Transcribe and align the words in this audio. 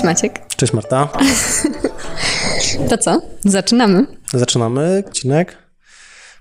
Cześć 0.00 0.06
Maciek. 0.06 0.40
Cześć 0.56 0.72
Marta. 0.72 1.08
To 2.90 2.98
co? 2.98 3.22
Zaczynamy. 3.44 4.06
Zaczynamy 4.32 5.02
odcinek 5.06 5.56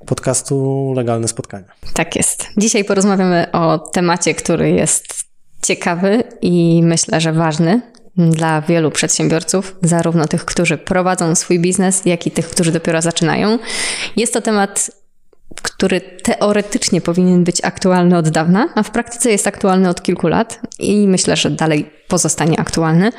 podcastu 0.05 0.93
Legalne 0.95 1.27
Spotkania. 1.27 1.67
Tak 1.93 2.15
jest. 2.15 2.47
Dzisiaj 2.57 2.83
porozmawiamy 2.83 3.51
o 3.51 3.77
temacie, 3.77 4.33
który 4.33 4.69
jest 4.71 5.05
ciekawy 5.61 6.23
i 6.41 6.81
myślę, 6.83 7.21
że 7.21 7.33
ważny 7.33 7.81
dla 8.17 8.61
wielu 8.61 8.91
przedsiębiorców, 8.91 9.75
zarówno 9.81 10.27
tych, 10.27 10.45
którzy 10.45 10.77
prowadzą 10.77 11.35
swój 11.35 11.59
biznes, 11.59 12.05
jak 12.05 12.27
i 12.27 12.31
tych, 12.31 12.49
którzy 12.49 12.71
dopiero 12.71 13.01
zaczynają. 13.01 13.59
Jest 14.15 14.33
to 14.33 14.41
temat 14.41 14.91
który 15.55 16.01
teoretycznie 16.01 17.01
powinien 17.01 17.43
być 17.43 17.63
aktualny 17.63 18.17
od 18.17 18.29
dawna, 18.29 18.69
a 18.75 18.83
w 18.83 18.91
praktyce 18.91 19.31
jest 19.31 19.47
aktualny 19.47 19.89
od 19.89 20.01
kilku 20.01 20.27
lat 20.27 20.59
i 20.79 21.07
myślę, 21.07 21.35
że 21.35 21.49
dalej 21.49 21.91
pozostanie 22.07 22.59
aktualny. 22.59 23.11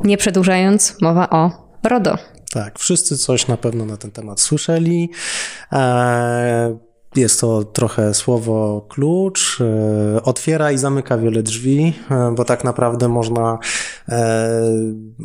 Nie 0.00 0.16
przedłużając, 0.16 0.96
mowa 1.02 1.30
o 1.30 1.50
RODO. 1.84 2.18
Tak, 2.52 2.78
wszyscy 2.78 3.18
coś 3.18 3.48
na 3.48 3.56
pewno 3.56 3.86
na 3.86 3.96
ten 3.96 4.10
temat 4.10 4.40
słyszeli. 4.40 5.10
E, 5.72 6.78
jest 7.16 7.40
to 7.40 7.64
trochę 7.64 8.14
słowo 8.14 8.86
klucz, 8.88 9.60
e, 9.60 10.22
otwiera 10.22 10.72
i 10.72 10.78
zamyka 10.78 11.18
wiele 11.18 11.42
drzwi, 11.42 11.92
e, 12.10 12.34
bo 12.36 12.44
tak 12.44 12.64
naprawdę 12.64 13.08
można 13.08 13.58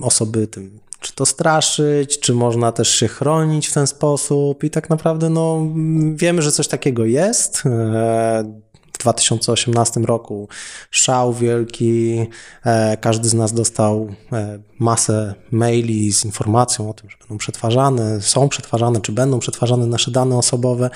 osoby 0.01 0.47
tym 0.47 0.79
czy 0.99 1.13
to 1.13 1.25
straszyć, 1.25 2.19
czy 2.19 2.33
można 2.33 2.71
też 2.71 2.89
się 2.89 3.07
chronić 3.07 3.67
w 3.67 3.73
ten 3.73 3.87
sposób. 3.87 4.63
I 4.63 4.69
tak 4.69 4.89
naprawdę 4.89 5.29
no, 5.29 5.67
wiemy, 6.15 6.41
że 6.41 6.51
coś 6.51 6.67
takiego 6.67 7.05
jest. 7.05 7.63
W 8.93 9.01
2018 9.01 9.99
roku 9.99 10.47
szał 10.91 11.33
wielki, 11.33 12.19
e, 12.65 12.97
każdy 12.97 13.29
z 13.29 13.33
nas 13.33 13.53
dostał 13.53 14.09
e, 14.31 14.59
masę 14.79 15.33
maili 15.51 16.13
z 16.13 16.25
informacją 16.25 16.89
o 16.89 16.93
tym, 16.93 17.09
że 17.09 17.17
będą 17.19 17.37
przetwarzane, 17.37 18.21
są 18.21 18.49
przetwarzane, 18.49 19.01
czy 19.01 19.11
będą 19.11 19.39
przetwarzane 19.39 19.85
nasze 19.85 20.11
dane 20.11 20.37
osobowe. 20.37 20.89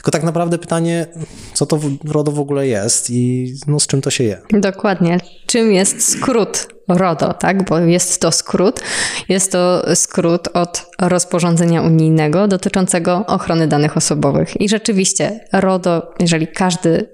Tylko 0.00 0.10
tak 0.10 0.22
naprawdę 0.22 0.58
pytanie, 0.58 1.06
co 1.54 1.66
to 1.66 1.80
RODO 2.04 2.32
w 2.32 2.40
ogóle 2.40 2.66
jest 2.66 3.10
i 3.10 3.54
no, 3.66 3.80
z 3.80 3.86
czym 3.86 4.00
to 4.00 4.10
się 4.10 4.24
je? 4.24 4.38
Dokładnie. 4.52 5.18
Czym 5.46 5.72
jest 5.72 6.12
skrót 6.12 6.68
RODO, 6.88 7.34
tak? 7.34 7.64
Bo 7.64 7.78
jest 7.78 8.20
to 8.20 8.32
skrót. 8.32 8.80
Jest 9.28 9.52
to 9.52 9.82
skrót 9.94 10.48
od 10.54 10.86
rozporządzenia 11.00 11.82
unijnego 11.82 12.48
dotyczącego 12.48 13.24
ochrony 13.26 13.66
danych 13.66 13.96
osobowych. 13.96 14.60
I 14.60 14.68
rzeczywiście 14.68 15.40
RODO, 15.52 16.14
jeżeli 16.20 16.48
każdy 16.48 17.08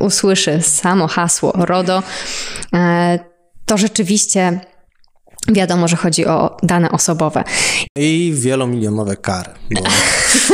usłyszy 0.00 0.62
samo 0.62 1.06
hasło 1.06 1.52
RODO, 1.56 2.02
e, 2.74 3.18
to 3.66 3.78
rzeczywiście 3.78 4.60
wiadomo, 5.48 5.88
że 5.88 5.96
chodzi 5.96 6.26
o 6.26 6.56
dane 6.62 6.90
osobowe. 6.90 7.44
I 7.96 8.32
wielomilionowe 8.34 9.16
kary, 9.16 9.50
bo 9.70 9.82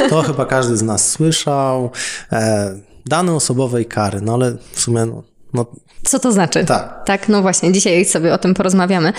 to 0.08 0.22
chyba 0.28 0.46
każdy 0.46 0.76
z 0.76 0.82
nas 0.82 1.10
słyszał. 1.10 1.90
E, 2.32 2.74
dane 3.06 3.34
osobowe 3.34 3.82
i 3.82 3.84
kary, 3.84 4.20
no 4.20 4.34
ale 4.34 4.56
w 4.72 4.80
sumie 4.80 5.06
no, 5.06 5.22
no 5.54 5.66
co 6.04 6.18
to 6.18 6.32
znaczy? 6.32 6.64
Tak. 6.64 7.02
Tak, 7.04 7.28
no 7.28 7.42
właśnie, 7.42 7.72
dzisiaj 7.72 8.04
sobie 8.04 8.34
o 8.34 8.38
tym 8.38 8.54
porozmawiamy. 8.54 9.12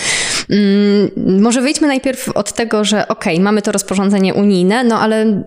Hmm, 0.48 1.42
może 1.42 1.62
wyjdźmy 1.62 1.88
najpierw 1.88 2.30
od 2.30 2.54
tego, 2.54 2.86
że 2.86 3.08
okej, 3.08 3.34
okay, 3.34 3.44
mamy 3.44 3.62
to 3.62 3.72
rozporządzenie 3.72 4.34
unijne, 4.34 4.84
no 4.84 5.00
ale 5.00 5.44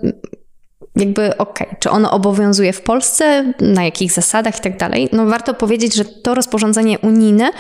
jakby 0.96 1.36
okej, 1.36 1.66
okay, 1.66 1.76
czy 1.80 1.90
ono 1.90 2.10
obowiązuje 2.10 2.72
w 2.72 2.80
Polsce, 2.80 3.52
na 3.60 3.84
jakich 3.84 4.12
zasadach 4.12 4.58
i 4.58 4.60
tak 4.60 4.76
dalej. 4.76 5.08
No 5.12 5.26
warto 5.26 5.54
powiedzieć, 5.54 5.94
że 5.94 6.04
to 6.04 6.34
rozporządzenie 6.34 6.98
unijne 6.98 7.50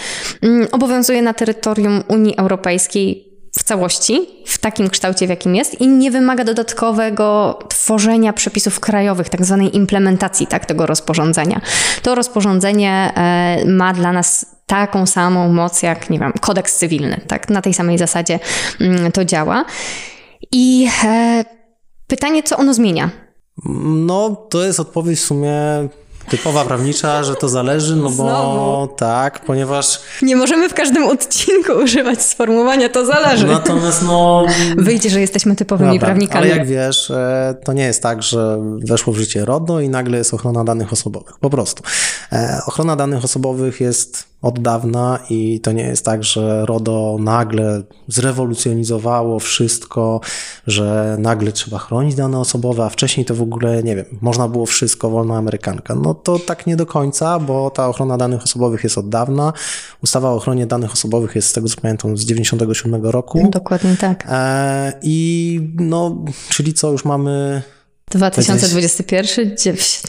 mm, 0.42 0.66
obowiązuje 0.72 1.22
na 1.22 1.34
terytorium 1.34 2.02
Unii 2.08 2.36
Europejskiej 2.36 3.32
w 3.58 3.62
całości, 3.62 4.28
w 4.46 4.58
takim 4.58 4.90
kształcie, 4.90 5.26
w 5.26 5.30
jakim 5.30 5.54
jest 5.54 5.80
i 5.80 5.88
nie 5.88 6.10
wymaga 6.10 6.44
dodatkowego 6.44 7.58
tworzenia 7.68 8.32
przepisów 8.32 8.80
krajowych, 8.80 9.28
tak 9.28 9.44
zwanej 9.44 9.76
implementacji 9.76 10.46
tak, 10.46 10.66
tego 10.66 10.86
rozporządzenia. 10.86 11.60
To 12.02 12.14
rozporządzenie 12.14 13.12
e, 13.16 13.64
ma 13.66 13.92
dla 13.92 14.12
nas 14.12 14.46
taką 14.66 15.06
samą 15.06 15.52
moc 15.52 15.82
jak, 15.82 16.10
nie 16.10 16.18
wiem, 16.18 16.32
kodeks 16.40 16.76
cywilny, 16.76 17.20
tak? 17.26 17.48
Na 17.48 17.62
tej 17.62 17.74
samej 17.74 17.98
zasadzie 17.98 18.38
mm, 18.80 19.12
to 19.12 19.24
działa. 19.24 19.64
I 20.52 20.88
e, 21.04 21.61
pytanie, 22.06 22.42
co 22.42 22.56
ono 22.56 22.74
zmienia? 22.74 23.10
No, 23.94 24.36
to 24.50 24.64
jest 24.64 24.80
odpowiedź 24.80 25.18
w 25.18 25.24
sumie 25.24 25.54
typowa 26.28 26.64
prawnicza, 26.64 27.24
że 27.24 27.34
to 27.34 27.48
zależy, 27.48 27.96
no 27.96 28.02
bo 28.02 28.10
Znowu. 28.10 28.94
tak, 28.96 29.44
ponieważ... 29.44 30.00
Nie 30.22 30.36
możemy 30.36 30.68
w 30.68 30.74
każdym 30.74 31.04
odcinku 31.04 31.72
używać 31.84 32.22
sformułowania 32.22 32.88
to 32.88 33.06
zależy. 33.06 33.46
Natomiast 33.46 34.02
no... 34.02 34.46
Wyjdzie, 34.76 35.10
że 35.10 35.20
jesteśmy 35.20 35.56
typowymi 35.56 35.92
Dobra, 35.92 36.06
prawnikami. 36.06 36.44
Ale 36.44 36.56
jak 36.56 36.66
wiesz, 36.66 37.10
e, 37.10 37.54
to 37.64 37.72
nie 37.72 37.84
jest 37.84 38.02
tak, 38.02 38.22
że 38.22 38.58
weszło 38.78 39.12
w 39.12 39.16
życie 39.16 39.44
RODO 39.44 39.80
i 39.80 39.88
nagle 39.88 40.18
jest 40.18 40.34
ochrona 40.34 40.64
danych 40.64 40.92
osobowych. 40.92 41.38
Po 41.40 41.50
prostu. 41.50 41.82
E, 42.32 42.60
ochrona 42.66 42.96
danych 42.96 43.24
osobowych 43.24 43.80
jest 43.80 44.31
od 44.42 44.58
dawna 44.58 45.18
i 45.30 45.60
to 45.60 45.72
nie 45.72 45.82
jest 45.82 46.04
tak, 46.04 46.24
że 46.24 46.66
RODO 46.66 47.16
nagle 47.20 47.82
zrewolucjonizowało 48.08 49.40
wszystko, 49.40 50.20
że 50.66 51.16
nagle 51.18 51.52
trzeba 51.52 51.78
chronić 51.78 52.14
dane 52.14 52.38
osobowe, 52.38 52.84
a 52.84 52.88
wcześniej 52.88 53.26
to 53.26 53.34
w 53.34 53.42
ogóle, 53.42 53.82
nie 53.82 53.96
wiem, 53.96 54.04
można 54.20 54.48
było 54.48 54.66
wszystko, 54.66 55.10
wolna 55.10 55.36
amerykanka. 55.36 55.94
No 55.94 56.14
to 56.14 56.38
tak 56.38 56.66
nie 56.66 56.76
do 56.76 56.86
końca, 56.86 57.38
bo 57.38 57.70
ta 57.70 57.88
ochrona 57.88 58.16
danych 58.16 58.42
osobowych 58.42 58.84
jest 58.84 58.98
od 58.98 59.08
dawna. 59.08 59.52
Ustawa 60.02 60.30
o 60.30 60.34
ochronie 60.34 60.66
danych 60.66 60.92
osobowych 60.92 61.34
jest 61.34 61.48
z 61.48 61.52
tego 61.52 61.68
co 61.68 61.80
pamiętam 61.80 62.16
z 62.16 62.24
97 62.24 63.04
roku. 63.04 63.48
Dokładnie 63.50 63.96
tak. 63.96 64.26
E, 64.28 64.92
I 65.02 65.60
no, 65.78 66.24
czyli 66.48 66.74
co, 66.74 66.92
już 66.92 67.04
mamy 67.04 67.62
2021, 68.18 69.54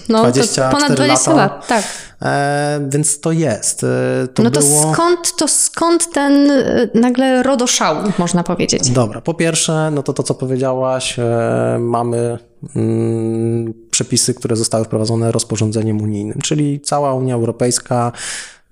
no 0.10 0.22
20, 0.22 0.70
to 0.70 0.78
ponad 0.78 0.94
20 0.94 1.34
lata. 1.34 1.56
lat, 1.56 1.68
tak. 1.68 1.84
E, 2.22 2.88
więc 2.90 3.20
to 3.20 3.32
jest. 3.32 3.84
E, 3.84 4.28
to 4.34 4.44
no 4.44 4.52
to 4.52 4.60
było... 4.60 4.94
skąd, 4.94 5.36
to 5.38 5.48
skąd 5.48 6.12
ten 6.14 6.52
e, 6.52 6.88
nagle 6.94 7.44
rodoszał, 7.44 7.96
można 8.18 8.44
powiedzieć? 8.44 8.90
Dobra, 8.90 9.22
po 9.22 9.34
pierwsze, 9.34 9.92
no 9.92 10.04
to 10.04 10.14
to, 10.14 10.24
co 10.24 10.34
powiedziałaś, 10.34 11.20
e, 11.20 11.78
mamy 11.80 12.38
mm, 12.76 13.74
przepisy, 13.92 14.34
które 14.34 14.56
zostały 14.56 14.86
wprowadzone 14.86 15.32
rozporządzeniem 15.32 16.02
unijnym, 16.02 16.42
czyli 16.42 16.82
cała 16.82 17.14
Unia 17.14 17.36
Europejska 17.36 18.12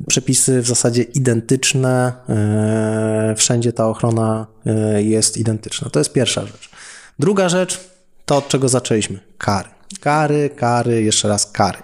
przepisy 0.07 0.61
w 0.61 0.67
zasadzie 0.67 1.03
identyczne, 1.03 2.13
e, 2.29 3.33
wszędzie 3.37 3.73
ta 3.73 3.87
ochrona 3.87 4.47
jest 4.97 5.37
identyczna. 5.37 5.89
To 5.89 5.99
jest 5.99 6.13
pierwsza 6.13 6.45
rzecz. 6.45 6.69
Druga 7.19 7.49
rzecz, 7.49 7.90
to, 8.31 8.37
od 8.37 8.47
czego 8.47 8.69
zaczęliśmy. 8.69 9.19
Kary. 9.37 9.69
Kary, 10.01 10.49
kary, 10.49 11.03
jeszcze 11.03 11.27
raz 11.27 11.51
kary. 11.51 11.77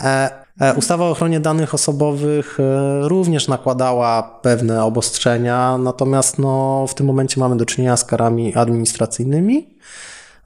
E, 0.00 0.30
e, 0.60 0.74
ustawa 0.74 1.04
o 1.04 1.10
ochronie 1.10 1.40
danych 1.40 1.74
osobowych 1.74 2.58
e, 2.60 3.08
również 3.08 3.48
nakładała 3.48 4.22
pewne 4.22 4.84
obostrzenia, 4.84 5.78
natomiast 5.78 6.38
no, 6.38 6.86
w 6.88 6.94
tym 6.94 7.06
momencie 7.06 7.40
mamy 7.40 7.56
do 7.56 7.66
czynienia 7.66 7.96
z 7.96 8.04
karami 8.04 8.54
administracyjnymi. 8.54 9.78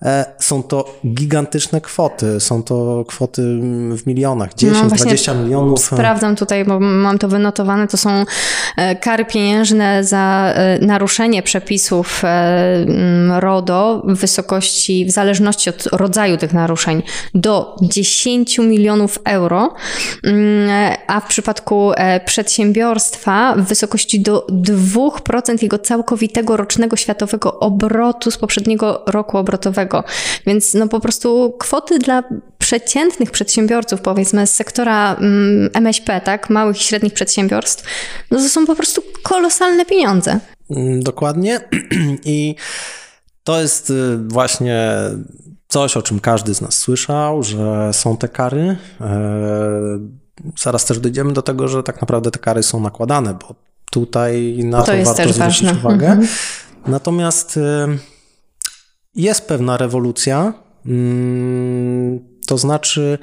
E, 0.05 0.25
są 0.39 0.63
to 0.63 0.95
gigantyczne 1.07 1.81
kwoty. 1.81 2.41
Są 2.41 2.63
to 2.63 3.05
kwoty 3.09 3.43
w 3.97 4.07
milionach, 4.07 4.55
10, 4.55 4.79
no 4.83 4.89
20 4.89 5.35
milionów. 5.35 5.81
Sprawdzam 5.85 6.37
tutaj, 6.37 6.65
bo 6.65 6.81
mam 6.81 7.19
to 7.19 7.29
wynotowane. 7.29 7.89
To 7.89 7.97
są 7.97 8.25
e, 8.77 8.97
kary 8.97 9.25
pieniężne 9.25 10.05
za 10.05 10.53
e, 10.55 10.79
naruszenie 10.87 11.43
przepisów 11.43 12.23
RODO 13.41 14.03
w 14.05 14.19
wysokości, 14.19 15.05
w 15.05 15.11
zależności 15.11 15.71
od 15.71 15.87
rodzaju 15.93 16.37
tych 16.37 16.53
naruszeń, 16.53 17.03
do 17.35 17.77
10 17.83 18.59
milionów 18.59 19.19
euro, 19.25 19.75
a 21.07 21.21
w 21.21 21.27
przypadku 21.27 21.93
przedsiębiorstwa 22.25 23.55
w 23.57 23.61
wysokości 23.61 24.21
do 24.21 24.47
2% 24.51 25.63
jego 25.63 25.79
całkowitego 25.79 26.57
rocznego 26.57 26.97
światowego 26.97 27.61
obrotu 27.61 28.31
z 28.31 28.39
poprzedniego 28.39 29.03
roku 29.07 29.39
obrotowego. 29.39 29.92
Więc 30.47 30.75
no 30.75 30.89
po 30.89 31.01
prostu 31.01 31.57
kwoty 31.59 31.99
dla 31.99 32.23
przeciętnych 32.59 33.31
przedsiębiorców, 33.31 34.01
powiedzmy 34.01 34.47
z 34.47 34.55
sektora 34.55 35.15
mm, 35.15 35.71
MŚP, 35.75 36.21
tak, 36.21 36.51
małych 36.51 36.81
i 36.81 36.85
średnich 36.85 37.13
przedsiębiorstw, 37.13 37.85
no 38.31 38.39
to 38.39 38.49
są 38.49 38.67
po 38.67 38.77
prostu 38.77 39.03
kolosalne 39.23 39.85
pieniądze. 39.85 40.41
Mm, 40.71 41.03
dokładnie. 41.03 41.61
I 42.25 42.55
to 43.45 43.61
jest 43.61 43.91
y, 43.91 44.19
właśnie 44.29 44.91
coś, 45.69 45.97
o 45.97 46.03
czym 46.03 46.21
każdy 46.21 46.55
z 46.55 46.61
nas 46.61 46.79
słyszał, 46.79 47.43
że 47.43 47.91
są 47.93 48.17
te 48.17 48.29
kary. 48.29 48.77
E, 49.01 49.09
zaraz 50.59 50.85
też 50.85 50.99
dojdziemy 50.99 51.33
do 51.33 51.43
tego, 51.43 51.69
że 51.69 51.83
tak 51.83 52.01
naprawdę 52.01 52.31
te 52.31 52.39
kary 52.39 52.63
są 52.63 52.81
nakładane, 52.81 53.35
bo 53.35 53.55
tutaj 53.91 54.61
na 54.65 54.83
to, 54.83 54.87
to 54.87 54.93
warto 54.93 55.13
zwrócić 55.13 55.39
ważne. 55.39 55.73
uwagę. 55.73 56.07
Mhm. 56.07 56.29
Natomiast 56.87 57.57
y, 57.57 57.61
jest 59.15 59.49
pewna 59.49 59.77
rewolucja, 59.77 60.53
mm, 60.87 62.19
to 62.47 62.59
znaczy 62.59 63.19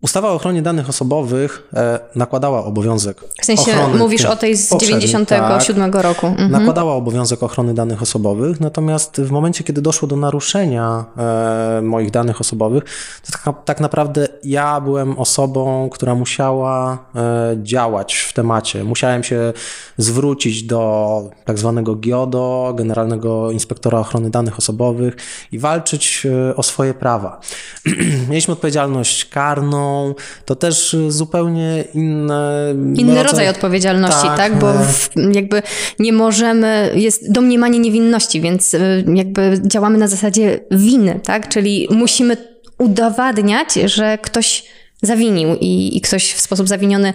Ustawa 0.00 0.30
o 0.30 0.34
ochronie 0.34 0.62
danych 0.62 0.88
osobowych 0.88 1.68
e, 1.74 1.98
nakładała 2.14 2.64
obowiązek. 2.64 3.20
W 3.42 3.44
sensie 3.44 3.72
ochrony 3.72 3.98
mówisz 3.98 4.24
o 4.24 4.36
tej 4.36 4.56
z 4.56 4.76
97 4.76 5.92
tak, 5.92 6.02
roku. 6.02 6.26
Mhm. 6.26 6.50
Nakładała 6.50 6.94
obowiązek 6.94 7.42
ochrony 7.42 7.74
danych 7.74 8.02
osobowych, 8.02 8.60
natomiast 8.60 9.20
w 9.20 9.30
momencie, 9.30 9.64
kiedy 9.64 9.82
doszło 9.82 10.08
do 10.08 10.16
naruszenia 10.16 11.04
e, 11.16 11.82
moich 11.82 12.10
danych 12.10 12.40
osobowych, 12.40 12.84
to 13.26 13.32
tak, 13.32 13.64
tak, 13.64 13.80
naprawdę 13.80 14.28
ja 14.44 14.80
byłem 14.80 15.18
osobą, 15.18 15.88
która 15.92 16.14
musiała 16.14 16.98
e, 17.14 17.56
działać 17.62 18.14
w 18.14 18.32
temacie. 18.32 18.84
Musiałem 18.84 19.24
się 19.24 19.52
zwrócić 19.96 20.62
do 20.62 21.30
tak 21.44 21.58
zwanego 21.58 21.94
GIODO, 21.94 22.74
Generalnego 22.76 23.50
Inspektora 23.50 23.98
Ochrony 23.98 24.30
Danych 24.30 24.58
Osobowych 24.58 25.16
i 25.52 25.58
walczyć 25.58 26.26
o 26.56 26.62
swoje 26.62 26.94
prawa. 26.94 27.40
Mieliśmy 28.30 28.52
odpowiedzialność 28.52 29.24
karną, 29.24 29.87
to 30.44 30.56
też 30.56 30.96
zupełnie 31.08 31.84
inne. 31.94 32.74
Inny 32.94 33.14
rodzaj, 33.14 33.22
rodzaj 33.22 33.48
odpowiedzialności, 33.48 34.26
tak? 34.26 34.36
tak? 34.36 34.58
Bo 34.58 34.72
w, 34.72 35.10
jakby 35.32 35.62
nie 35.98 36.12
możemy, 36.12 36.92
jest 36.94 37.32
domniemanie 37.32 37.78
niewinności, 37.78 38.40
więc 38.40 38.74
y, 38.74 39.04
jakby 39.14 39.60
działamy 39.66 39.98
na 39.98 40.08
zasadzie 40.08 40.60
winy, 40.70 41.20
tak? 41.24 41.48
Czyli 41.48 41.88
musimy 41.90 42.36
udowadniać, 42.78 43.74
że 43.74 44.18
ktoś 44.18 44.64
zawinił 45.02 45.56
i, 45.60 45.96
i 45.96 46.00
ktoś 46.00 46.32
w 46.32 46.40
sposób 46.40 46.68
zawiniony. 46.68 47.12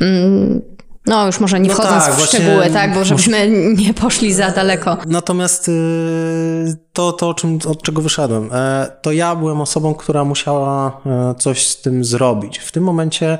Mm, 0.00 0.62
no, 1.06 1.26
już 1.26 1.40
może 1.40 1.60
nie 1.60 1.68
no 1.68 1.74
wchodząc 1.74 2.04
tak, 2.04 2.14
w 2.14 2.20
szczegóły, 2.20 2.70
tak, 2.70 2.94
bo 2.94 3.04
żebyśmy 3.04 3.48
nie 3.86 3.94
poszli 3.94 4.32
za 4.32 4.50
daleko. 4.50 4.96
Natomiast 5.06 5.68
y, 5.68 5.72
to, 6.92 7.12
to 7.12 7.34
czym, 7.34 7.58
od 7.68 7.82
czego 7.82 8.02
wyszedłem, 8.02 8.50
e, 8.52 8.86
to 9.02 9.12
ja 9.12 9.36
byłem 9.36 9.60
osobą, 9.60 9.94
która 9.94 10.24
musiała 10.24 11.00
e, 11.06 11.34
coś 11.38 11.66
z 11.66 11.82
tym 11.82 12.04
zrobić. 12.04 12.58
W 12.58 12.72
tym 12.72 12.84
momencie 12.84 13.38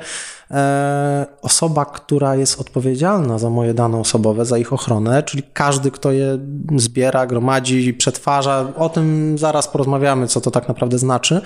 e, 0.51 1.25
osoba, 1.41 1.85
która 1.85 2.35
jest 2.35 2.61
odpowiedzialna 2.61 3.39
za 3.39 3.49
moje 3.49 3.73
dane 3.73 3.97
osobowe, 3.97 4.45
za 4.45 4.57
ich 4.57 4.73
ochronę, 4.73 5.23
czyli 5.23 5.43
każdy, 5.53 5.91
kto 5.91 6.11
je 6.11 6.37
zbiera, 6.75 7.25
gromadzi, 7.25 7.93
przetwarza, 7.93 8.67
o 8.77 8.89
tym 8.89 9.37
zaraz 9.37 9.67
porozmawiamy, 9.67 10.27
co 10.27 10.41
to 10.41 10.51
tak 10.51 10.67
naprawdę 10.67 10.97
znaczy 10.97 11.41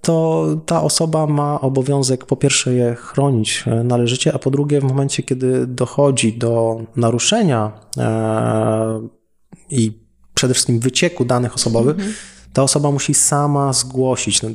to 0.00 0.46
ta 0.66 0.82
osoba 0.82 1.26
ma 1.26 1.60
obowiązek 1.60 2.24
po 2.24 2.36
pierwsze 2.36 2.74
je 2.74 2.94
chronić 2.94 3.64
e, 3.66 3.84
należycie, 3.84 4.34
a 4.34 4.38
po 4.38 4.50
drugie 4.50 4.80
w 4.80 4.84
momencie, 4.84 5.22
kiedy 5.22 5.66
dochodzi 5.66 6.32
do 6.32 6.80
naruszenia 6.96 7.72
e, 7.98 9.08
i 9.70 9.92
przede 10.34 10.54
wszystkim 10.54 10.80
wycieku 10.80 11.24
danych 11.24 11.54
osobowych, 11.54 11.96
mhm. 11.96 12.14
ta 12.52 12.62
osoba 12.62 12.90
musi 12.90 13.14
sama 13.14 13.72
zgłosić. 13.72 14.42
No, 14.42 14.48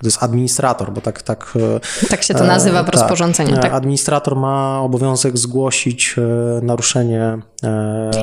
to 0.00 0.06
jest 0.06 0.22
administrator, 0.22 0.92
bo 0.92 1.00
tak. 1.00 1.22
Tak, 1.22 1.54
e, 2.02 2.06
tak 2.08 2.22
się 2.22 2.34
to 2.34 2.44
nazywa 2.44 2.82
w 2.82 2.86
tak, 2.86 2.94
rozporządzeniu. 2.94 3.56
Tak. 3.56 3.72
Administrator 3.72 4.36
ma 4.36 4.80
obowiązek 4.80 5.38
zgłosić 5.38 6.16
naruszenie. 6.62 7.38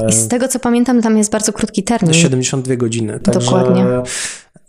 I 0.09 0.13
z 0.13 0.27
tego 0.27 0.47
co 0.47 0.59
pamiętam, 0.59 1.01
tam 1.01 1.17
jest 1.17 1.31
bardzo 1.31 1.53
krótki 1.53 1.83
termin. 1.83 2.13
72 2.13 2.75
godziny. 2.75 3.19
Dokładnie. 3.19 3.85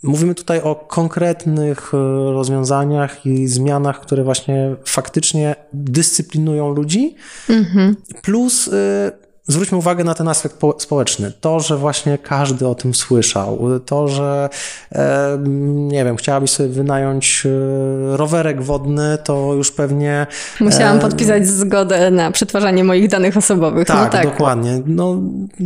Mówimy 0.03 0.35
tutaj 0.35 0.61
o 0.61 0.75
konkretnych 0.75 1.95
e, 1.95 1.97
rozwiązaniach 2.33 3.27
i 3.27 3.47
zmianach, 3.47 4.01
które 4.01 4.25
właśnie 4.25 4.77
faktycznie 4.85 5.57
dyscyplinują 5.73 6.75
ludzi, 6.75 7.15
mm-hmm. 7.49 7.95
plus 8.23 8.69
e, 8.69 9.24
zwróćmy 9.47 9.79
uwagę 9.79 10.05
na 10.05 10.15
ten 10.15 10.29
aspekt 10.29 10.57
społeczny. 10.79 11.33
To, 11.41 11.61
że 11.61 11.77
właśnie 11.77 12.19
każdy 12.19 12.69
o 12.69 12.75
tym 12.75 12.95
słyszał, 12.95 13.59
to, 13.87 14.09
że 14.09 14.49
e, 14.93 15.39
nie 15.67 16.05
wiem, 16.05 16.17
chciałabyś 16.17 16.51
sobie 16.51 16.69
wynająć 16.69 17.43
e, 17.47 18.17
rowerek 18.17 18.63
wodny, 18.63 19.19
to 19.25 19.55
już 19.55 19.73
pewnie. 19.73 20.27
Musiałam 20.61 20.97
e, 20.97 21.01
podpisać 21.01 21.47
zgodę 21.47 22.11
na 22.11 22.31
przetwarzanie 22.31 22.85
moich 22.85 23.09
danych 23.09 23.37
osobowych. 23.37 23.89
Tak, 23.89 24.05
no 24.05 24.19
tak. 24.19 24.25
dokładnie. 24.25 24.83
No, 24.87 25.21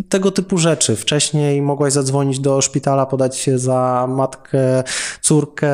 tego 0.08 0.31
typu 0.31 0.58
rzeczy. 0.58 0.96
Wcześniej 0.96 1.62
mogłaś 1.62 1.92
zadzwonić 1.92 2.40
do 2.40 2.60
szpitala, 2.60 3.06
podać 3.06 3.36
się 3.36 3.58
za 3.58 4.06
matkę, 4.10 4.82
córkę, 5.20 5.70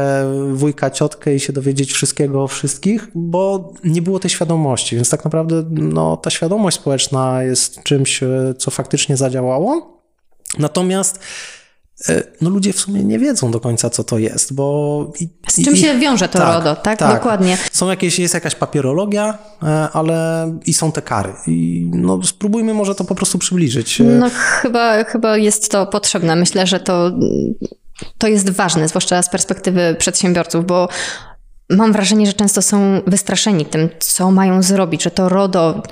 wujka, 0.52 0.90
ciotkę 0.90 1.34
i 1.34 1.40
się 1.40 1.52
dowiedzieć 1.52 1.92
wszystkiego 1.92 2.42
o 2.42 2.48
wszystkich, 2.48 3.08
bo 3.14 3.72
nie 3.84 4.02
było 4.02 4.18
tej 4.18 4.30
świadomości. 4.30 4.96
Więc 4.96 5.10
tak 5.10 5.24
naprawdę 5.24 5.64
no, 5.70 6.16
ta 6.16 6.30
świadomość 6.30 6.76
społeczna 6.76 7.42
jest 7.42 7.82
czymś, 7.82 7.93
e, 8.22 8.54
co 8.54 8.70
faktycznie 8.70 9.16
zadziałało. 9.16 10.02
Natomiast 10.58 11.20
e, 12.08 12.22
no 12.40 12.50
ludzie 12.50 12.72
w 12.72 12.80
sumie 12.80 13.04
nie 13.04 13.18
wiedzą 13.18 13.50
do 13.50 13.60
końca, 13.60 13.90
co 13.90 14.04
to 14.04 14.18
jest, 14.18 14.54
bo... 14.54 15.12
I, 15.20 15.28
Z 15.48 15.64
czym 15.64 15.74
i, 15.74 15.76
się 15.76 15.98
wiąże 15.98 16.28
to 16.28 16.38
tak, 16.38 16.54
RODO, 16.54 16.76
tak? 16.76 16.98
tak? 16.98 17.14
Dokładnie. 17.14 17.58
Są 17.72 17.90
jakieś, 17.90 18.18
jest 18.18 18.34
jakaś 18.34 18.54
papierologia, 18.54 19.38
e, 19.62 19.66
ale 19.92 20.50
i 20.66 20.74
są 20.74 20.92
te 20.92 21.02
kary. 21.02 21.32
I 21.46 21.90
no 21.92 22.22
spróbujmy 22.22 22.74
może 22.74 22.94
to 22.94 23.04
po 23.04 23.14
prostu 23.14 23.38
przybliżyć. 23.38 24.02
No 24.18 24.30
chyba, 24.34 25.04
chyba 25.04 25.36
jest 25.36 25.70
to 25.70 25.86
potrzebne. 25.86 26.36
Myślę, 26.36 26.66
że 26.66 26.80
to, 26.80 27.10
to 28.18 28.28
jest 28.28 28.50
ważne, 28.50 28.88
zwłaszcza 28.88 29.22
z 29.22 29.30
perspektywy 29.30 29.96
przedsiębiorców, 29.98 30.66
bo 30.66 30.88
mam 31.70 31.92
wrażenie, 31.92 32.26
że 32.26 32.32
często 32.32 32.62
są 32.62 33.00
wystraszeni 33.06 33.66
tym, 33.66 33.88
co 33.98 34.30
mają 34.30 34.62
zrobić, 34.62 35.02
że 35.02 35.10
to 35.10 35.28
RODO 35.28 35.82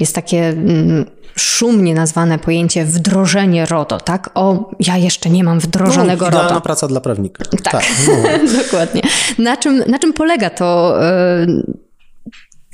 jest 0.00 0.14
takie 0.14 0.48
mm, 0.48 1.04
szumnie 1.36 1.94
nazwane 1.94 2.38
pojęcie 2.38 2.84
wdrożenie 2.84 3.66
RODO, 3.66 4.00
tak? 4.00 4.30
O, 4.34 4.70
ja 4.80 4.96
jeszcze 4.96 5.30
nie 5.30 5.44
mam 5.44 5.60
wdrożonego 5.60 6.30
no, 6.30 6.42
RODO. 6.42 6.60
praca 6.60 6.88
dla 6.88 7.00
prawnika. 7.00 7.44
Tak, 7.44 7.72
tak 7.72 7.84
no. 8.08 8.62
dokładnie. 8.62 9.02
Na 9.38 9.56
czym, 9.56 9.82
na 9.86 9.98
czym 9.98 10.12
polega 10.12 10.50
to... 10.50 10.98
Yy, 11.46 11.82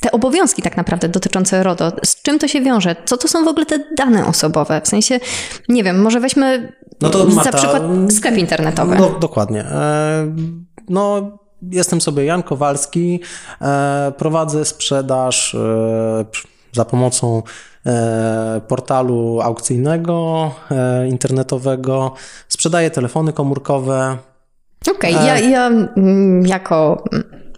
te 0.00 0.12
obowiązki 0.12 0.62
tak 0.62 0.76
naprawdę 0.76 1.08
dotyczące 1.08 1.62
RODO, 1.62 1.92
z 2.04 2.22
czym 2.22 2.38
to 2.38 2.48
się 2.48 2.60
wiąże? 2.60 2.96
Co 3.04 3.16
to 3.16 3.28
są 3.28 3.44
w 3.44 3.48
ogóle 3.48 3.66
te 3.66 3.78
dane 3.96 4.26
osobowe? 4.26 4.80
W 4.84 4.88
sensie, 4.88 5.20
nie 5.68 5.84
wiem, 5.84 6.02
może 6.02 6.20
weźmy 6.20 6.72
no 7.00 7.10
to, 7.10 7.24
Marta, 7.24 7.52
za 7.52 7.58
przykład 7.58 7.82
sklep 8.12 8.36
internetowy. 8.36 8.96
No, 8.96 9.10
dokładnie. 9.10 9.60
E, 9.64 10.34
no, 10.88 11.38
Jestem 11.62 12.00
sobie 12.00 12.24
Jan 12.24 12.42
Kowalski, 12.42 13.20
e, 13.60 14.12
prowadzę 14.16 14.64
sprzedaż 14.64 15.54
e, 15.54 16.24
za 16.72 16.84
pomocą 16.84 17.42
e, 17.86 18.60
portalu 18.68 19.40
aukcyjnego, 19.40 20.50
internetowego, 21.08 22.14
sprzedaję 22.48 22.90
telefony 22.90 23.32
komórkowe. 23.32 24.18
Okej, 24.90 25.14
okay, 25.14 25.26
ja, 25.26 25.38
ja 25.38 25.66
mm, 25.66 26.46
jako 26.46 27.04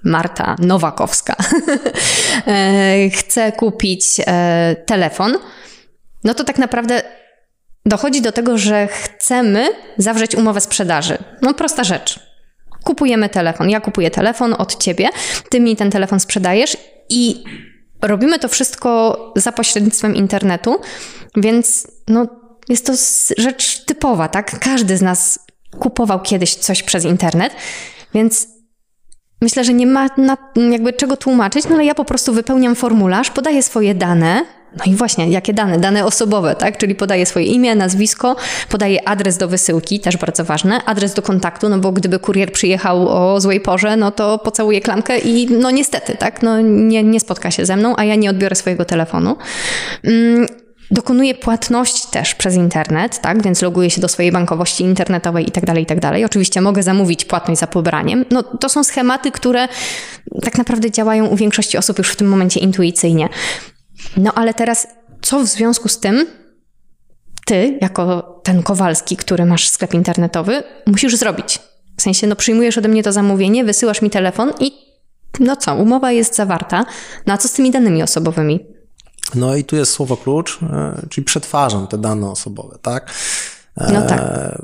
Marta 0.05 0.57
Nowakowska 0.59 1.37
chcę 3.19 3.53
kupić 3.53 4.21
telefon, 4.87 5.35
no 6.25 6.35
to 6.35 6.45
tak 6.45 6.59
naprawdę 6.59 7.03
dochodzi 7.87 8.23
do 8.23 8.33
tego, 8.33 8.59
że 8.59 8.87
chcemy 8.87 9.69
zawrzeć 9.99 10.35
umowę 10.35 10.61
sprzedaży. 10.61 11.19
No 11.43 11.55
prosta 11.55 11.85
rzecz 11.85 12.30
kupujemy 12.85 13.29
telefon. 13.29 13.71
Ja 13.71 13.81
kupuję 13.81 14.11
telefon 14.11 14.55
od 14.59 14.77
ciebie, 14.77 15.09
ty 15.49 15.61
mi 15.61 15.77
ten 15.77 15.91
telefon 15.91 16.21
sprzedajesz 16.21 16.77
i 17.09 17.45
robimy 18.03 18.39
to 18.39 18.49
wszystko 18.49 19.19
za 19.37 19.53
pośrednictwem 19.53 20.17
internetu, 20.17 20.81
więc 21.37 21.87
no, 22.09 22.27
jest 22.69 22.87
to 22.87 22.93
rzecz 23.43 23.85
typowa, 23.85 24.29
tak? 24.29 24.59
Każdy 24.59 24.97
z 24.97 25.03
nas 25.03 25.39
kupował 25.79 26.23
kiedyś 26.23 26.55
coś 26.55 26.83
przez 26.83 27.05
internet, 27.05 27.53
więc 28.15 28.49
myślę, 29.43 29.65
że 29.65 29.73
nie 29.73 29.87
ma 29.87 30.09
na, 30.17 30.37
jakby 30.71 30.93
czego 30.93 31.17
tłumaczyć, 31.17 31.69
no 31.69 31.75
ale 31.75 31.85
ja 31.85 31.95
po 31.95 32.05
prostu 32.05 32.33
wypełniam 32.33 32.75
formularz, 32.75 33.31
podaję 33.31 33.63
swoje 33.63 33.95
dane, 33.95 34.45
no 34.79 34.85
i 34.93 34.95
właśnie, 34.95 35.31
jakie 35.31 35.53
dane? 35.53 35.79
Dane 35.79 36.05
osobowe, 36.05 36.57
tak? 36.57 36.79
Czyli 36.79 36.95
podaję 36.95 37.27
swoje 37.27 37.47
imię, 37.47 37.75
nazwisko, 37.75 38.37
podaję 38.69 39.09
adres 39.09 39.37
do 39.37 39.49
wysyłki, 39.49 40.01
też 40.01 40.17
bardzo 40.17 40.45
ważne, 40.45 40.85
adres 40.85 41.15
do 41.15 41.23
kontaktu, 41.23 41.69
no 41.69 41.79
bo 41.79 41.93
gdyby 41.93 42.19
kurier 42.19 42.53
przyjechał 42.53 43.09
o 43.09 43.41
złej 43.41 43.61
porze, 43.61 43.97
no 43.97 44.11
to 44.11 44.39
pocałuję 44.39 44.81
klamkę 44.81 45.19
i 45.19 45.47
no 45.51 45.71
niestety, 45.71 46.17
tak? 46.17 46.43
No 46.43 46.61
nie, 46.61 47.03
nie 47.03 47.21
spotka 47.21 47.51
się 47.51 47.67
ze 47.67 47.77
mną, 47.77 47.95
a 47.97 48.05
ja 48.05 48.15
nie 48.15 48.31
odbiorę 48.31 48.57
swojego 48.57 48.85
telefonu. 48.85 49.37
Mm, 50.05 50.47
Dokonuję 50.93 51.35
płatności 51.35 52.09
też 52.11 52.35
przez 52.35 52.55
internet, 52.55 53.21
tak? 53.21 53.43
Więc 53.43 53.63
loguję 53.63 53.91
się 53.91 54.01
do 54.01 54.09
swojej 54.09 54.33
bankowości 54.33 54.85
internetowej 54.85 55.49
i 55.49 55.51
tak 55.51 55.67
dalej, 55.67 55.83
i 55.83 55.87
tak 55.87 56.01
dalej. 56.01 56.25
Oczywiście 56.25 56.61
mogę 56.61 56.83
zamówić 56.83 57.25
płatność 57.25 57.61
za 57.61 57.67
pobraniem. 57.67 58.25
No, 58.31 58.43
to 58.43 58.69
są 58.69 58.85
schematy, 58.85 59.31
które 59.31 59.69
tak 60.43 60.59
naprawdę 60.59 60.91
działają 60.91 61.27
u 61.27 61.37
większości 61.37 61.79
osób 61.79 61.99
już 61.99 62.11
w 62.11 62.17
tym 62.17 62.29
momencie 62.29 62.61
intuicyjnie. 62.61 63.29
No 64.17 64.33
ale 64.35 64.55
teraz, 64.55 64.87
co 65.23 65.41
w 65.41 65.47
związku 65.47 65.89
z 65.89 66.01
tym 66.01 66.27
ty, 67.47 67.79
jako 67.81 68.41
ten 68.45 68.63
Kowalski, 68.63 69.17
który 69.17 69.45
masz 69.45 69.69
sklep 69.69 69.95
internetowy, 69.95 70.63
musisz 70.87 71.17
zrobić? 71.17 71.59
W 71.97 72.03
sensie, 72.03 72.27
no 72.27 72.37
przyjmujesz 72.37 72.79
ode 72.79 72.89
mnie 72.89 73.03
to 73.03 73.13
zamówienie, 73.13 73.65
wysyłasz 73.65 74.03
mi 74.03 74.11
telefon 74.11 74.53
i 74.61 74.73
no 75.41 75.57
co, 75.57 75.75
umowa 75.75 76.13
jest 76.13 76.37
zawarta. 76.37 76.87
No 77.27 77.35
a 77.35 77.39
co 77.39 77.49
z 77.49 77.53
tymi 77.53 77.71
danymi 77.71 78.03
osobowymi? 78.03 78.67
No 79.35 79.57
i 79.57 79.65
tu 79.65 79.77
jest 79.77 79.93
słowo 79.93 80.17
klucz, 80.17 80.59
e, 80.63 81.07
czyli 81.11 81.25
przetwarzam 81.25 81.87
te 81.87 81.99
dane 81.99 82.31
osobowe, 82.31 82.79
tak? 82.83 83.11
No 83.77 84.03
tak. 84.03 84.21
E, 84.21 84.63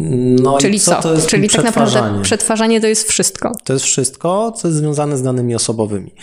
No 0.00 0.58
Czyli 0.58 0.80
co, 0.80 1.02
co? 1.02 1.26
Czyli 1.26 1.48
tak 1.48 1.64
naprawdę 1.64 2.22
przetwarzanie 2.22 2.80
to 2.80 2.86
jest 2.86 3.08
wszystko. 3.08 3.52
To 3.64 3.72
jest 3.72 3.84
wszystko, 3.84 4.52
co 4.52 4.68
jest 4.68 4.78
związane 4.78 5.16
z 5.16 5.22
danymi 5.22 5.54
osobowymi. 5.54 6.14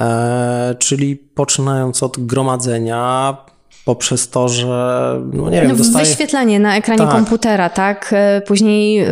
E, 0.00 0.74
czyli 0.78 1.16
poczynając 1.16 2.02
od 2.02 2.26
gromadzenia, 2.26 3.36
poprzez 3.84 4.30
to, 4.30 4.48
że 4.48 5.14
no 5.32 5.50
nie 5.50 5.60
wiem, 5.60 5.70
No, 5.70 5.76
dostaje... 5.76 6.04
Wyświetlanie 6.04 6.60
na 6.60 6.76
ekranie 6.76 7.02
Tak. 7.02 7.10
komputera, 7.10 7.70
tak? 7.70 8.10
E, 8.12 8.40
Później 8.46 8.98
e, 8.98 9.08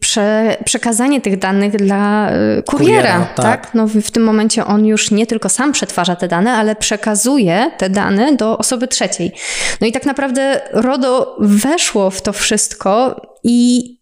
prze, 0.00 0.56
przekazanie 0.64 1.20
tych 1.20 1.38
danych 1.38 1.76
dla 1.76 2.30
kuriera, 2.66 3.02
Kuriera, 3.02 3.26
tak? 3.34 3.44
tak. 3.66 3.74
No 3.74 3.86
w 3.86 4.10
tym 4.10 4.22
momencie 4.22 4.64
on 4.64 4.86
już 4.86 5.10
nie 5.10 5.26
tylko 5.26 5.48
sam 5.48 5.72
przetwarza 5.72 6.16
te 6.16 6.28
dane, 6.28 6.52
ale 6.52 6.76
przekazuje 6.76 7.70
te 7.78 7.90
dane 7.90 8.36
do 8.36 8.58
osoby 8.58 8.88
trzeciej. 8.88 9.32
No 9.80 9.86
i 9.86 9.92
tak 9.92 10.06
naprawdę 10.06 10.60
RODO 10.72 11.36
weszło 11.40 12.10
w 12.10 12.22
to 12.22 12.32
wszystko 12.32 13.20
i 13.44 13.97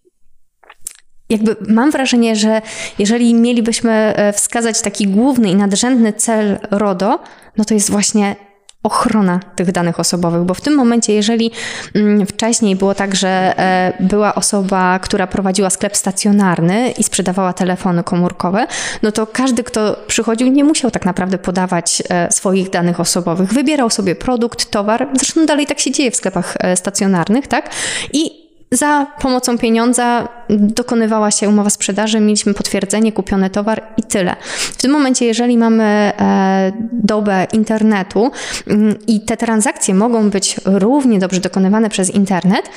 jakby 1.29 1.57
mam 1.69 1.91
wrażenie, 1.91 2.37
że 2.37 2.63
jeżeli 2.99 3.35
mielibyśmy 3.35 3.93
e, 3.93 4.33
wskazać 4.33 4.83
taki 4.83 5.07
główny 5.07 5.49
i 5.49 5.55
nadrzędny 5.55 6.13
cel 6.13 6.59
RODO, 6.71 7.19
no 7.57 7.65
to 7.65 7.75
jest 7.75 7.91
właśnie 7.91 8.37
ochrona 8.83 9.41
tych 9.57 9.73
danych 9.73 10.01
osobowych, 10.01 10.43
bo 10.43 10.55
w 10.55 10.61
tym 10.61 10.75
momencie, 10.75 11.13
jeżeli 11.13 11.51
mm, 11.95 12.27
wcześniej 12.27 12.77
było 12.77 12.95
tak, 12.95 13.15
że 13.15 13.29
e, 13.59 13.93
była 14.01 14.35
osoba, 14.35 14.99
która 14.99 15.27
prowadziła 15.27 15.71
sklep 15.71 15.97
stacjonarny 15.97 16.91
i 16.91 17.05
sprzedawała 17.05 17.53
telefony 17.53 18.05
komórkowe, 18.05 18.67
no 19.03 19.13
to 19.13 19.27
każdy, 19.27 19.65
kto 19.65 19.97
przychodził, 20.07 20.49
nie 20.49 20.65
musiał 20.65 20.91
tak 20.91 21.05
naprawdę 21.05 21.39
podawać 21.39 22.03
e, 22.09 22.33
swoich 22.33 22.71
danych 22.71 23.01
osobowych. 23.01 23.53
Wybierał 23.53 23.91
sobie 23.91 24.15
produkt, 24.15 24.71
towar, 24.71 25.09
zresztą 25.15 25.47
dalej 25.47 25.67
tak 25.67 25.81
się 25.81 25.91
dzieje 25.91 26.11
w 26.11 26.17
sklepach 26.17 26.57
stacjonarnych, 26.75 27.47
tak? 27.47 27.71
I 28.13 28.46
za 28.71 29.07
pomocą 29.21 29.59
pieniądza 29.59 30.29
dokonywała 30.51 31.31
się 31.31 31.49
umowa 31.49 31.71
sprzedaży, 31.71 32.21
mieliśmy 32.21 32.55
potwierdzenie, 32.55 33.13
kupiony 33.13 33.51
towar 33.51 33.83
i 33.97 34.03
tyle. 34.03 34.37
W 34.51 34.77
tym 34.77 34.91
momencie, 34.91 35.27
jeżeli 35.27 35.59
mamy 35.59 35.85
e, 35.85 36.73
dobę 36.93 37.47
internetu 37.53 38.31
mm, 38.67 38.95
i 39.07 39.21
te 39.21 39.37
transakcje 39.37 39.95
mogą 39.95 40.31
być 40.31 40.57
równie 40.65 41.19
dobrze 41.19 41.41
dokonywane 41.41 41.91
przez 41.91 42.11
internet, 42.11 42.71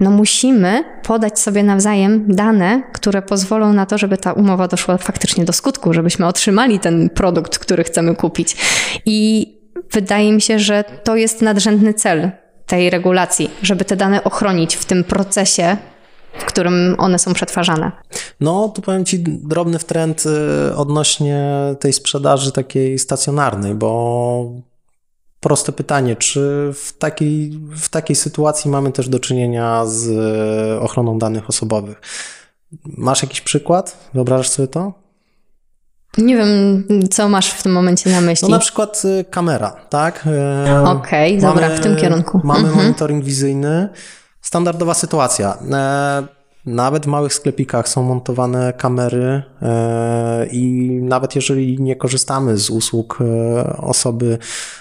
no 0.00 0.10
musimy 0.10 0.84
podać 1.02 1.38
sobie 1.38 1.62
nawzajem 1.62 2.24
dane, 2.28 2.82
które 2.92 3.22
pozwolą 3.22 3.72
na 3.72 3.86
to, 3.86 3.98
żeby 3.98 4.18
ta 4.18 4.32
umowa 4.32 4.68
doszła 4.68 4.98
faktycznie 4.98 5.44
do 5.44 5.52
skutku, 5.52 5.92
żebyśmy 5.92 6.26
otrzymali 6.26 6.78
ten 6.78 7.10
produkt, 7.10 7.58
który 7.58 7.84
chcemy 7.84 8.14
kupić. 8.14 8.56
I 9.06 9.48
wydaje 9.92 10.32
mi 10.32 10.40
się, 10.40 10.58
że 10.58 10.84
to 11.04 11.16
jest 11.16 11.42
nadrzędny 11.42 11.94
cel 11.94 12.30
tej 12.72 12.90
regulacji, 12.90 13.50
żeby 13.62 13.84
te 13.84 13.96
dane 13.96 14.24
ochronić 14.24 14.76
w 14.76 14.84
tym 14.84 15.04
procesie, 15.04 15.76
w 16.38 16.44
którym 16.44 16.94
one 16.98 17.18
są 17.18 17.34
przetwarzane. 17.34 17.92
No, 18.40 18.68
tu 18.68 18.82
powiem 18.82 19.04
Ci 19.04 19.18
drobny 19.18 19.78
trend 19.78 20.24
y, 20.26 20.76
odnośnie 20.76 21.44
tej 21.80 21.92
sprzedaży 21.92 22.52
takiej 22.52 22.98
stacjonarnej, 22.98 23.74
bo 23.74 24.44
proste 25.40 25.72
pytanie, 25.72 26.16
czy 26.16 26.40
w 26.74 26.92
takiej, 26.98 27.50
w 27.76 27.88
takiej 27.88 28.16
sytuacji 28.16 28.70
mamy 28.70 28.92
też 28.92 29.08
do 29.08 29.20
czynienia 29.20 29.86
z 29.86 30.06
y, 30.06 30.80
ochroną 30.80 31.18
danych 31.18 31.48
osobowych? 31.48 32.00
Masz 32.84 33.22
jakiś 33.22 33.40
przykład? 33.40 34.10
Wyobrażasz 34.14 34.48
sobie 34.48 34.68
to? 34.68 35.01
Nie 36.18 36.36
wiem, 36.36 36.84
co 37.10 37.28
masz 37.28 37.50
w 37.50 37.62
tym 37.62 37.72
momencie 37.72 38.10
na 38.10 38.20
myśli. 38.20 38.48
No 38.48 38.56
na 38.56 38.58
przykład 38.58 39.02
y, 39.04 39.24
kamera, 39.30 39.70
tak? 39.90 40.24
E, 40.66 40.84
Okej, 40.86 41.38
dobra, 41.40 41.68
w 41.68 41.80
tym 41.80 41.96
kierunku. 41.96 42.40
Mamy 42.44 42.60
Mhm. 42.68 42.76
monitoring 42.76 43.24
wizyjny. 43.24 43.88
Standardowa 44.40 44.94
sytuacja. 44.94 45.58
E, 45.72 46.22
nawet 46.66 47.04
w 47.04 47.08
małych 47.08 47.34
sklepikach 47.34 47.88
są 47.88 48.02
montowane 48.02 48.72
kamery 48.72 49.42
e, 49.62 50.46
i 50.46 50.90
nawet 51.02 51.36
jeżeli 51.36 51.80
nie 51.80 51.96
korzystamy 51.96 52.56
z 52.56 52.70
usług 52.70 53.18
e, 53.20 53.76
osoby 53.76 54.38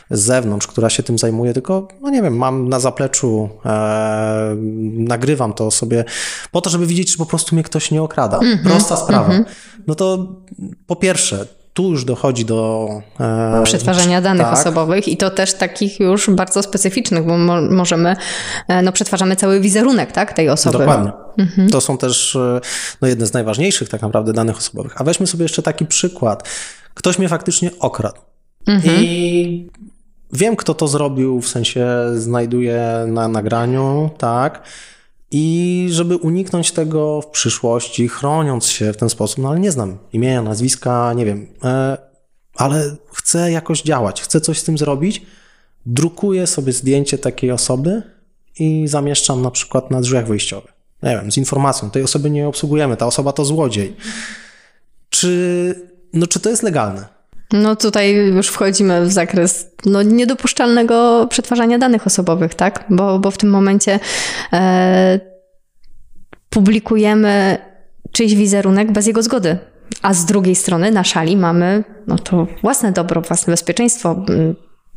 z 0.09 0.19
zewnątrz, 0.19 0.67
która 0.67 0.89
się 0.89 1.03
tym 1.03 1.17
zajmuje, 1.17 1.53
tylko, 1.53 1.87
no 2.01 2.09
nie 2.09 2.21
wiem, 2.21 2.37
mam 2.37 2.69
na 2.69 2.79
zapleczu, 2.79 3.49
e, 3.65 4.55
nagrywam 4.93 5.53
to 5.53 5.71
sobie 5.71 6.05
po 6.51 6.61
to, 6.61 6.69
żeby 6.69 6.85
widzieć, 6.85 7.11
czy 7.11 7.17
po 7.17 7.25
prostu 7.25 7.55
mnie 7.55 7.63
ktoś 7.63 7.91
nie 7.91 8.01
okrada. 8.01 8.37
Mhm, 8.37 8.59
Prosta 8.63 8.95
sprawa. 8.95 9.33
No 9.87 9.95
to 9.95 10.35
po 10.87 10.95
pierwsze, 10.95 11.47
tu 11.73 11.91
już 11.91 12.05
dochodzi 12.05 12.45
do 12.45 12.89
e, 13.19 13.63
przetwarzania 13.63 14.21
danych 14.21 14.47
tak. 14.47 14.53
osobowych 14.53 15.07
i 15.07 15.17
to 15.17 15.29
też 15.29 15.53
takich 15.53 15.99
już 15.99 16.29
bardzo 16.29 16.63
specyficznych, 16.63 17.25
bo 17.25 17.37
mo 17.37 17.61
możemy, 17.61 18.15
e, 18.67 18.81
no 18.81 18.91
przetwarzamy 18.91 19.35
cały 19.35 19.59
wizerunek, 19.59 20.11
tak, 20.11 20.33
tej 20.33 20.49
osoby. 20.49 20.77
Dokładnie. 20.77 21.11
To 21.71 21.81
są 21.81 21.97
też 21.97 22.35
e, 22.35 22.61
no, 23.01 23.07
jedne 23.07 23.25
z 23.25 23.33
najważniejszych 23.33 23.89
tak 23.89 24.01
naprawdę 24.01 24.33
danych 24.33 24.57
osobowych. 24.57 25.01
A 25.01 25.03
weźmy 25.03 25.27
sobie 25.27 25.43
jeszcze 25.43 25.61
taki 25.61 25.85
przykład. 25.85 26.49
Ktoś 26.93 27.19
mnie 27.19 27.29
faktycznie 27.29 27.71
okradł. 27.79 28.21
I 28.85 29.69
wiem, 30.33 30.55
kto 30.55 30.73
to 30.73 30.87
zrobił, 30.87 31.41
w 31.41 31.47
sensie 31.47 31.87
znajduję 32.15 33.05
na 33.07 33.27
nagraniu, 33.27 34.09
tak. 34.17 34.63
I 35.31 35.87
żeby 35.91 36.17
uniknąć 36.17 36.71
tego 36.71 37.21
w 37.21 37.27
przyszłości, 37.27 38.07
chroniąc 38.07 38.65
się 38.65 38.93
w 38.93 38.97
ten 38.97 39.09
sposób, 39.09 39.37
no 39.37 39.49
ale 39.49 39.59
nie 39.59 39.71
znam 39.71 39.97
imienia, 40.13 40.41
nazwiska, 40.41 41.13
nie 41.13 41.25
wiem, 41.25 41.47
e, 41.63 41.97
ale 42.55 42.95
chcę 43.13 43.51
jakoś 43.51 43.81
działać, 43.81 44.21
chcę 44.21 44.41
coś 44.41 44.59
z 44.59 44.63
tym 44.63 44.77
zrobić, 44.77 45.21
drukuję 45.85 46.47
sobie 46.47 46.73
zdjęcie 46.73 47.17
takiej 47.17 47.51
osoby 47.51 48.03
i 48.59 48.87
zamieszczam 48.87 49.41
na 49.41 49.51
przykład 49.51 49.91
na 49.91 50.01
drzwiach 50.01 50.27
wyjściowych. 50.27 50.73
Nie 51.03 51.09
wiem, 51.09 51.31
z 51.31 51.37
informacją, 51.37 51.89
tej 51.89 52.03
osoby 52.03 52.29
nie 52.29 52.47
obsługujemy, 52.47 52.97
ta 52.97 53.05
osoba 53.05 53.33
to 53.33 53.45
złodziej. 53.45 53.95
Czy, 55.09 55.75
no, 56.13 56.27
czy 56.27 56.39
to 56.39 56.49
jest 56.49 56.63
legalne? 56.63 57.20
No 57.53 57.75
tutaj 57.75 58.15
już 58.15 58.47
wchodzimy 58.47 59.05
w 59.05 59.11
zakres 59.11 59.67
no, 59.85 60.01
niedopuszczalnego 60.01 61.27
przetwarzania 61.29 61.77
danych 61.77 62.07
osobowych, 62.07 62.55
tak? 62.55 62.85
Bo, 62.89 63.19
bo 63.19 63.31
w 63.31 63.37
tym 63.37 63.49
momencie 63.49 63.99
e, 64.53 65.19
publikujemy 66.49 67.57
czyjś 68.11 68.35
wizerunek 68.35 68.91
bez 68.91 69.07
jego 69.07 69.23
zgody. 69.23 69.57
A 70.01 70.13
z 70.13 70.25
drugiej 70.25 70.55
strony 70.55 70.91
na 70.91 71.03
szali 71.03 71.37
mamy 71.37 71.83
no 72.07 72.17
to 72.17 72.47
własne 72.61 72.91
dobro, 72.91 73.21
własne 73.21 73.51
bezpieczeństwo, 73.51 74.25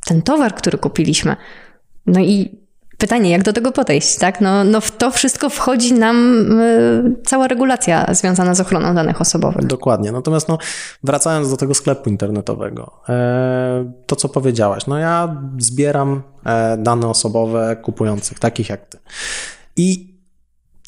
ten 0.06 0.22
towar, 0.22 0.54
który 0.54 0.78
kupiliśmy. 0.78 1.36
No 2.06 2.20
i 2.20 2.63
pytanie, 2.98 3.30
jak 3.30 3.42
do 3.42 3.52
tego 3.52 3.72
podejść, 3.72 4.16
tak? 4.16 4.40
No, 4.40 4.64
no 4.64 4.80
w 4.80 4.90
to 4.90 5.10
wszystko 5.10 5.50
wchodzi 5.50 5.94
nam 5.94 6.60
y, 6.60 7.16
cała 7.24 7.48
regulacja 7.48 8.14
związana 8.14 8.54
z 8.54 8.60
ochroną 8.60 8.94
danych 8.94 9.20
osobowych. 9.20 9.66
Dokładnie. 9.66 10.12
Natomiast 10.12 10.48
no, 10.48 10.58
wracając 11.04 11.50
do 11.50 11.56
tego 11.56 11.74
sklepu 11.74 12.10
internetowego, 12.10 12.92
e, 13.08 13.92
to 14.06 14.16
co 14.16 14.28
powiedziałaś, 14.28 14.86
no 14.86 14.98
ja 14.98 15.42
zbieram 15.58 16.22
e, 16.46 16.76
dane 16.76 17.08
osobowe 17.08 17.76
kupujących, 17.76 18.38
takich 18.38 18.68
jak 18.68 18.86
ty. 18.86 18.98
I 19.76 20.13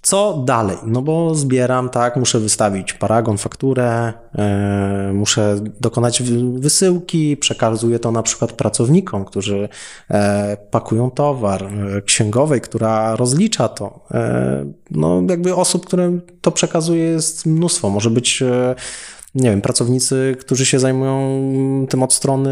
co 0.07 0.43
dalej? 0.47 0.77
No 0.87 1.03
bo 1.03 1.35
zbieram, 1.35 1.91
tak, 1.91 2.17
muszę 2.17 2.41
wystawić 2.41 2.93
paragon, 2.93 3.39
fakturę, 3.39 4.13
e, 4.35 5.11
muszę 5.15 5.57
dokonać 5.81 6.23
wy- 6.23 6.61
wysyłki, 6.61 7.37
przekazuję 7.37 7.99
to 7.99 8.13
na 8.13 8.23
przykład 8.23 8.53
pracownikom, 8.53 9.25
którzy 9.25 9.69
e, 10.11 10.57
pakują 10.71 11.11
towar, 11.11 11.63
e, 11.65 12.03
księgowej, 12.03 12.61
która 12.61 13.17
rozlicza 13.17 13.69
to. 13.69 14.01
No 14.91 15.23
jakby 15.29 15.55
osób, 15.55 15.87
którym 15.87 16.23
to 16.41 16.51
przekazuje 16.53 17.05
jest 17.05 17.47
mnóstwo. 17.47 17.91
Może 17.91 18.11
być 18.11 18.43
nie 19.37 19.51
wiem, 19.51 19.63
pracownicy, 19.63 20.37
którzy 20.41 20.67
się 20.67 20.79
zajmują 20.79 21.87
tym 21.89 22.03
od 22.03 22.15
strony 22.15 22.51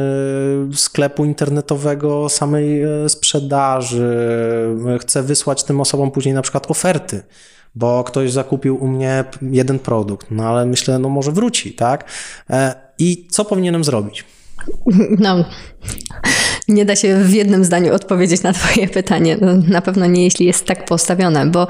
sklepu 0.75 1.25
internetowego, 1.25 2.29
samej 2.29 2.83
e, 2.83 3.09
sprzedaży. 3.09 4.17
Chcę 5.01 5.23
wysłać 5.23 5.65
tym 5.65 5.81
osobom 5.81 6.11
później 6.11 6.35
na 6.35 6.43
przykład 6.43 6.71
oferty, 6.71 7.23
bo 7.75 8.05
ktoś 8.05 8.33
zakupił 8.33 8.85
u 8.85 8.89
mnie 8.89 9.25
jeden 9.43 9.79
produkt, 9.79 10.27
no 10.31 10.49
ale 10.49 10.67
myślę, 10.67 10.99
no 10.99 11.09
może 11.09 11.33
wróci, 11.33 11.73
tak? 11.73 12.11
E, 12.51 12.75
I 12.99 13.29
co 13.31 13.45
powinienem 13.45 13.85
zrobić? 13.85 14.25
No, 15.19 15.45
nie 16.69 16.85
da 16.85 16.97
się 16.97 17.17
w 17.25 17.33
jednym 17.33 17.65
zdaniu 17.65 17.95
odpowiedzieć 17.95 18.43
na 18.43 18.53
Twoje 18.53 18.89
pytanie. 18.89 19.39
No, 19.41 19.53
Na 19.69 19.83
pewno 19.83 20.07
nie, 20.07 20.25
jeśli 20.25 20.47
jest 20.47 20.65
tak 20.65 20.85
postawione, 20.85 21.47
bo 21.47 21.67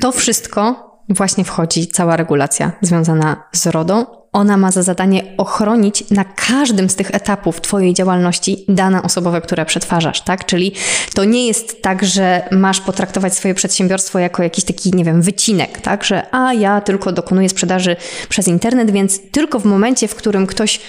to 0.00 0.12
wszystko 0.12 0.87
właśnie 1.08 1.44
wchodzi 1.44 1.86
cała 1.86 2.16
regulacja 2.16 2.72
związana 2.82 3.42
z 3.52 3.66
RODO. 3.66 4.18
Ona 4.32 4.56
ma 4.56 4.70
za 4.70 4.82
zadanie 4.82 5.24
ochronić 5.36 6.10
na 6.10 6.24
każdym 6.24 6.90
z 6.90 6.96
tych 6.96 7.14
etapów 7.14 7.60
Twojej 7.60 7.94
działalności 7.94 8.64
dane 8.68 9.02
osobowe, 9.02 9.40
które 9.40 9.66
przetwarzasz, 9.66 10.20
tak? 10.20 10.44
Czyli 10.44 10.72
to 11.14 11.24
nie 11.24 11.46
jest 11.46 11.82
tak, 11.82 12.04
że 12.04 12.48
masz 12.50 12.80
potraktować 12.80 13.34
swoje 13.34 13.54
przedsiębiorstwo 13.54 14.18
jako 14.18 14.42
jakiś 14.42 14.64
taki, 14.64 14.90
nie 14.96 15.04
wiem, 15.04 15.22
wycinek, 15.22 15.80
tak? 15.80 16.04
Że 16.04 16.34
a 16.34 16.54
ja 16.54 16.80
tylko 16.80 17.12
dokonuję 17.12 17.48
sprzedaży 17.48 17.96
przez 18.28 18.48
internet, 18.48 18.90
więc 18.90 19.30
tylko 19.30 19.60
w 19.60 19.64
momencie, 19.64 20.08
w 20.08 20.14
którym 20.14 20.46
ktoś 20.46 20.80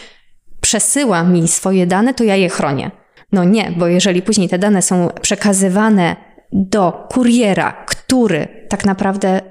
przesyła 0.62 1.24
mi 1.24 1.48
swoje 1.48 1.88
dane, 1.88 2.14
to 2.14 2.24
ja 2.24 2.36
je 2.36 2.50
chronię. 2.50 2.92
No 3.32 3.44
nie, 3.44 3.74
bo 3.78 3.88
jeżeli 3.88 4.22
później 4.22 4.50
te 4.50 4.60
dane 4.60 4.82
są 4.82 5.10
przekazywane 5.22 6.16
do 6.52 7.08
kuriera, 7.12 7.72
który 7.86 8.48
tak 8.70 8.86
naprawdę 8.86 9.42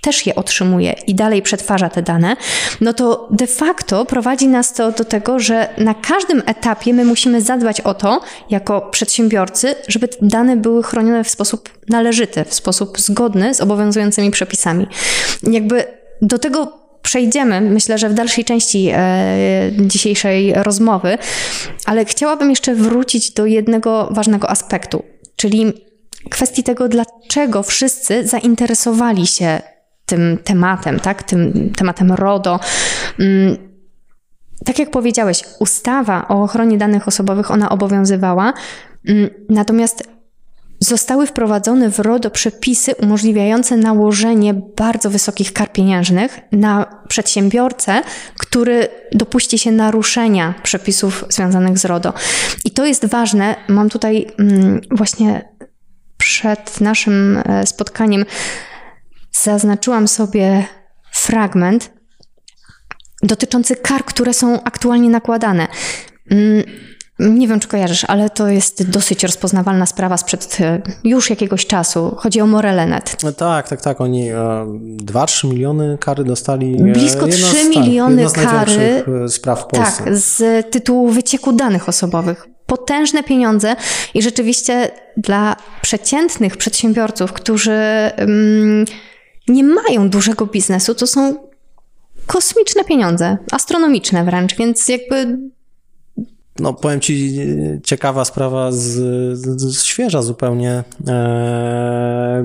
też 0.00 0.26
je 0.26 0.34
otrzymuje 0.34 0.94
i 1.06 1.14
dalej 1.14 1.42
przetwarza 1.42 1.88
te 1.88 2.02
dane, 2.02 2.36
no 2.80 2.92
to 2.92 3.28
de 3.30 3.46
facto 3.46 4.04
prowadzi 4.04 4.48
nas 4.48 4.72
to 4.72 4.92
do 4.92 5.04
tego, 5.04 5.38
że 5.38 5.68
na 5.78 5.94
każdym 5.94 6.42
etapie 6.46 6.94
my 6.94 7.04
musimy 7.04 7.40
zadbać 7.40 7.80
o 7.80 7.94
to, 7.94 8.20
jako 8.50 8.80
przedsiębiorcy, 8.80 9.74
żeby 9.88 10.08
te 10.08 10.16
dane 10.22 10.56
były 10.56 10.82
chronione 10.82 11.24
w 11.24 11.30
sposób 11.30 11.70
należyty, 11.88 12.44
w 12.44 12.54
sposób 12.54 13.00
zgodny 13.00 13.54
z 13.54 13.60
obowiązującymi 13.60 14.30
przepisami. 14.30 14.86
Jakby 15.42 15.84
do 16.22 16.38
tego 16.38 16.72
przejdziemy, 17.02 17.60
myślę, 17.60 17.98
że 17.98 18.08
w 18.08 18.14
dalszej 18.14 18.44
części 18.44 18.90
e, 18.92 19.70
dzisiejszej 19.80 20.54
rozmowy, 20.54 21.18
ale 21.84 22.04
chciałabym 22.04 22.50
jeszcze 22.50 22.74
wrócić 22.74 23.30
do 23.30 23.46
jednego 23.46 24.08
ważnego 24.10 24.50
aspektu, 24.50 25.02
czyli 25.36 25.87
kwestii 26.30 26.62
tego, 26.62 26.88
dlaczego 26.88 27.62
wszyscy 27.62 28.26
zainteresowali 28.26 29.26
się 29.26 29.60
tym 30.06 30.38
tematem, 30.44 31.00
tak? 31.00 31.22
tym 31.22 31.72
tematem 31.76 32.12
RODO. 32.12 32.60
Mm, 33.18 33.56
tak 34.64 34.78
jak 34.78 34.90
powiedziałeś, 34.90 35.44
ustawa 35.60 36.28
o 36.28 36.42
ochronie 36.42 36.78
danych 36.78 37.08
osobowych, 37.08 37.50
ona 37.50 37.68
obowiązywała, 37.68 38.52
mm, 39.08 39.30
natomiast 39.48 40.08
zostały 40.80 41.26
wprowadzone 41.26 41.90
w 41.90 41.98
RODO 41.98 42.30
przepisy 42.30 42.94
umożliwiające 42.94 43.76
nałożenie 43.76 44.54
bardzo 44.54 45.10
wysokich 45.10 45.52
kar 45.52 45.72
pieniężnych 45.72 46.40
na 46.52 47.00
przedsiębiorcę, 47.08 48.02
który 48.38 48.88
dopuści 49.12 49.58
się 49.58 49.72
naruszenia 49.72 50.54
przepisów 50.62 51.24
związanych 51.28 51.78
z 51.78 51.84
RODO. 51.84 52.12
I 52.64 52.70
to 52.70 52.86
jest 52.86 53.06
ważne. 53.06 53.56
Mam 53.68 53.88
tutaj 53.88 54.26
mm, 54.38 54.80
właśnie 54.90 55.48
przed 56.28 56.80
naszym 56.80 57.42
e, 57.44 57.66
spotkaniem 57.66 58.24
zaznaczyłam 59.32 60.08
sobie 60.08 60.66
fragment 61.12 61.90
dotyczący 63.22 63.76
kar, 63.76 64.04
które 64.04 64.34
są 64.34 64.62
aktualnie 64.62 65.10
nakładane. 65.10 65.68
Mm, 66.30 66.64
nie 67.18 67.48
wiem, 67.48 67.60
czy 67.60 67.68
kojarzysz, 67.68 68.04
ale 68.04 68.30
to 68.30 68.48
jest 68.48 68.90
dosyć 68.90 69.22
rozpoznawalna 69.22 69.86
sprawa 69.86 70.16
sprzed 70.16 70.58
e, 70.60 70.82
już 71.04 71.30
jakiegoś 71.30 71.66
czasu. 71.66 72.14
Chodzi 72.18 72.40
o 72.40 72.46
Morelenet. 72.46 73.16
No 73.22 73.32
tak, 73.32 73.68
tak, 73.68 73.80
tak. 73.80 74.00
Oni 74.00 74.30
2-3 74.32 75.44
e, 75.44 75.48
miliony 75.48 75.98
kary 76.00 76.24
dostali. 76.24 76.76
Blisko 76.76 77.26
3 77.26 77.36
z, 77.36 77.52
tak, 77.52 77.68
miliony 77.68 78.26
tak, 78.26 78.44
kary. 78.44 79.04
spraw 79.28 79.62
w 79.62 79.66
Polsce. 79.66 80.04
Tak, 80.04 80.16
z 80.16 80.66
tytułu 80.70 81.08
wycieku 81.08 81.52
danych 81.52 81.88
osobowych. 81.88 82.57
Potężne 82.68 83.22
pieniądze 83.22 83.76
i 84.14 84.22
rzeczywiście 84.22 84.90
dla 85.16 85.56
przeciętnych 85.82 86.56
przedsiębiorców, 86.56 87.32
którzy 87.32 87.80
um, 88.18 88.84
nie 89.48 89.64
mają 89.64 90.08
dużego 90.08 90.46
biznesu, 90.46 90.94
to 90.94 91.06
są 91.06 91.36
kosmiczne 92.26 92.84
pieniądze, 92.84 93.36
astronomiczne 93.52 94.24
wręcz, 94.24 94.56
więc 94.56 94.88
jakby 94.88 95.38
no, 96.58 96.74
powiem 96.74 97.00
Ci, 97.00 97.38
ciekawa 97.84 98.24
sprawa 98.24 98.72
z, 98.72 98.78
z 99.60 99.84
świeża 99.84 100.22
zupełnie. 100.22 100.84
Eee, 101.06 102.44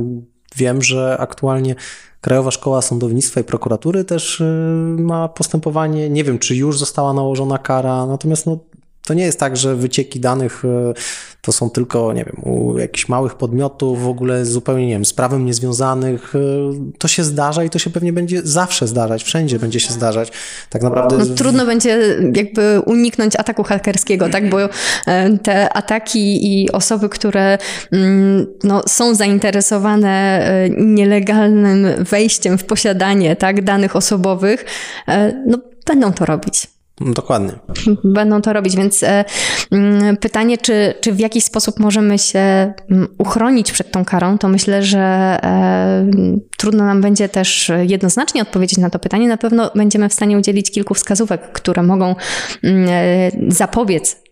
wiem, 0.55 0.81
że 0.81 1.17
aktualnie 1.19 1.75
Krajowa 2.21 2.51
Szkoła 2.51 2.81
Sądownictwa 2.81 3.41
i 3.41 3.43
Prokuratury 3.43 4.03
też 4.03 4.41
e, 4.41 4.45
ma 5.01 5.29
postępowanie. 5.29 6.09
Nie 6.09 6.23
wiem, 6.23 6.39
czy 6.39 6.55
już 6.55 6.79
została 6.79 7.13
nałożona 7.13 7.57
kara, 7.57 8.05
natomiast 8.05 8.45
no, 8.45 8.59
to 9.05 9.13
nie 9.13 9.23
jest 9.23 9.39
tak, 9.39 9.57
że 9.57 9.75
wycieki 9.75 10.19
danych 10.19 10.63
e, 10.65 10.93
to 11.41 11.51
są 11.51 11.69
tylko, 11.69 12.13
nie 12.13 12.25
wiem, 12.25 12.41
u 12.43 12.77
jakichś 12.77 13.09
małych 13.09 13.35
podmiotów, 13.35 14.03
w 14.03 14.07
ogóle 14.07 14.45
zupełnie, 14.45 14.87
nie 14.87 14.93
wiem, 14.93 15.05
z 15.05 15.13
prawem 15.13 15.45
niezwiązanych. 15.45 16.35
E, 16.35 16.39
to 16.97 17.07
się 17.07 17.23
zdarza 17.23 17.63
i 17.63 17.69
to 17.69 17.79
się 17.79 17.89
pewnie 17.89 18.13
będzie 18.13 18.41
zawsze 18.43 18.87
zdarzać, 18.87 19.23
wszędzie 19.23 19.59
będzie 19.59 19.79
się 19.79 19.93
zdarzać. 19.93 20.31
Tak 20.69 20.81
naprawdę. 20.81 21.17
No, 21.17 21.25
trudno 21.25 21.65
będzie 21.65 22.17
jakby 22.33 22.81
uniknąć 22.85 23.35
ataku 23.35 23.63
hakerskiego, 23.63 24.29
tak? 24.29 24.49
Bo 24.49 24.59
e, 24.61 25.37
te 25.37 25.73
ataki 25.73 26.61
i 26.61 26.71
osoby, 26.71 27.09
które 27.09 27.57
mm, 27.91 28.47
no, 28.63 28.81
są 28.87 29.15
zainteresowane 29.15 30.13
nielegalnym 30.77 31.87
wejściem 32.03 32.57
w 32.57 32.63
posiadanie 32.63 33.35
tak, 33.35 33.63
danych 33.63 33.95
osobowych, 33.95 34.65
no, 35.47 35.57
będą 35.85 36.13
to 36.13 36.25
robić. 36.25 36.72
Dokładnie. 37.01 37.51
Będą 38.03 38.41
to 38.41 38.53
robić, 38.53 38.75
więc 38.75 39.03
e, 39.03 39.25
mm, 39.71 40.17
pytanie, 40.17 40.57
czy, 40.57 40.93
czy 41.01 41.11
w 41.11 41.19
jakiś 41.19 41.43
sposób 41.43 41.79
możemy 41.79 42.19
się 42.19 42.39
mm, 42.39 43.07
uchronić 43.17 43.71
przed 43.71 43.91
tą 43.91 44.05
karą, 44.05 44.37
to 44.37 44.47
myślę, 44.47 44.83
że 44.83 44.99
e, 45.43 46.11
trudno 46.57 46.85
nam 46.85 47.01
będzie 47.01 47.29
też 47.29 47.71
jednoznacznie 47.87 48.41
odpowiedzieć 48.41 48.79
na 48.79 48.89
to 48.89 48.99
pytanie. 48.99 49.27
Na 49.27 49.37
pewno 49.37 49.71
będziemy 49.75 50.09
w 50.09 50.13
stanie 50.13 50.37
udzielić 50.37 50.71
kilku 50.71 50.93
wskazówek, 50.93 51.51
które 51.51 51.83
mogą 51.83 52.15
mm, 52.63 52.87
e, 52.89 53.31
zapobiec 53.47 54.22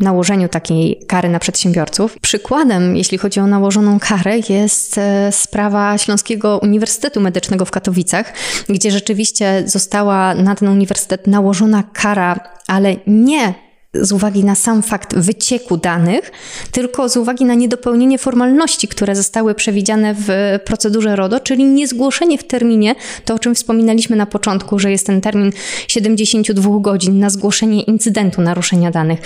nałożeniu 0.00 0.48
takiej 0.48 1.04
kary 1.06 1.28
na 1.28 1.38
przedsiębiorców. 1.38 2.18
Przykładem, 2.20 2.96
jeśli 2.96 3.18
chodzi 3.18 3.40
o 3.40 3.46
nałożoną 3.46 4.00
karę, 4.00 4.38
jest 4.48 4.98
e, 4.98 5.32
sprawa 5.32 5.98
Śląskiego 5.98 6.58
Uniwersytetu 6.58 7.20
Medycznego 7.20 7.64
w 7.64 7.70
Katowicach, 7.70 8.32
gdzie 8.68 8.90
rzeczywiście 8.90 9.62
została 9.66 10.34
na 10.34 10.54
ten 10.54 10.68
uniwersytet 10.68 11.26
nałożona 11.26 11.82
kara, 11.92 12.40
ale 12.66 12.96
nie 13.06 13.65
z 14.00 14.12
uwagi 14.12 14.44
na 14.44 14.54
sam 14.54 14.82
fakt 14.82 15.14
wycieku 15.14 15.76
danych, 15.76 16.32
tylko 16.70 17.08
z 17.08 17.16
uwagi 17.16 17.44
na 17.44 17.54
niedopełnienie 17.54 18.18
formalności, 18.18 18.88
które 18.88 19.16
zostały 19.16 19.54
przewidziane 19.54 20.14
w 20.18 20.28
procedurze 20.64 21.16
RODO, 21.16 21.40
czyli 21.40 21.64
niezgłoszenie 21.64 22.38
w 22.38 22.44
terminie, 22.44 22.94
to 23.24 23.34
o 23.34 23.38
czym 23.38 23.54
wspominaliśmy 23.54 24.16
na 24.16 24.26
początku, 24.26 24.78
że 24.78 24.90
jest 24.90 25.06
ten 25.06 25.20
termin 25.20 25.52
72 25.88 26.80
godzin 26.80 27.18
na 27.18 27.30
zgłoszenie 27.30 27.82
incydentu 27.82 28.42
naruszenia 28.42 28.90
danych. 28.90 29.20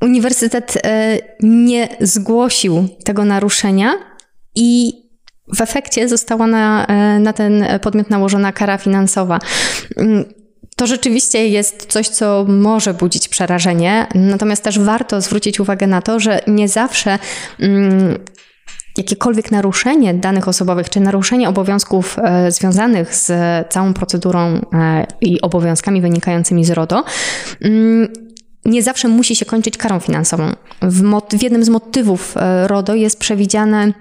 Uniwersytet 0.00 0.78
e, 0.84 1.18
nie 1.40 1.88
zgłosił 2.00 2.88
tego 3.04 3.24
naruszenia 3.24 3.92
i 4.54 4.92
w 5.56 5.60
efekcie 5.60 6.08
została 6.08 6.46
na, 6.46 6.86
e, 6.86 7.18
na 7.18 7.32
ten 7.32 7.64
podmiot 7.82 8.10
nałożona 8.10 8.52
kara 8.52 8.78
finansowa. 8.78 9.38
To 10.76 10.86
rzeczywiście 10.86 11.48
jest 11.48 11.86
coś, 11.86 12.08
co 12.08 12.44
może 12.48 12.94
budzić 12.94 13.28
przerażenie, 13.28 14.06
natomiast 14.14 14.62
też 14.62 14.78
warto 14.78 15.20
zwrócić 15.20 15.60
uwagę 15.60 15.86
na 15.86 16.02
to, 16.02 16.20
że 16.20 16.40
nie 16.46 16.68
zawsze. 16.68 17.18
Mm, 17.60 18.18
jakiekolwiek 18.98 19.50
naruszenie 19.50 20.14
danych 20.14 20.48
osobowych, 20.48 20.90
czy 20.90 21.00
naruszenie 21.00 21.48
obowiązków 21.48 22.16
e, 22.18 22.50
związanych 22.50 23.14
z 23.14 23.32
całą 23.72 23.94
procedurą 23.94 24.40
e, 24.40 25.06
i 25.20 25.40
obowiązkami 25.40 26.00
wynikającymi 26.00 26.64
z 26.64 26.70
RODO, 26.70 27.04
mm, 27.60 28.08
nie 28.64 28.82
zawsze 28.82 29.08
musi 29.08 29.36
się 29.36 29.44
kończyć 29.44 29.76
karą 29.76 30.00
finansową. 30.00 30.52
W, 30.82 31.20
w 31.38 31.42
jednym 31.42 31.64
z 31.64 31.68
motywów 31.68 32.36
e, 32.36 32.68
RODO 32.68 32.94
jest 32.94 33.18
przewidziane 33.18 33.92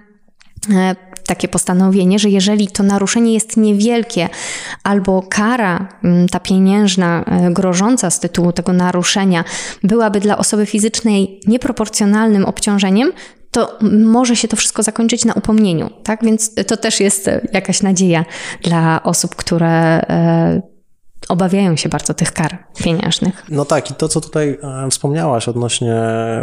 E, 1.24 1.28
takie 1.28 1.48
postanowienie, 1.48 2.20
że 2.20 2.30
jeżeli 2.30 2.68
to 2.68 2.84
naruszenie 2.84 3.34
jest 3.34 3.58
niewielkie 3.58 4.30
albo 4.84 5.22
kara, 5.30 5.88
mm, 6.04 6.30
ta 6.30 6.40
pieniężna, 6.40 7.26
e, 7.26 7.52
grożąca 7.52 8.10
z 8.10 8.20
tytułu 8.20 8.52
tego 8.52 8.74
naruszenia, 8.74 9.44
byłaby 9.84 10.20
dla 10.20 10.38
osoby 10.38 10.66
fizycznej 10.66 11.40
nieproporcjonalnym 11.48 12.46
obciążeniem, 12.46 13.12
to 13.52 13.80
może 13.82 14.36
się 14.36 14.48
to 14.48 14.56
wszystko 14.56 14.84
zakończyć 14.84 15.26
na 15.26 15.34
upomnieniu. 15.34 15.90
Tak 16.04 16.24
więc 16.24 16.52
to 16.68 16.78
też 16.78 17.00
jest 17.00 17.30
jakaś 17.54 17.82
nadzieja 17.82 18.26
dla 18.62 19.04
osób, 19.04 19.36
które 19.36 20.02
e, 20.02 20.73
obawiają 21.30 21.76
się 21.76 21.90
bardzo 21.90 22.14
tych 22.14 22.32
kar 22.32 22.58
pieniężnych. 22.84 23.46
No 23.50 23.66
tak, 23.66 23.92
i 23.92 23.94
to, 23.94 24.08
co 24.08 24.22
tutaj 24.22 24.60
e, 24.64 24.90
wspomniałaś 24.90 25.48
odnośnie 25.48 25.96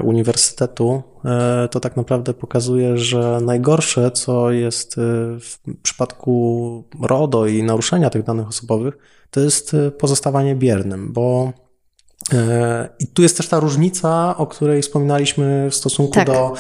uniwersytetu, 0.04 1.02
e, 1.24 1.68
to 1.70 1.80
tak 1.80 1.96
naprawdę 1.96 2.34
pokazuje, 2.34 2.98
że 2.98 3.40
najgorsze, 3.42 4.10
co 4.10 4.50
jest 4.50 4.98
e, 4.98 5.00
w 5.40 5.58
przypadku 5.82 6.84
RODO 7.02 7.46
i 7.46 7.62
naruszenia 7.62 8.10
tych 8.10 8.22
danych 8.22 8.48
osobowych, 8.48 8.98
to 9.30 9.40
jest 9.40 9.76
pozostawanie 9.98 10.54
biernym, 10.54 11.12
bo 11.12 11.52
i 12.98 13.06
tu 13.06 13.22
jest 13.22 13.36
też 13.36 13.48
ta 13.48 13.60
różnica, 13.60 14.36
o 14.36 14.46
której 14.46 14.82
wspominaliśmy 14.82 15.70
w 15.70 15.74
stosunku 15.74 16.12
tak. 16.12 16.26
do 16.26 16.54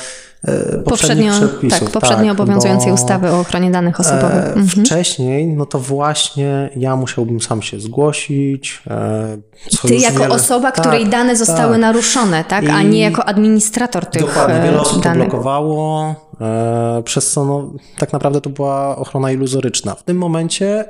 E, 0.44 0.78
poprzednio, 0.78 1.32
przepisów. 1.32 1.80
Tak, 1.80 1.90
poprzednio 1.90 2.32
tak, 2.32 2.40
obowiązującej 2.40 2.92
ustawy 2.92 3.30
o 3.30 3.40
ochronie 3.40 3.70
danych 3.70 4.00
osobowych. 4.00 4.44
E, 4.44 4.52
mhm. 4.52 4.84
Wcześniej, 4.84 5.46
no 5.46 5.66
to 5.66 5.78
właśnie 5.78 6.70
ja 6.76 6.96
musiałbym 6.96 7.40
sam 7.40 7.62
się 7.62 7.80
zgłosić. 7.80 8.82
E, 8.90 9.38
Ty 9.82 9.94
jako 9.94 10.18
wiele... 10.18 10.34
osoba, 10.34 10.72
tak, 10.72 10.80
której 10.80 11.06
dane 11.06 11.36
zostały 11.36 11.72
tak. 11.72 11.80
naruszone, 11.80 12.44
tak? 12.44 12.64
I... 12.64 12.68
A 12.68 12.82
nie 12.82 13.00
jako 13.00 13.24
administrator 13.24 14.06
tych 14.06 14.22
Dokładnie, 14.22 14.62
wiele 14.64 14.80
osób 14.80 15.02
danych. 15.02 15.24
to 15.24 15.30
blokowało, 15.30 16.14
przez 17.04 17.30
co 17.30 17.44
no, 17.44 17.72
tak 17.98 18.12
naprawdę 18.12 18.40
to 18.40 18.50
była 18.50 18.96
ochrona 18.96 19.32
iluzoryczna. 19.32 19.94
W 19.94 20.02
tym 20.02 20.16
momencie 20.16 20.84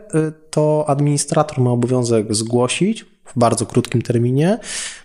to 0.51 0.85
administrator 0.89 1.61
ma 1.61 1.71
obowiązek 1.71 2.35
zgłosić 2.35 3.07
w 3.37 3.38
bardzo 3.38 3.66
krótkim 3.66 4.03
terminie, 4.03 4.59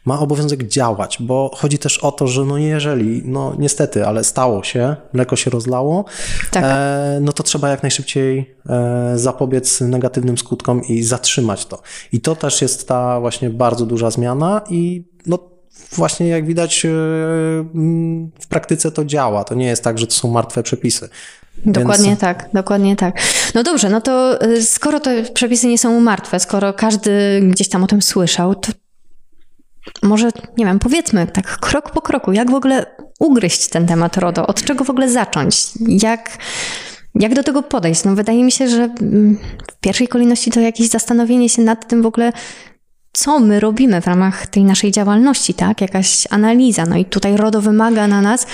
ma 0.05 0.19
obowiązek 0.19 0.67
działać, 0.67 1.17
bo 1.19 1.51
chodzi 1.55 1.77
też 1.77 1.97
o 1.97 2.11
to, 2.11 2.27
że 2.27 2.45
no 2.45 2.57
jeżeli, 2.57 3.21
no 3.25 3.55
niestety, 3.59 4.05
ale 4.05 4.23
stało 4.23 4.63
się, 4.63 4.95
mleko 5.13 5.35
się 5.35 5.51
rozlało, 5.51 6.05
tak. 6.51 6.63
e, 6.63 7.19
no 7.21 7.33
to 7.33 7.43
trzeba 7.43 7.69
jak 7.69 7.83
najszybciej 7.83 8.55
e, 8.69 9.13
zapobiec 9.15 9.81
negatywnym 9.81 10.37
skutkom 10.37 10.83
i 10.83 11.03
zatrzymać 11.03 11.65
to. 11.65 11.81
I 12.11 12.21
to 12.21 12.35
też 12.35 12.61
jest 12.61 12.87
ta 12.87 13.19
właśnie 13.19 13.49
bardzo 13.49 13.85
duża 13.85 14.11
zmiana 14.11 14.61
i 14.69 15.03
no 15.25 15.54
właśnie 15.91 16.27
jak 16.27 16.45
widać 16.45 16.85
e, 16.85 16.89
w 18.39 18.47
praktyce 18.49 18.91
to 18.91 19.05
działa. 19.05 19.43
To 19.43 19.55
nie 19.55 19.65
jest 19.65 19.83
tak, 19.83 19.97
że 19.97 20.07
to 20.07 20.13
są 20.13 20.31
martwe 20.31 20.63
przepisy. 20.63 21.09
Dokładnie 21.65 22.07
Więc... 22.07 22.19
tak, 22.19 22.49
dokładnie 22.53 22.95
tak. 22.95 23.15
No 23.55 23.63
dobrze, 23.63 23.89
no 23.89 24.01
to 24.01 24.43
y, 24.45 24.63
skoro 24.63 24.99
te 24.99 25.23
przepisy 25.23 25.67
nie 25.67 25.77
są 25.77 25.99
martwe, 25.99 26.39
skoro 26.39 26.73
każdy 26.73 27.41
gdzieś 27.43 27.69
tam 27.69 27.83
o 27.83 27.87
tym 27.87 28.01
słyszał, 28.01 28.55
to 28.55 28.71
może, 30.03 30.29
nie 30.57 30.65
wiem, 30.65 30.79
powiedzmy 30.79 31.27
tak 31.27 31.59
krok 31.59 31.91
po 31.91 32.01
kroku, 32.01 32.31
jak 32.31 32.51
w 32.51 32.53
ogóle 32.53 32.85
ugryźć 33.19 33.67
ten 33.67 33.87
temat 33.87 34.17
RODO? 34.17 34.47
Od 34.47 34.63
czego 34.63 34.83
w 34.83 34.89
ogóle 34.89 35.09
zacząć? 35.09 35.69
Jak, 35.87 36.37
jak 37.15 37.33
do 37.33 37.43
tego 37.43 37.63
podejść? 37.63 38.03
No 38.03 38.15
wydaje 38.15 38.43
mi 38.43 38.51
się, 38.51 38.69
że 38.69 38.83
mm, 38.83 39.37
w 39.71 39.79
pierwszej 39.79 40.07
kolejności 40.07 40.51
to 40.51 40.59
jakieś 40.59 40.89
zastanowienie 40.89 41.49
się 41.49 41.61
nad 41.61 41.87
tym 41.87 42.01
w 42.01 42.05
ogóle, 42.05 42.31
co 43.15 43.39
my 43.39 43.59
robimy 43.59 44.01
w 44.01 44.07
ramach 44.07 44.47
tej 44.47 44.63
naszej 44.63 44.91
działalności, 44.91 45.53
tak? 45.53 45.81
Jakaś 45.81 46.27
analiza. 46.29 46.85
No 46.85 46.97
i 46.97 47.05
tutaj 47.05 47.37
RODO 47.37 47.61
wymaga 47.61 48.07
na 48.07 48.21
nas 48.21 48.47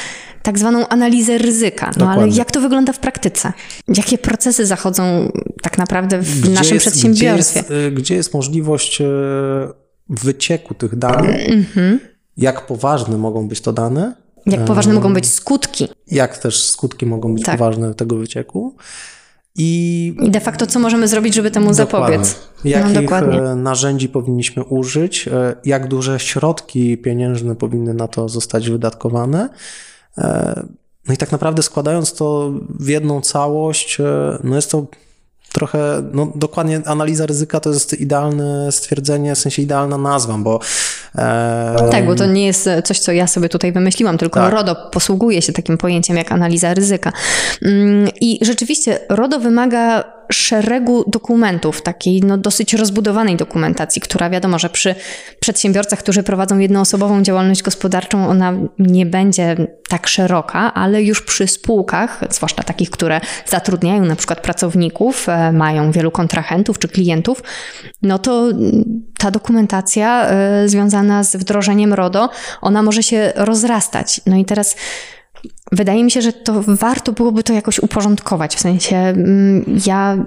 tak 0.44 0.60
zwaną 0.60 0.88
analizę 0.88 1.38
ryzyka. 1.38 1.86
No 1.86 1.94
Dokładnie. 1.94 2.24
ale 2.24 2.32
jak 2.32 2.52
to 2.52 2.62
wygląda 2.62 2.94
w 2.94 3.00
praktyce? 3.00 3.54
Jakie 3.88 4.18
procesy 4.18 4.66
zachodzą 4.66 5.32
tak 5.62 5.78
naprawdę 5.78 6.20
w 6.20 6.42
gdzie 6.42 6.52
naszym 6.52 6.74
jest, 6.74 6.88
przedsiębiorstwie? 6.88 7.64
Gdzie 7.64 7.76
jest, 7.76 7.96
gdzie 7.96 8.16
jest 8.16 8.34
możliwość 8.34 9.02
e, 9.02 9.06
wycieku 10.10 10.74
tych 10.74 10.96
danych? 10.96 11.50
Mhm. 11.50 12.00
Jak 12.38 12.66
poważne 12.66 13.18
mogą 13.18 13.48
być 13.48 13.62
to 13.62 13.74
dane? 13.74 14.16
Jak 14.46 14.66
poważne 14.66 14.94
mogą 14.94 15.14
być 15.14 15.30
skutki? 15.30 15.88
Jak 16.08 16.38
też 16.38 16.64
skutki 16.64 17.06
mogą 17.06 17.34
być 17.34 17.44
tak. 17.44 17.58
poważne 17.58 17.94
tego 17.94 18.16
wycieku? 18.16 18.76
I, 19.56 20.14
I 20.22 20.32
de 20.32 20.40
facto, 20.40 20.68
co 20.68 20.80
możemy 20.80 21.08
zrobić, 21.08 21.36
żeby 21.36 21.52
temu 21.52 21.74
dokładnie. 21.74 22.18
zapobiec? 22.18 22.40
Jakich 22.64 22.96
no, 22.96 23.02
dokładnie. 23.02 23.42
narzędzi 23.56 24.10
powinniśmy 24.10 24.64
użyć? 24.64 25.28
E, 25.28 25.56
jak 25.66 25.88
duże 25.88 26.20
środki 26.20 26.98
pieniężne 26.98 27.56
powinny 27.56 27.94
na 27.94 28.08
to 28.08 28.30
zostać 28.30 28.70
wydatkowane? 28.70 29.50
E, 30.18 30.64
no 31.08 31.14
i 31.14 31.18
tak 31.18 31.32
naprawdę 31.32 31.64
składając 31.64 32.14
to 32.14 32.52
w 32.80 32.88
jedną 32.88 33.22
całość, 33.22 34.00
e, 34.00 34.38
no 34.44 34.56
jest 34.56 34.72
to 34.72 34.86
trochę, 35.54 36.04
no 36.14 36.32
dokładnie 36.36 36.82
analiza 36.86 37.26
ryzyka 37.26 37.60
to 37.60 37.70
jest 37.70 37.94
idealne 37.94 38.72
stwierdzenie, 38.72 39.36
w 39.36 39.40
sensie 39.40 39.62
idealna 39.62 39.98
nazwa, 39.98 40.38
bo... 40.38 40.60
E... 41.16 41.90
Tak, 41.92 42.06
bo 42.06 42.16
to 42.16 42.26
nie 42.26 42.46
jest 42.46 42.70
coś, 42.84 43.00
co 43.00 43.12
ja 43.12 43.28
sobie 43.28 43.50
tutaj 43.50 43.72
wymyśliłam, 43.72 44.18
tylko 44.18 44.40
tak. 44.40 44.54
RODO 44.54 44.76
posługuje 44.76 45.42
się 45.42 45.54
takim 45.54 45.78
pojęciem 45.78 46.18
jak 46.18 46.32
analiza 46.32 46.74
ryzyka. 46.74 47.14
Mm, 47.62 48.10
I 48.22 48.40
rzeczywiście 48.42 49.00
RODO 49.10 49.40
wymaga 49.40 50.04
szeregu 50.34 51.04
dokumentów, 51.08 51.82
takiej 51.82 52.22
no, 52.22 52.38
dosyć 52.38 52.74
rozbudowanej 52.74 53.36
dokumentacji, 53.36 54.02
która 54.02 54.30
wiadomo, 54.30 54.60
że 54.60 54.70
przy 54.70 54.96
przedsiębiorcach, 55.40 56.00
którzy 56.00 56.24
prowadzą 56.24 56.60
jednoosobową 56.60 57.22
działalność 57.22 57.64
gospodarczą, 57.64 58.28
ona 58.28 58.54
nie 58.80 59.06
będzie 59.06 59.56
tak 59.90 60.08
szeroka, 60.08 60.74
ale 60.74 61.04
już 61.04 61.22
przy 61.22 61.48
spółkach, 61.48 62.22
zwłaszcza 62.30 62.64
takich, 62.64 62.90
które 62.90 63.22
zatrudniają 63.46 64.06
na 64.06 64.16
przykład 64.16 64.42
pracowników, 64.42 65.30
e, 65.30 65.52
mają 65.52 65.92
wielu 65.92 66.12
kontrahentów 66.12 66.80
czy 66.80 66.88
klientów, 66.88 67.44
no 68.02 68.20
to 68.20 68.50
ta 69.18 69.32
dokumentacja 69.32 70.28
e, 70.28 70.70
związana 70.70 71.24
z 71.24 71.36
wdrożeniem 71.36 71.94
RODO, 71.94 72.30
ona 72.62 72.84
może 72.84 73.04
się 73.04 73.34
rozrastać. 73.36 74.22
No 74.26 74.36
i 74.36 74.46
teraz 74.46 74.76
Wydaje 75.72 76.04
mi 76.04 76.12
się, 76.12 76.22
że 76.22 76.34
to 76.34 76.64
warto 76.68 77.12
byłoby 77.12 77.44
to 77.44 77.54
jakoś 77.54 77.80
uporządkować. 77.80 78.56
W 78.56 78.60
sensie 78.60 78.96
mm, 78.96 79.80
ja 79.86 80.26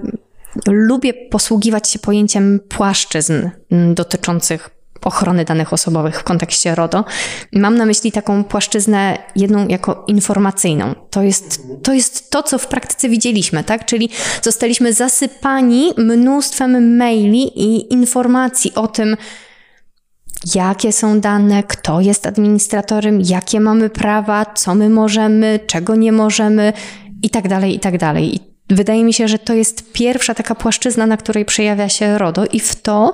lubię 0.67 1.13
posługiwać 1.13 1.89
się 1.89 1.99
pojęciem 1.99 2.59
płaszczyzn 2.69 3.49
mm, 3.71 3.95
dotyczących 3.95 4.69
ochrony 5.05 5.45
danych 5.45 5.73
osobowych 5.73 6.19
w 6.19 6.23
kontekście 6.23 6.75
RODO. 6.75 7.05
Mam 7.53 7.77
na 7.77 7.85
myśli 7.85 8.11
taką 8.11 8.43
płaszczyznę 8.43 9.17
jedną 9.35 9.67
jako 9.67 10.03
informacyjną. 10.07 10.95
To 11.09 11.23
jest, 11.23 11.61
to 11.83 11.93
jest 11.93 12.31
to, 12.31 12.43
co 12.43 12.57
w 12.57 12.67
praktyce 12.67 13.09
widzieliśmy, 13.09 13.63
tak? 13.63 13.85
Czyli 13.85 14.09
zostaliśmy 14.41 14.93
zasypani 14.93 15.93
mnóstwem 15.97 16.97
maili 16.97 17.59
i 17.61 17.93
informacji 17.93 18.75
o 18.75 18.87
tym, 18.87 19.17
jakie 20.55 20.91
są 20.91 21.19
dane, 21.19 21.63
kto 21.63 22.01
jest 22.01 22.27
administratorem, 22.27 23.21
jakie 23.21 23.59
mamy 23.59 23.89
prawa, 23.89 24.45
co 24.45 24.75
my 24.75 24.89
możemy, 24.89 25.59
czego 25.67 25.95
nie 25.95 26.11
możemy 26.11 26.73
i 27.23 27.29
tak 27.29 27.47
dalej, 27.47 27.75
i 27.75 27.79
tak 27.79 27.97
dalej. 27.97 28.35
I 28.35 28.39
wydaje 28.69 29.03
mi 29.03 29.13
się, 29.13 29.27
że 29.27 29.39
to 29.39 29.53
jest 29.53 29.93
pierwsza 29.93 30.33
taka 30.33 30.55
płaszczyzna, 30.55 31.07
na 31.07 31.17
której 31.17 31.45
przejawia 31.45 31.89
się 31.89 32.17
RODO 32.17 32.45
i 32.45 32.59
w 32.59 32.75
to, 32.75 33.13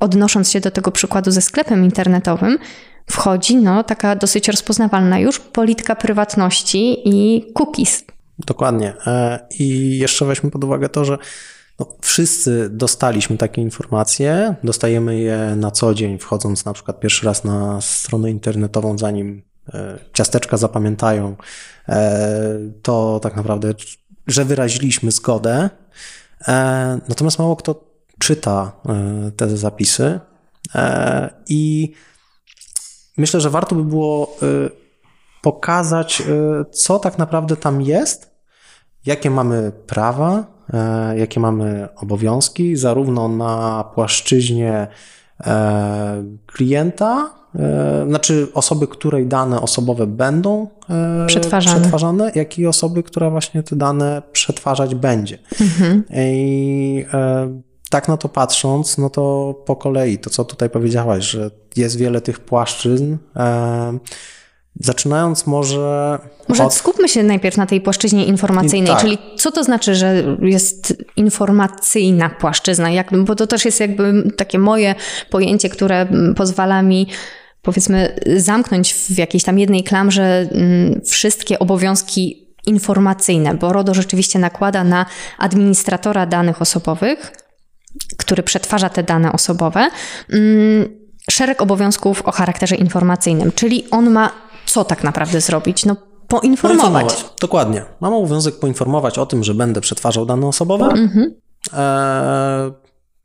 odnosząc 0.00 0.50
się 0.50 0.60
do 0.60 0.70
tego 0.70 0.90
przykładu 0.90 1.30
ze 1.30 1.40
sklepem 1.40 1.84
internetowym, 1.84 2.58
wchodzi 3.10 3.56
no, 3.56 3.84
taka 3.84 4.16
dosyć 4.16 4.48
rozpoznawalna 4.48 5.18
już 5.18 5.40
polityka 5.40 5.96
prywatności 5.96 7.08
i 7.08 7.44
cookies. 7.54 8.04
Dokładnie. 8.38 8.94
E, 9.06 9.46
I 9.58 9.98
jeszcze 9.98 10.24
weźmy 10.24 10.50
pod 10.50 10.64
uwagę 10.64 10.88
to, 10.88 11.04
że 11.04 11.18
no, 11.80 11.86
wszyscy 12.00 12.68
dostaliśmy 12.70 13.36
takie 13.36 13.62
informacje, 13.62 14.54
dostajemy 14.64 15.18
je 15.18 15.56
na 15.56 15.70
co 15.70 15.94
dzień, 15.94 16.18
wchodząc 16.18 16.64
na 16.64 16.72
przykład 16.72 17.00
pierwszy 17.00 17.26
raz 17.26 17.44
na 17.44 17.80
stronę 17.80 18.30
internetową, 18.30 18.98
zanim 18.98 19.42
e, 19.74 19.98
ciasteczka 20.12 20.56
zapamiętają, 20.56 21.36
e, 21.88 22.58
to 22.82 23.20
tak 23.22 23.36
naprawdę, 23.36 23.74
że 24.26 24.44
wyraziliśmy 24.44 25.10
zgodę. 25.10 25.70
E, 26.48 26.54
natomiast 27.08 27.38
mało 27.38 27.56
kto 27.56 27.94
czyta 28.18 28.72
te 29.36 29.56
zapisy. 29.56 30.20
I 31.48 31.92
myślę, 33.16 33.40
że 33.40 33.50
warto 33.50 33.74
by 33.74 33.84
było 33.84 34.36
pokazać, 35.42 36.22
co 36.72 36.98
tak 36.98 37.18
naprawdę 37.18 37.56
tam 37.56 37.82
jest, 37.82 38.30
jakie 39.06 39.30
mamy 39.30 39.72
prawa, 39.86 40.53
jakie 41.16 41.40
mamy 41.40 41.88
obowiązki, 41.96 42.76
zarówno 42.76 43.28
na 43.28 43.84
płaszczyźnie 43.94 44.86
e, 45.46 46.24
klienta, 46.46 47.30
e, 47.54 48.04
znaczy 48.08 48.48
osoby, 48.54 48.88
której 48.88 49.26
dane 49.26 49.60
osobowe 49.60 50.06
będą 50.06 50.68
przetwarzane, 51.26 51.80
przetwarzane 51.80 52.32
jak 52.34 52.58
i 52.58 52.66
osoby, 52.66 53.02
która 53.02 53.30
właśnie 53.30 53.62
te 53.62 53.76
dane 53.76 54.22
przetwarzać 54.32 54.94
będzie. 54.94 55.38
Mhm. 55.60 56.04
I 56.14 57.06
tak 57.90 58.08
na 58.08 58.16
to 58.16 58.28
patrząc, 58.28 58.98
no 58.98 59.10
to 59.10 59.54
po 59.66 59.76
kolei, 59.76 60.18
to 60.18 60.30
co 60.30 60.44
tutaj 60.44 60.70
powiedziałaś, 60.70 61.24
że 61.24 61.50
jest 61.76 61.96
wiele 61.96 62.20
tych 62.20 62.40
płaszczyzn, 62.40 63.16
Zaczynając 64.80 65.46
może. 65.46 66.18
Może 66.48 66.64
od... 66.64 66.74
skupmy 66.74 67.08
się 67.08 67.22
najpierw 67.22 67.56
na 67.56 67.66
tej 67.66 67.80
płaszczyźnie 67.80 68.24
informacyjnej, 68.24 68.92
tak. 68.92 69.00
czyli 69.00 69.18
co 69.36 69.52
to 69.52 69.64
znaczy, 69.64 69.94
że 69.94 70.36
jest 70.42 71.04
informacyjna 71.16 72.30
płaszczyzna? 72.30 72.88
Bo 73.24 73.34
to 73.34 73.46
też 73.46 73.64
jest 73.64 73.80
jakby 73.80 74.30
takie 74.36 74.58
moje 74.58 74.94
pojęcie, 75.30 75.68
które 75.68 76.06
pozwala 76.36 76.82
mi 76.82 77.06
powiedzmy 77.62 78.16
zamknąć 78.36 78.94
w 78.94 79.18
jakiejś 79.18 79.44
tam 79.44 79.58
jednej 79.58 79.84
klamrze 79.84 80.48
mm, 80.52 81.00
wszystkie 81.04 81.58
obowiązki 81.58 82.44
informacyjne, 82.66 83.54
bo 83.54 83.72
RODO 83.72 83.94
rzeczywiście 83.94 84.38
nakłada 84.38 84.84
na 84.84 85.06
administratora 85.38 86.26
danych 86.26 86.62
osobowych, 86.62 87.32
który 88.18 88.42
przetwarza 88.42 88.88
te 88.88 89.02
dane 89.02 89.32
osobowe, 89.32 89.90
mm, 90.32 91.04
szereg 91.30 91.62
obowiązków 91.62 92.22
o 92.22 92.32
charakterze 92.32 92.76
informacyjnym, 92.76 93.52
czyli 93.52 93.84
on 93.90 94.10
ma 94.10 94.43
co 94.66 94.84
tak 94.84 95.04
naprawdę 95.04 95.40
zrobić? 95.40 95.84
No 95.84 95.96
poinformować. 96.28 96.82
poinformować. 96.82 97.24
Dokładnie. 97.40 97.84
Mam 98.00 98.12
obowiązek 98.12 98.58
poinformować 98.58 99.18
o 99.18 99.26
tym, 99.26 99.44
że 99.44 99.54
będę 99.54 99.80
przetwarzał 99.80 100.26
dane 100.26 100.46
osobowe. 100.46 100.86
Mhm. 100.86 101.34
E, 101.72 102.72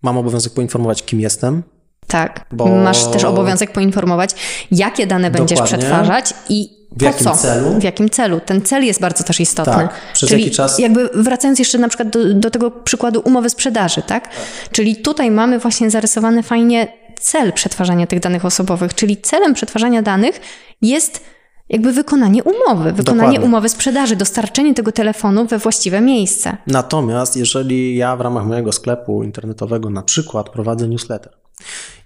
mam 0.01 0.17
obowiązek 0.17 0.53
poinformować, 0.53 1.03
kim 1.05 1.19
jestem. 1.19 1.63
Tak. 2.07 2.45
Bo... 2.51 2.67
Masz 2.67 3.05
też 3.05 3.23
obowiązek 3.23 3.71
poinformować, 3.71 4.31
jakie 4.71 5.07
dane 5.07 5.31
będziesz 5.31 5.59
Dokładnie. 5.59 5.77
przetwarzać 5.77 6.33
i 6.49 6.79
w 6.97 7.01
jakim 7.01 7.23
co? 7.23 7.35
celu? 7.35 7.79
W 7.79 7.83
jakim 7.83 8.09
celu? 8.09 8.39
Ten 8.45 8.61
cel 8.61 8.85
jest 8.85 9.01
bardzo 9.01 9.23
też 9.23 9.39
istotny. 9.39 9.73
Tak. 9.73 9.93
Przez 10.13 10.29
Czyli 10.29 10.43
jaki 10.43 10.55
czas? 10.55 10.79
jakby 10.79 11.09
wracając 11.15 11.59
jeszcze 11.59 11.77
na 11.77 11.87
przykład 11.87 12.09
do, 12.09 12.33
do 12.33 12.51
tego 12.51 12.71
przykładu 12.71 13.21
umowy 13.25 13.49
sprzedaży, 13.49 14.01
tak? 14.01 14.07
tak? 14.07 14.29
Czyli 14.71 14.95
tutaj 14.95 15.31
mamy 15.31 15.59
właśnie 15.59 15.89
zarysowany 15.89 16.43
fajnie 16.43 16.98
cel 17.19 17.53
przetwarzania 17.53 18.07
tych 18.07 18.19
danych 18.19 18.45
osobowych, 18.45 18.95
czyli 18.95 19.17
celem 19.17 19.53
przetwarzania 19.53 20.01
danych 20.01 20.41
jest 20.81 21.23
jakby 21.69 21.93
wykonanie 21.93 22.43
umowy, 22.43 22.93
wykonanie 22.93 23.27
Dokładnie. 23.29 23.39
umowy 23.39 23.69
sprzedaży, 23.69 24.15
dostarczenie 24.15 24.73
tego 24.73 24.91
telefonu 24.91 25.45
we 25.45 25.57
właściwe 25.57 26.01
miejsce. 26.01 26.57
Natomiast 26.67 27.37
jeżeli 27.37 27.95
ja 27.95 28.15
w 28.15 28.21
ramach 28.21 28.45
mojego 28.45 28.71
sklepu 28.71 29.23
internetowego 29.23 29.89
na 29.89 30.01
przykład 30.01 30.49
prowadzę 30.49 30.87
newsletter 30.87 31.33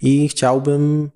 i 0.02 0.30
chciałbym 0.30 1.10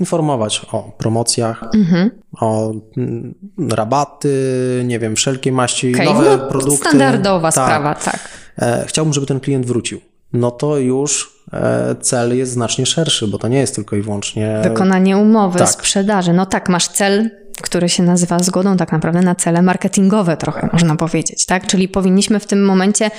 informować 0.00 0.66
o 0.72 0.92
promocjach, 0.98 1.64
mhm. 1.74 2.10
o 2.40 2.72
mm, 2.96 3.34
rabaty, 3.70 4.82
nie 4.84 4.98
wiem, 4.98 5.16
wszelkie 5.16 5.52
maści, 5.52 5.94
okay, 5.94 6.06
nowe 6.06 6.36
no, 6.36 6.48
produkty. 6.48 6.76
Standardowa 6.76 7.52
tak. 7.52 7.64
sprawa, 7.64 7.94
tak. 7.94 8.28
E, 8.58 8.84
chciałbym, 8.86 9.14
żeby 9.14 9.26
ten 9.26 9.40
klient 9.40 9.66
wrócił. 9.66 10.00
No 10.34 10.50
to 10.50 10.78
już 10.78 11.40
e, 11.52 11.94
cel 12.00 12.38
jest 12.38 12.52
znacznie 12.52 12.86
szerszy, 12.86 13.28
bo 13.28 13.38
to 13.38 13.48
nie 13.48 13.58
jest 13.58 13.74
tylko 13.74 13.96
i 13.96 14.02
wyłącznie. 14.02 14.60
Wykonanie 14.62 15.16
umowy, 15.16 15.58
tak. 15.58 15.68
sprzedaży. 15.68 16.32
No 16.32 16.46
tak, 16.46 16.68
masz 16.68 16.88
cel, 16.88 17.30
który 17.62 17.88
się 17.88 18.02
nazywa 18.02 18.38
zgodą 18.38 18.76
tak 18.76 18.92
naprawdę 18.92 19.20
na 19.20 19.34
cele 19.34 19.62
marketingowe, 19.62 20.36
trochę 20.36 20.68
można 20.72 20.96
powiedzieć, 20.96 21.46
tak? 21.46 21.66
Czyli 21.66 21.88
powinniśmy 21.88 22.40
w 22.40 22.46
tym 22.46 22.64
momencie 22.64 23.10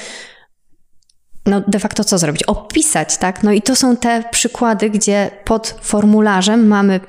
no 1.45 1.61
de 1.67 1.79
facto 1.79 2.03
co 2.03 2.17
zrobić? 2.17 2.43
Opisać, 2.43 3.17
tak? 3.17 3.43
No 3.43 3.51
i 3.51 3.61
to 3.61 3.75
są 3.75 3.97
te 3.97 4.23
przykłady, 4.31 4.89
gdzie 4.89 5.31
pod 5.45 5.75
formularzem 5.81 6.67
mamy 6.67 6.99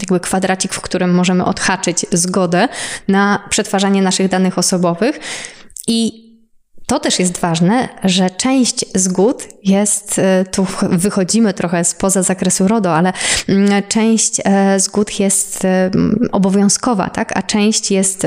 jakby 0.00 0.20
kwadracik, 0.20 0.74
w 0.74 0.80
którym 0.80 1.14
możemy 1.14 1.44
odhaczyć 1.44 2.06
zgodę 2.12 2.68
na 3.08 3.44
przetwarzanie 3.50 4.02
naszych 4.02 4.28
danych 4.28 4.58
osobowych 4.58 5.20
i 5.86 6.25
to 6.86 7.00
też 7.00 7.18
jest 7.18 7.38
ważne, 7.38 7.88
że 8.04 8.30
część 8.30 8.84
zgód 8.94 9.48
jest, 9.64 10.18
e, 10.18 10.44
tu 10.44 10.66
wychodzimy 11.06 11.54
trochę 11.54 11.84
spoza 11.84 12.22
zakresu 12.22 12.68
RODO, 12.68 12.94
ale 12.94 13.12
mm, 13.48 13.82
część 13.88 14.40
e, 14.44 14.80
zgód 14.80 15.20
jest 15.20 15.64
e, 15.64 15.90
obowiązkowa, 16.32 17.10
tak? 17.10 17.36
a 17.36 17.42
część 17.42 17.90
jest 17.90 18.26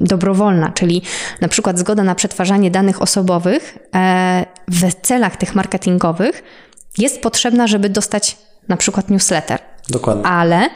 dobrowolna, 0.00 0.70
czyli 0.70 1.02
na 1.40 1.48
przykład 1.48 1.78
zgoda 1.78 2.02
na 2.02 2.14
przetwarzanie 2.14 2.70
danych 2.70 3.02
osobowych 3.02 3.78
w 4.68 4.94
celach 5.02 5.36
tych 5.36 5.54
marketingowych 5.54 6.42
jest 6.98 7.20
potrzebna, 7.20 7.66
żeby 7.66 7.88
dostać 7.88 8.36
na 8.68 8.76
przykład 8.76 9.10
newsletter. 9.10 9.58
Dokładnie. 9.88 10.26
Ale 10.26 10.68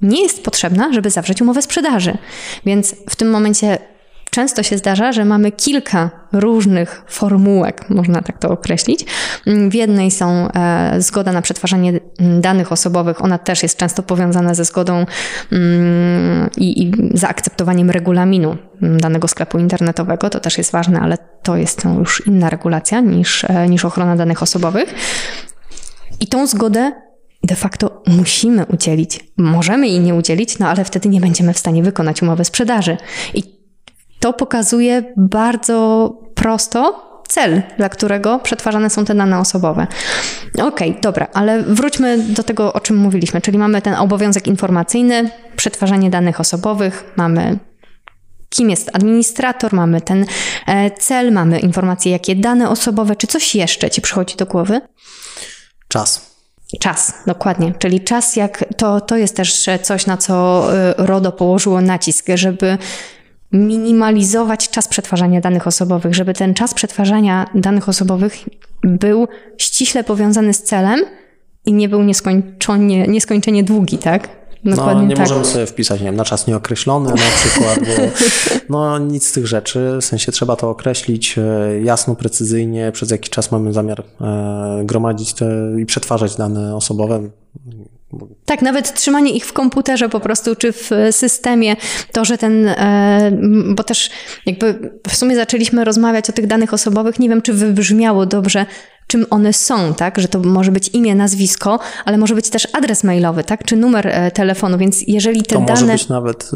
nie 0.00 0.22
jest 0.22 0.42
potrzebna, 0.42 0.92
żeby 0.92 1.10
zawrzeć 1.10 1.42
umowę 1.42 1.62
sprzedaży. 1.62 2.18
Więc 2.66 2.94
w 3.10 3.16
tym 3.16 3.30
momencie 3.30 3.78
często 4.30 4.62
się 4.62 4.78
zdarza, 4.78 5.12
że 5.12 5.24
mamy 5.24 5.52
kilka 5.52 6.10
różnych 6.32 7.02
formułek, 7.08 7.90
można 7.90 8.22
tak 8.22 8.38
to 8.38 8.50
określić. 8.50 9.04
W 9.46 9.74
jednej 9.74 10.10
są 10.10 10.48
e, 10.52 10.94
zgoda 10.98 11.32
na 11.32 11.42
przetwarzanie 11.42 12.00
danych 12.40 12.72
osobowych, 12.72 13.24
ona 13.24 13.38
też 13.38 13.62
jest 13.62 13.76
często 13.76 14.02
powiązana 14.02 14.54
ze 14.54 14.64
zgodą 14.64 15.06
mm, 15.52 16.50
i, 16.56 16.82
i 16.82 16.92
zaakceptowaniem 17.14 17.90
regulaminu 17.90 18.56
danego 18.82 19.28
sklepu 19.28 19.58
internetowego. 19.58 20.30
To 20.30 20.40
też 20.40 20.58
jest 20.58 20.72
ważne, 20.72 21.00
ale 21.00 21.18
to 21.42 21.56
jest 21.56 21.84
już 21.98 22.26
inna 22.26 22.50
regulacja 22.50 23.00
niż, 23.00 23.44
e, 23.44 23.68
niż 23.68 23.84
ochrona 23.84 24.16
danych 24.16 24.42
osobowych. 24.42 24.94
I 26.20 26.26
tą 26.26 26.46
zgodę 26.46 26.92
de 27.42 27.56
facto 27.56 28.02
musimy 28.06 28.66
udzielić. 28.66 29.20
Możemy 29.36 29.88
jej 29.88 30.00
nie 30.00 30.14
udzielić, 30.14 30.58
no 30.58 30.68
ale 30.68 30.84
wtedy 30.84 31.08
nie 31.08 31.20
będziemy 31.20 31.54
w 31.54 31.58
stanie 31.58 31.82
wykonać 31.82 32.22
umowy 32.22 32.44
sprzedaży. 32.44 32.96
I 33.34 33.57
to 34.20 34.32
pokazuje 34.32 35.02
bardzo 35.16 36.12
prosto 36.34 37.08
cel, 37.28 37.62
dla 37.76 37.88
którego 37.88 38.38
przetwarzane 38.38 38.90
są 38.90 39.04
te 39.04 39.14
dane 39.14 39.38
osobowe. 39.38 39.86
Okej, 40.54 40.90
okay, 40.90 41.00
dobra, 41.02 41.26
ale 41.32 41.62
wróćmy 41.62 42.18
do 42.18 42.42
tego, 42.42 42.72
o 42.72 42.80
czym 42.80 42.96
mówiliśmy, 42.96 43.40
czyli 43.40 43.58
mamy 43.58 43.82
ten 43.82 43.94
obowiązek 43.94 44.46
informacyjny, 44.46 45.30
przetwarzanie 45.56 46.10
danych 46.10 46.40
osobowych, 46.40 47.12
mamy 47.16 47.58
kim 48.48 48.70
jest 48.70 48.90
administrator, 48.92 49.72
mamy 49.72 50.00
ten 50.00 50.26
e, 50.66 50.90
cel, 50.90 51.32
mamy 51.32 51.58
informacje, 51.58 52.12
jakie 52.12 52.36
dane 52.36 52.68
osobowe, 52.70 53.16
czy 53.16 53.26
coś 53.26 53.54
jeszcze 53.54 53.90
ci 53.90 54.00
przychodzi 54.00 54.36
do 54.36 54.46
głowy? 54.46 54.80
Czas. 55.88 56.28
Czas, 56.80 57.14
dokładnie. 57.26 57.72
Czyli 57.78 58.00
czas, 58.00 58.36
jak 58.36 58.64
to, 58.76 59.00
to 59.00 59.16
jest 59.16 59.36
też 59.36 59.66
coś, 59.82 60.06
na 60.06 60.16
co 60.16 60.66
e, 60.76 60.94
RODO 60.98 61.32
położyło 61.32 61.80
nacisk, 61.80 62.26
żeby 62.34 62.78
minimalizować 63.52 64.70
czas 64.70 64.88
przetwarzania 64.88 65.40
danych 65.40 65.66
osobowych, 65.66 66.14
żeby 66.14 66.34
ten 66.34 66.54
czas 66.54 66.74
przetwarzania 66.74 67.46
danych 67.54 67.88
osobowych 67.88 68.36
był 68.82 69.28
ściśle 69.58 70.04
powiązany 70.04 70.54
z 70.54 70.62
celem 70.62 71.00
i 71.66 71.72
nie 71.72 71.88
był 71.88 72.02
nieskończenie, 72.02 73.06
nieskończenie 73.06 73.64
długi, 73.64 73.98
tak? 73.98 74.28
Dokładnie 74.64 75.02
no, 75.02 75.08
nie 75.08 75.16
tak. 75.16 75.28
możemy 75.28 75.44
sobie 75.44 75.66
wpisać, 75.66 76.00
nie 76.00 76.06
wiem, 76.06 76.16
na 76.16 76.24
czas 76.24 76.46
nieokreślony 76.46 77.10
na 77.10 77.16
przykład, 77.16 77.78
bo 77.78 78.02
no, 78.78 78.98
nic 78.98 79.26
z 79.26 79.32
tych 79.32 79.46
rzeczy, 79.46 79.98
w 80.00 80.04
sensie 80.04 80.32
trzeba 80.32 80.56
to 80.56 80.70
określić 80.70 81.38
e, 81.38 81.80
jasno, 81.82 82.14
precyzyjnie, 82.14 82.92
przez 82.92 83.10
jaki 83.10 83.30
czas 83.30 83.52
mamy 83.52 83.72
zamiar 83.72 84.00
e, 84.20 84.80
gromadzić 84.84 85.32
te 85.32 85.46
i 85.78 85.86
przetwarzać 85.86 86.36
dane 86.36 86.76
osobowe. 86.76 87.20
Tak, 88.44 88.62
nawet 88.62 88.94
trzymanie 88.94 89.32
ich 89.32 89.46
w 89.46 89.52
komputerze 89.52 90.08
po 90.08 90.20
prostu, 90.20 90.56
czy 90.56 90.72
w 90.72 90.90
systemie, 91.10 91.76
to, 92.12 92.24
że 92.24 92.38
ten, 92.38 92.68
e, 92.68 93.32
bo 93.74 93.84
też 93.84 94.10
jakby 94.46 94.90
w 95.08 95.16
sumie 95.16 95.36
zaczęliśmy 95.36 95.84
rozmawiać 95.84 96.30
o 96.30 96.32
tych 96.32 96.46
danych 96.46 96.74
osobowych, 96.74 97.18
nie 97.18 97.28
wiem, 97.28 97.42
czy 97.42 97.52
wybrzmiało 97.52 98.26
dobrze, 98.26 98.66
czym 99.06 99.26
one 99.30 99.52
są, 99.52 99.94
tak? 99.94 100.18
Że 100.18 100.28
to 100.28 100.40
może 100.40 100.72
być 100.72 100.88
imię, 100.88 101.14
nazwisko, 101.14 101.78
ale 102.04 102.18
może 102.18 102.34
być 102.34 102.50
też 102.50 102.68
adres 102.72 103.04
mailowy, 103.04 103.44
tak? 103.44 103.64
Czy 103.64 103.76
numer 103.76 104.06
e, 104.06 104.30
telefonu, 104.30 104.78
więc 104.78 105.02
jeżeli 105.06 105.42
te 105.42 105.54
to 105.54 105.60
dane... 105.60 105.70
może 105.70 105.86
być 105.86 106.08
nawet, 106.08 106.50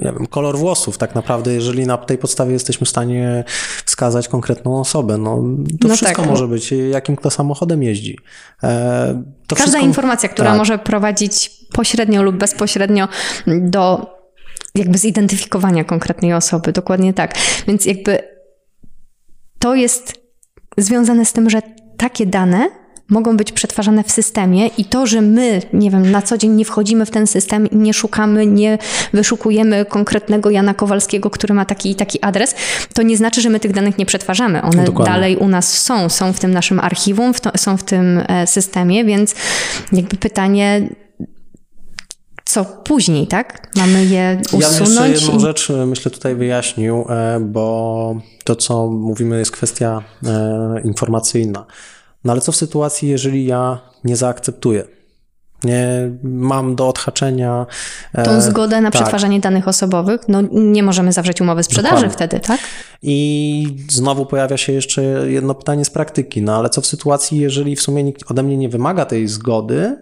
nie 0.00 0.12
wiem, 0.12 0.26
kolor 0.26 0.58
włosów 0.58 0.98
tak 0.98 1.14
naprawdę, 1.14 1.54
jeżeli 1.54 1.86
na 1.86 1.98
tej 1.98 2.18
podstawie 2.18 2.52
jesteśmy 2.52 2.84
w 2.84 2.88
stanie 2.88 3.44
wskazać 3.84 4.28
konkretną 4.28 4.80
osobę, 4.80 5.18
no 5.18 5.42
to 5.80 5.88
no 5.88 5.96
wszystko 5.96 6.22
tak. 6.22 6.30
może 6.30 6.48
być, 6.48 6.74
jakim 6.90 7.16
kto 7.16 7.30
samochodem 7.30 7.82
jeździ. 7.82 8.18
E, 8.62 9.22
Każda 9.48 9.64
wszystko... 9.64 9.86
informacja, 9.86 10.28
która 10.28 10.50
tak. 10.50 10.58
może 10.58 10.78
prowadzić 10.78 11.50
pośrednio 11.72 12.22
lub 12.22 12.36
bezpośrednio 12.36 13.08
do 13.46 14.06
jakby 14.74 14.98
zidentyfikowania 14.98 15.84
konkretnej 15.84 16.34
osoby, 16.34 16.72
dokładnie 16.72 17.14
tak. 17.14 17.34
Więc 17.66 17.86
jakby 17.86 18.18
to 19.58 19.74
jest 19.74 20.20
związane 20.78 21.24
z 21.24 21.32
tym, 21.32 21.50
że 21.50 21.62
takie 21.96 22.26
dane 22.26 22.79
mogą 23.10 23.36
być 23.36 23.52
przetwarzane 23.52 24.04
w 24.04 24.10
systemie 24.10 24.66
i 24.66 24.84
to, 24.84 25.06
że 25.06 25.20
my, 25.20 25.62
nie 25.72 25.90
wiem, 25.90 26.10
na 26.10 26.22
co 26.22 26.38
dzień 26.38 26.52
nie 26.52 26.64
wchodzimy 26.64 27.06
w 27.06 27.10
ten 27.10 27.26
system 27.26 27.70
i 27.70 27.76
nie 27.76 27.94
szukamy, 27.94 28.46
nie 28.46 28.78
wyszukujemy 29.12 29.84
konkretnego 29.84 30.50
Jana 30.50 30.74
Kowalskiego, 30.74 31.30
który 31.30 31.54
ma 31.54 31.64
taki 31.64 31.90
i 31.90 31.94
taki 31.94 32.22
adres, 32.22 32.54
to 32.94 33.02
nie 33.02 33.16
znaczy, 33.16 33.40
że 33.40 33.50
my 33.50 33.60
tych 33.60 33.72
danych 33.72 33.98
nie 33.98 34.06
przetwarzamy. 34.06 34.62
One 34.62 34.84
Dokładnie. 34.84 35.14
dalej 35.14 35.36
u 35.36 35.48
nas 35.48 35.78
są, 35.78 36.08
są 36.08 36.32
w 36.32 36.40
tym 36.40 36.50
naszym 36.50 36.80
archiwum, 36.80 37.34
w 37.34 37.40
to, 37.40 37.50
są 37.56 37.76
w 37.76 37.82
tym 37.82 38.22
e, 38.28 38.46
systemie, 38.46 39.04
więc 39.04 39.34
jakby 39.92 40.16
pytanie, 40.16 40.88
co 42.44 42.64
później, 42.64 43.26
tak? 43.26 43.68
Mamy 43.76 44.04
je 44.04 44.40
usunąć? 44.52 44.96
Ja 44.96 45.06
jeszcze 45.06 45.26
jedną 45.26 45.38
i... 45.38 45.40
rzecz, 45.40 45.70
e, 45.70 45.86
myślę, 45.86 46.10
tutaj 46.10 46.34
wyjaśnił, 46.34 47.04
e, 47.08 47.40
bo 47.40 48.16
to, 48.44 48.56
co 48.56 48.86
mówimy, 48.86 49.38
jest 49.38 49.50
kwestia 49.50 50.02
informacyjna. 50.84 51.66
No 52.24 52.32
ale 52.32 52.40
co 52.40 52.52
w 52.52 52.56
sytuacji, 52.56 53.08
jeżeli 53.08 53.46
ja 53.46 53.78
nie 54.04 54.16
zaakceptuję? 54.16 54.84
Nie 55.64 56.10
mam 56.22 56.76
do 56.76 56.88
odhaczenia. 56.88 57.66
Tą 58.24 58.40
zgodę 58.40 58.80
na 58.80 58.90
tak. 58.90 59.00
przetwarzanie 59.00 59.40
danych 59.40 59.68
osobowych, 59.68 60.20
no 60.28 60.40
nie 60.52 60.82
możemy 60.82 61.12
zawrzeć 61.12 61.40
umowy 61.40 61.62
sprzedaży 61.62 61.94
Dokładnie. 61.94 62.14
wtedy, 62.26 62.40
tak? 62.40 62.60
I 63.02 63.76
znowu 63.90 64.26
pojawia 64.26 64.56
się 64.56 64.72
jeszcze 64.72 65.02
jedno 65.30 65.54
pytanie 65.54 65.84
z 65.84 65.90
praktyki. 65.90 66.42
No 66.42 66.56
ale 66.56 66.70
co 66.70 66.80
w 66.80 66.86
sytuacji, 66.86 67.38
jeżeli 67.38 67.76
w 67.76 67.82
sumie 67.82 68.02
nikt 68.02 68.30
ode 68.30 68.42
mnie 68.42 68.56
nie 68.56 68.68
wymaga 68.68 69.04
tej 69.04 69.28
zgody, 69.28 69.96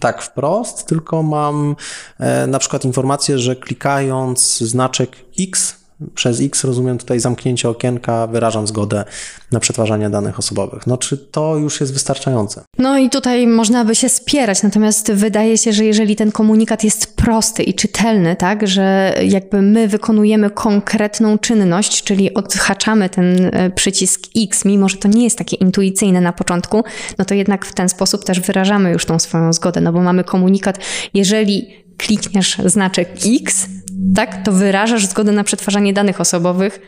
tak 0.00 0.22
wprost, 0.22 0.86
tylko 0.86 1.22
mam 1.22 1.76
e, 2.18 2.46
na 2.46 2.58
przykład 2.58 2.84
informację, 2.84 3.38
że 3.38 3.56
klikając 3.56 4.58
znaczek 4.58 5.10
X 5.40 5.83
przez 6.14 6.40
X 6.40 6.64
rozumiem 6.64 6.98
tutaj 6.98 7.20
zamknięcie 7.20 7.68
okienka, 7.68 8.26
wyrażam 8.26 8.66
zgodę 8.66 9.04
na 9.52 9.60
przetwarzanie 9.60 10.10
danych 10.10 10.38
osobowych. 10.38 10.86
No 10.86 10.96
czy 10.96 11.16
to 11.16 11.56
już 11.56 11.80
jest 11.80 11.92
wystarczające? 11.92 12.64
No 12.78 12.98
i 12.98 13.10
tutaj 13.10 13.46
można 13.46 13.84
by 13.84 13.94
się 13.94 14.08
spierać, 14.08 14.62
natomiast 14.62 15.12
wydaje 15.12 15.58
się, 15.58 15.72
że 15.72 15.84
jeżeli 15.84 16.16
ten 16.16 16.32
komunikat 16.32 16.84
jest 16.84 17.16
prosty 17.16 17.62
i 17.62 17.74
czytelny, 17.74 18.36
tak, 18.36 18.68
że 18.68 19.14
jakby 19.26 19.62
my 19.62 19.88
wykonujemy 19.88 20.50
konkretną 20.50 21.38
czynność, 21.38 22.02
czyli 22.02 22.34
odhaczamy 22.34 23.08
ten 23.08 23.50
e, 23.52 23.70
przycisk 23.70 24.20
X, 24.36 24.64
mimo 24.64 24.88
że 24.88 24.96
to 24.96 25.08
nie 25.08 25.24
jest 25.24 25.38
takie 25.38 25.56
intuicyjne 25.56 26.20
na 26.20 26.32
początku, 26.32 26.84
no 27.18 27.24
to 27.24 27.34
jednak 27.34 27.66
w 27.66 27.74
ten 27.74 27.88
sposób 27.88 28.24
też 28.24 28.40
wyrażamy 28.40 28.92
już 28.92 29.06
tą 29.06 29.18
swoją 29.18 29.52
zgodę, 29.52 29.80
no 29.80 29.92
bo 29.92 30.00
mamy 30.00 30.24
komunikat, 30.24 30.78
jeżeli 31.14 31.83
klikniesz 31.98 32.56
znaczek 32.64 33.08
X, 33.38 33.66
tak, 34.14 34.44
to 34.44 34.52
wyrażasz 34.52 35.06
zgodę 35.06 35.32
na 35.32 35.44
przetwarzanie 35.44 35.92
danych 35.92 36.20
osobowych. 36.20 36.80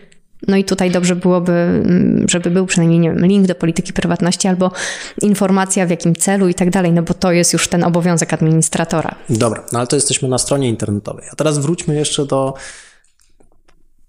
No 0.49 0.57
i 0.57 0.65
tutaj 0.65 0.91
dobrze 0.91 1.17
byłoby, 1.17 1.53
mm, 1.53 2.27
żeby 2.29 2.51
był 2.51 2.67
przynajmniej 2.67 2.99
nie 2.99 3.11
wiem, 3.11 3.27
link 3.27 3.47
do 3.47 3.55
polityki 3.55 3.93
prywatności 3.93 4.49
albo 4.49 4.71
informacja 5.23 5.87
w 5.87 5.91
jakim 5.91 6.17
celu 6.17 6.49
i 6.49 6.55
tak 6.55 6.71
dalej, 6.71 6.93
no 6.93 7.03
bo 7.03 7.15
to 7.15 7.33
jest 7.33 7.53
już 7.53 7.69
ten 7.69 7.85
obowiązek 7.85 8.33
administratora. 8.33 9.15
Dobra, 9.29 9.65
no 9.73 9.79
ale 9.79 9.89
to 9.89 9.97
jesteśmy 9.97 10.29
na 10.29 10.39
stronie 10.39 10.69
internetowej. 10.69 11.25
A 11.33 11.37
teraz 11.37 11.59
wróćmy 11.59 11.95
jeszcze 11.95 12.27
do 12.27 12.55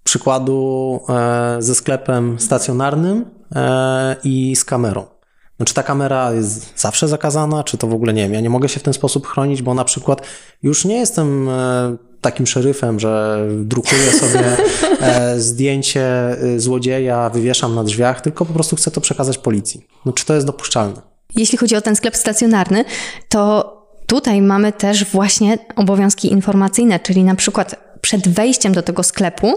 przykładu 0.04 1.00
e, 1.08 1.56
ze 1.58 1.74
sklepem 1.74 2.40
stacjonarnym 2.40 3.24
e, 3.54 4.16
i 4.24 4.56
z 4.56 4.64
kamerą. 4.64 5.17
No, 5.58 5.64
czy 5.66 5.74
ta 5.74 5.82
kamera 5.82 6.32
jest 6.32 6.80
zawsze 6.80 7.08
zakazana, 7.08 7.64
czy 7.64 7.78
to 7.78 7.86
w 7.86 7.94
ogóle 7.94 8.12
nie 8.12 8.22
wiem. 8.22 8.34
Ja 8.34 8.40
nie 8.40 8.50
mogę 8.50 8.68
się 8.68 8.80
w 8.80 8.82
ten 8.82 8.94
sposób 8.94 9.26
chronić, 9.26 9.62
bo 9.62 9.74
na 9.74 9.84
przykład 9.84 10.22
już 10.62 10.84
nie 10.84 10.96
jestem 10.96 11.48
e, 11.48 11.96
takim 12.20 12.46
szeryfem, 12.46 13.00
że 13.00 13.44
drukuję 13.56 14.12
sobie 14.12 14.56
e, 15.00 15.40
zdjęcie 15.48 16.02
e, 16.02 16.60
złodzieja, 16.60 17.30
wywieszam 17.30 17.74
na 17.74 17.84
drzwiach, 17.84 18.20
tylko 18.20 18.44
po 18.44 18.52
prostu 18.52 18.76
chcę 18.76 18.90
to 18.90 19.00
przekazać 19.00 19.38
policji. 19.38 19.86
No, 20.06 20.12
czy 20.12 20.26
to 20.26 20.34
jest 20.34 20.46
dopuszczalne? 20.46 21.02
Jeśli 21.34 21.58
chodzi 21.58 21.76
o 21.76 21.80
ten 21.80 21.96
sklep 21.96 22.16
stacjonarny, 22.16 22.84
to 23.28 23.74
tutaj 24.06 24.42
mamy 24.42 24.72
też 24.72 25.04
właśnie 25.04 25.58
obowiązki 25.76 26.32
informacyjne, 26.32 27.00
czyli 27.00 27.24
na 27.24 27.34
przykład 27.34 27.74
przed 28.00 28.28
wejściem 28.28 28.72
do 28.72 28.82
tego 28.82 29.02
sklepu 29.02 29.54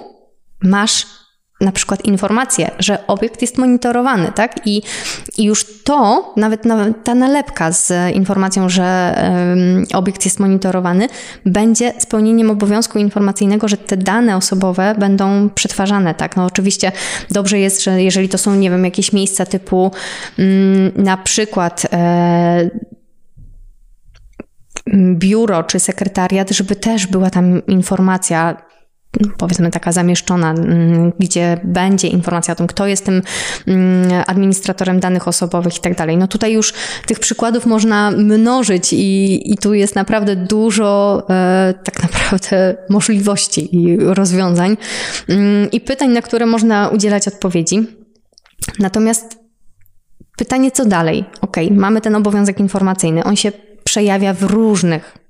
masz 0.63 1.05
na 1.61 1.71
przykład 1.71 2.05
informację, 2.05 2.71
że 2.79 3.07
obiekt 3.07 3.41
jest 3.41 3.57
monitorowany, 3.57 4.31
tak? 4.35 4.67
I, 4.67 4.81
i 5.37 5.43
już 5.43 5.83
to, 5.83 6.33
nawet 6.37 6.63
ta 7.03 7.15
nalepka 7.15 7.71
z 7.71 8.15
informacją, 8.15 8.69
że 8.69 9.15
um, 9.23 9.85
obiekt 9.93 10.25
jest 10.25 10.39
monitorowany, 10.39 11.07
będzie 11.45 11.93
spełnieniem 11.99 12.51
obowiązku 12.51 12.99
informacyjnego, 12.99 13.67
że 13.67 13.77
te 13.77 13.97
dane 13.97 14.37
osobowe 14.37 14.95
będą 14.99 15.49
przetwarzane, 15.49 16.13
tak? 16.13 16.37
No 16.37 16.45
oczywiście 16.45 16.91
dobrze 17.31 17.59
jest, 17.59 17.83
że 17.83 18.03
jeżeli 18.03 18.29
to 18.29 18.37
są, 18.37 18.55
nie 18.55 18.69
wiem, 18.69 18.85
jakieś 18.85 19.13
miejsca 19.13 19.45
typu 19.45 19.91
um, 20.37 20.91
na 20.95 21.17
przykład 21.17 21.87
e, 21.93 22.69
biuro 25.15 25.63
czy 25.63 25.79
sekretariat, 25.79 26.49
żeby 26.49 26.75
też 26.75 27.07
była 27.07 27.29
tam 27.29 27.65
informacja, 27.65 28.57
powiedzmy 29.37 29.71
taka 29.71 29.91
zamieszczona, 29.91 30.51
mm, 30.51 31.11
gdzie 31.19 31.59
będzie 31.63 32.07
informacja 32.07 32.51
o 32.51 32.55
tym, 32.55 32.67
kto 32.67 32.87
jest 32.87 33.05
tym 33.05 33.21
mm, 33.67 34.23
administratorem 34.27 34.99
danych 34.99 35.27
osobowych 35.27 35.77
i 35.77 35.79
tak 35.79 35.95
dalej. 35.95 36.17
No 36.17 36.27
tutaj 36.27 36.53
już 36.53 36.73
tych 37.05 37.19
przykładów 37.19 37.65
można 37.65 38.11
mnożyć 38.11 38.93
i, 38.93 39.41
i 39.53 39.57
tu 39.57 39.73
jest 39.73 39.95
naprawdę 39.95 40.35
dużo 40.35 41.23
e, 41.29 41.73
tak 41.83 42.03
naprawdę 42.03 42.75
możliwości 42.89 43.75
i 43.75 43.97
rozwiązań 43.97 44.77
mm, 45.29 45.71
i 45.71 45.81
pytań, 45.81 46.09
na 46.09 46.21
które 46.21 46.45
można 46.45 46.89
udzielać 46.89 47.27
odpowiedzi. 47.27 47.87
Natomiast 48.79 49.39
pytanie, 50.37 50.71
co 50.71 50.85
dalej? 50.85 51.25
Ok, 51.41 51.57
mamy 51.71 52.01
ten 52.01 52.15
obowiązek 52.15 52.59
informacyjny, 52.59 53.23
on 53.23 53.35
się 53.35 53.51
przejawia 53.83 54.33
w 54.33 54.43
różnych 54.43 55.20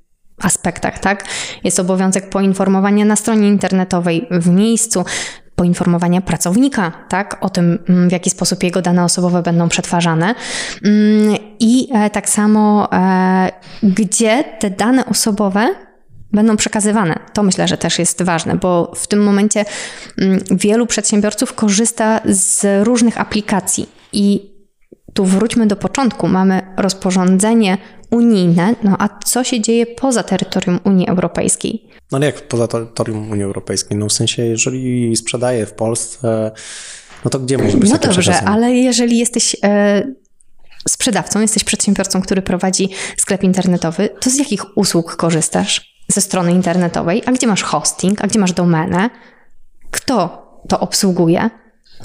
aspektach, 0.46 1.00
tak? 1.00 1.26
Jest 1.64 1.80
obowiązek 1.80 2.30
poinformowania 2.30 3.06
na 3.06 3.16
stronie 3.16 3.48
internetowej, 3.48 4.28
w 4.32 4.50
miejscu, 4.50 5.06
poinformowania 5.56 6.22
pracownika, 6.22 6.92
tak? 7.10 7.38
O 7.42 7.50
tym, 7.50 7.80
mm, 7.90 8.10
w 8.10 8.12
jaki 8.12 8.30
sposób 8.30 8.64
jego 8.64 8.82
dane 8.82 9.04
osobowe 9.04 9.42
będą 9.42 9.70
przetwarzane. 9.70 10.36
Mm, 10.86 11.36
I 11.60 11.88
e, 11.94 12.10
tak 12.10 12.30
samo, 12.30 12.94
e, 12.94 13.52
gdzie 13.84 14.44
te 14.60 14.70
dane 14.70 15.06
osobowe 15.06 15.76
będą 16.34 16.58
przekazywane. 16.58 17.20
To 17.34 17.44
myślę, 17.44 17.68
że 17.68 17.78
też 17.78 18.00
jest 18.00 18.24
ważne, 18.24 18.56
bo 18.56 18.92
w 18.96 19.08
tym 19.08 19.24
momencie 19.24 19.66
mm, 20.18 20.40
wielu 20.52 20.86
przedsiębiorców 20.88 21.54
korzysta 21.54 22.22
z 22.26 22.66
różnych 22.88 23.22
aplikacji 23.22 23.90
i 24.14 24.51
tu 25.14 25.26
wróćmy 25.26 25.68
do 25.68 25.76
początku. 25.76 26.28
Mamy 26.28 26.62
rozporządzenie 26.78 27.78
unijne, 28.12 28.76
no 28.84 28.96
a 29.00 29.10
co 29.26 29.44
się 29.44 29.62
dzieje 29.62 29.86
poza 29.86 30.24
terytorium 30.24 30.80
Unii 30.84 31.08
Europejskiej? 31.08 31.88
No 32.12 32.18
ale 32.18 32.26
jak 32.26 32.48
poza 32.48 32.68
terytorium 32.68 33.32
Unii 33.32 33.44
Europejskiej? 33.44 33.98
No 33.98 34.08
w 34.08 34.14
sensie, 34.14 34.46
jeżeli 34.46 35.16
sprzedaję 35.16 35.66
w 35.66 35.74
Polsce, 35.74 36.52
no 37.26 37.32
to 37.32 37.40
gdzie 37.40 37.58
może 37.58 37.78
być 37.78 37.90
No 37.90 37.98
dobrze, 37.98 38.42
ale 38.42 38.72
jeżeli 38.72 39.18
jesteś 39.18 39.56
e, 39.64 40.04
sprzedawcą, 40.90 41.42
jesteś 41.42 41.64
przedsiębiorcą, 41.64 42.22
który 42.22 42.42
prowadzi 42.42 42.90
sklep 43.18 43.44
internetowy, 43.44 44.10
to 44.20 44.30
z 44.30 44.38
jakich 44.38 44.78
usług 44.78 45.16
korzystasz 45.16 45.92
ze 46.08 46.22
strony 46.22 46.52
internetowej? 46.52 47.24
A 47.26 47.32
gdzie 47.32 47.48
masz 47.48 47.64
hosting? 47.64 48.22
A 48.22 48.28
gdzie 48.28 48.40
masz 48.40 48.54
domenę? 48.54 49.10
Kto 49.92 50.42
to 50.70 50.80
obsługuje? 50.80 51.50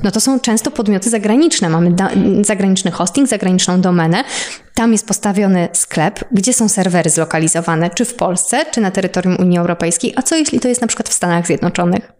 No 0.02 0.10
to 0.10 0.20
są 0.20 0.40
często 0.40 0.70
podmioty 0.70 1.10
zagraniczne. 1.10 1.68
Mamy 1.68 1.94
zagraniczny 2.42 2.90
hosting, 2.90 3.28
zagraniczną 3.28 3.80
domenę. 3.80 4.24
Tam 4.74 4.92
jest 4.92 5.06
postawiony 5.06 5.68
sklep, 5.72 6.24
gdzie 6.32 6.52
są 6.52 6.68
serwery 6.68 7.10
zlokalizowane, 7.10 7.90
czy 7.90 8.04
w 8.04 8.14
Polsce, 8.14 8.64
czy 8.70 8.80
na 8.80 8.90
terytorium 8.90 9.36
Unii 9.40 9.58
Europejskiej. 9.58 10.12
A 10.16 10.22
co 10.22 10.36
jeśli 10.36 10.60
to 10.60 10.68
jest 10.68 10.80
na 10.80 10.86
przykład 10.86 11.08
w 11.08 11.12
Stanach 11.12 11.46
Zjednoczonych? 11.46 12.12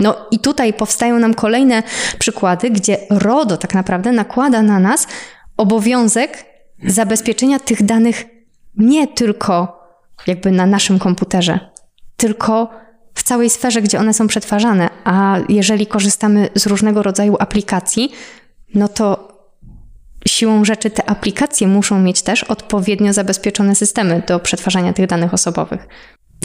No 0.00 0.16
i 0.30 0.38
tutaj 0.38 0.72
powstają 0.72 1.18
nam 1.18 1.34
kolejne 1.34 1.82
przykłady, 2.18 2.70
gdzie 2.70 2.98
RODO 3.10 3.56
tak 3.56 3.74
naprawdę 3.74 4.12
nakłada 4.12 4.62
na 4.62 4.78
nas 4.78 5.06
obowiązek 5.56 6.44
zabezpieczenia 6.86 7.58
tych 7.58 7.82
danych 7.82 8.24
nie 8.76 9.08
tylko 9.08 9.82
jakby 10.26 10.50
na 10.50 10.66
naszym 10.66 10.98
komputerze, 10.98 11.60
tylko 12.16 12.81
w 13.14 13.22
całej 13.22 13.50
sferze, 13.50 13.82
gdzie 13.82 13.98
one 13.98 14.14
są 14.14 14.26
przetwarzane. 14.26 14.90
A 15.04 15.38
jeżeli 15.48 15.86
korzystamy 15.86 16.48
z 16.54 16.66
różnego 16.66 17.02
rodzaju 17.02 17.36
aplikacji, 17.38 18.12
no 18.74 18.88
to 18.88 19.32
siłą 20.28 20.64
rzeczy 20.64 20.90
te 20.90 21.10
aplikacje 21.10 21.68
muszą 21.68 22.00
mieć 22.00 22.22
też 22.22 22.44
odpowiednio 22.44 23.12
zabezpieczone 23.12 23.74
systemy 23.74 24.22
do 24.28 24.40
przetwarzania 24.40 24.92
tych 24.92 25.06
danych 25.06 25.34
osobowych. 25.34 25.88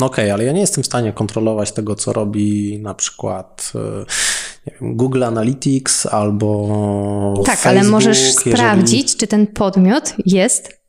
Okej, 0.01 0.05
okay, 0.05 0.33
ale 0.33 0.43
ja 0.43 0.51
nie 0.51 0.61
jestem 0.61 0.83
w 0.83 0.87
stanie 0.87 1.13
kontrolować 1.13 1.71
tego, 1.71 1.95
co 1.95 2.13
robi 2.13 2.79
na 2.81 2.93
przykład 2.93 3.71
e, 3.75 4.81
Google 4.81 5.23
Analytics 5.23 6.05
albo. 6.05 7.43
Tak, 7.45 7.59
Facebook, 7.59 7.65
ale 7.65 7.83
możesz 7.83 8.21
jeżeli... 8.21 8.51
sprawdzić, 8.51 9.15
czy 9.15 9.27
ten 9.27 9.47
podmiot 9.47 10.13
jest 10.25 10.81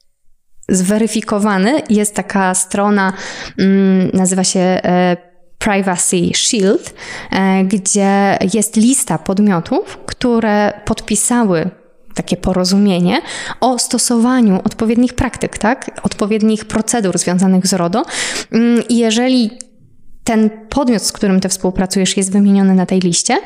zweryfikowany. 0.68 1.82
Jest 1.90 2.14
taka 2.14 2.54
strona, 2.54 3.12
mm, 3.58 4.10
nazywa 4.14 4.44
się 4.44 4.60
e, 4.60 5.27
Privacy 5.58 6.30
Shield, 6.34 6.94
e, 7.30 7.64
gdzie 7.64 8.38
jest 8.54 8.76
lista 8.76 9.18
podmiotów, 9.18 9.98
które 10.06 10.80
podpisały 10.84 11.70
takie 12.14 12.36
porozumienie 12.36 13.20
o 13.60 13.78
stosowaniu 13.78 14.60
odpowiednich 14.64 15.14
praktyk, 15.14 15.58
tak? 15.58 16.00
odpowiednich 16.02 16.64
procedur 16.64 17.18
związanych 17.18 17.66
z 17.66 17.72
RODO. 17.72 18.04
Mm, 18.52 18.82
jeżeli 18.90 19.50
ten 20.24 20.50
podmiot, 20.68 21.02
z 21.02 21.12
którym 21.12 21.40
ty 21.40 21.48
współpracujesz, 21.48 22.16
jest 22.16 22.32
wymieniony 22.32 22.74
na 22.74 22.86
tej 22.86 23.00
liście, 23.00 23.38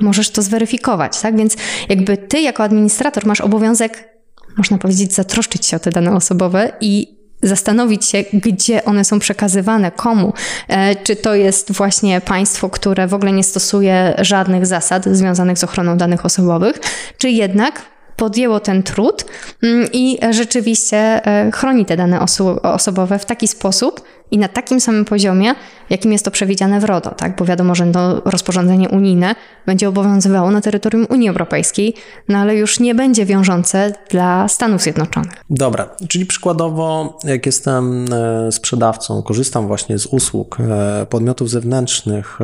możesz 0.00 0.30
to 0.30 0.42
zweryfikować, 0.42 1.20
tak? 1.20 1.36
Więc 1.36 1.56
jakby 1.88 2.16
ty 2.16 2.40
jako 2.40 2.62
administrator 2.62 3.26
masz 3.26 3.40
obowiązek, 3.40 4.08
można 4.56 4.78
powiedzieć, 4.78 5.14
zatroszczyć 5.14 5.66
się 5.66 5.76
o 5.76 5.80
te 5.80 5.90
dane 5.90 6.16
osobowe 6.16 6.72
i 6.80 7.15
zastanowić 7.42 8.04
się, 8.04 8.24
gdzie 8.32 8.84
one 8.84 9.04
są 9.04 9.18
przekazywane, 9.18 9.90
komu. 9.90 10.32
E, 10.68 10.96
czy 10.96 11.16
to 11.16 11.34
jest 11.34 11.72
właśnie 11.72 12.20
państwo, 12.20 12.70
które 12.70 13.06
w 13.06 13.14
ogóle 13.14 13.32
nie 13.32 13.44
stosuje 13.44 14.14
żadnych 14.18 14.66
zasad 14.66 15.04
związanych 15.04 15.58
z 15.58 15.64
ochroną 15.64 15.96
danych 15.96 16.24
osobowych, 16.24 16.80
czy 17.18 17.30
jednak 17.30 17.82
podjęło 18.16 18.60
ten 18.60 18.82
trud 18.82 19.24
mm, 19.62 19.88
i 19.92 20.18
rzeczywiście 20.30 20.96
e, 20.98 21.50
chroni 21.54 21.84
te 21.86 21.96
dane 21.96 22.20
oso 22.20 22.62
osobowe 22.62 23.18
w 23.18 23.24
taki 23.24 23.48
sposób 23.48 24.02
i 24.30 24.38
na 24.38 24.48
takim 24.48 24.80
samym 24.80 25.04
poziomie, 25.04 25.54
jakim 25.90 26.12
jest 26.12 26.24
to 26.24 26.30
przewidziane 26.30 26.80
w 26.80 26.84
RODO, 26.84 27.10
tak? 27.10 27.36
Bo 27.36 27.44
wiadomo, 27.44 27.74
że 27.74 27.92
to 27.92 28.22
rozporządzenie 28.24 28.88
unijne 28.88 29.34
będzie 29.66 29.88
obowiązywało 29.88 30.50
na 30.50 30.60
terytorium 30.60 31.06
Unii 31.10 31.28
Europejskiej, 31.28 31.94
no 32.28 32.38
ale 32.38 32.56
już 32.56 32.80
nie 32.80 32.94
będzie 32.94 33.26
wiążące 33.26 33.92
dla 34.10 34.48
Stanów 34.48 34.82
Zjednoczonych. 34.82 35.32
Dobra, 35.50 35.90
czyli 36.08 36.26
przykładowo, 36.26 37.18
jak 37.24 37.46
jestem 37.46 38.04
e, 38.12 38.52
sprzedawcą, 38.52 39.22
korzystam 39.22 39.66
właśnie 39.66 39.98
z 39.98 40.06
usług 40.06 40.58
e, 40.60 41.06
podmiotów 41.06 41.50
zewnętrznych, 41.50 42.38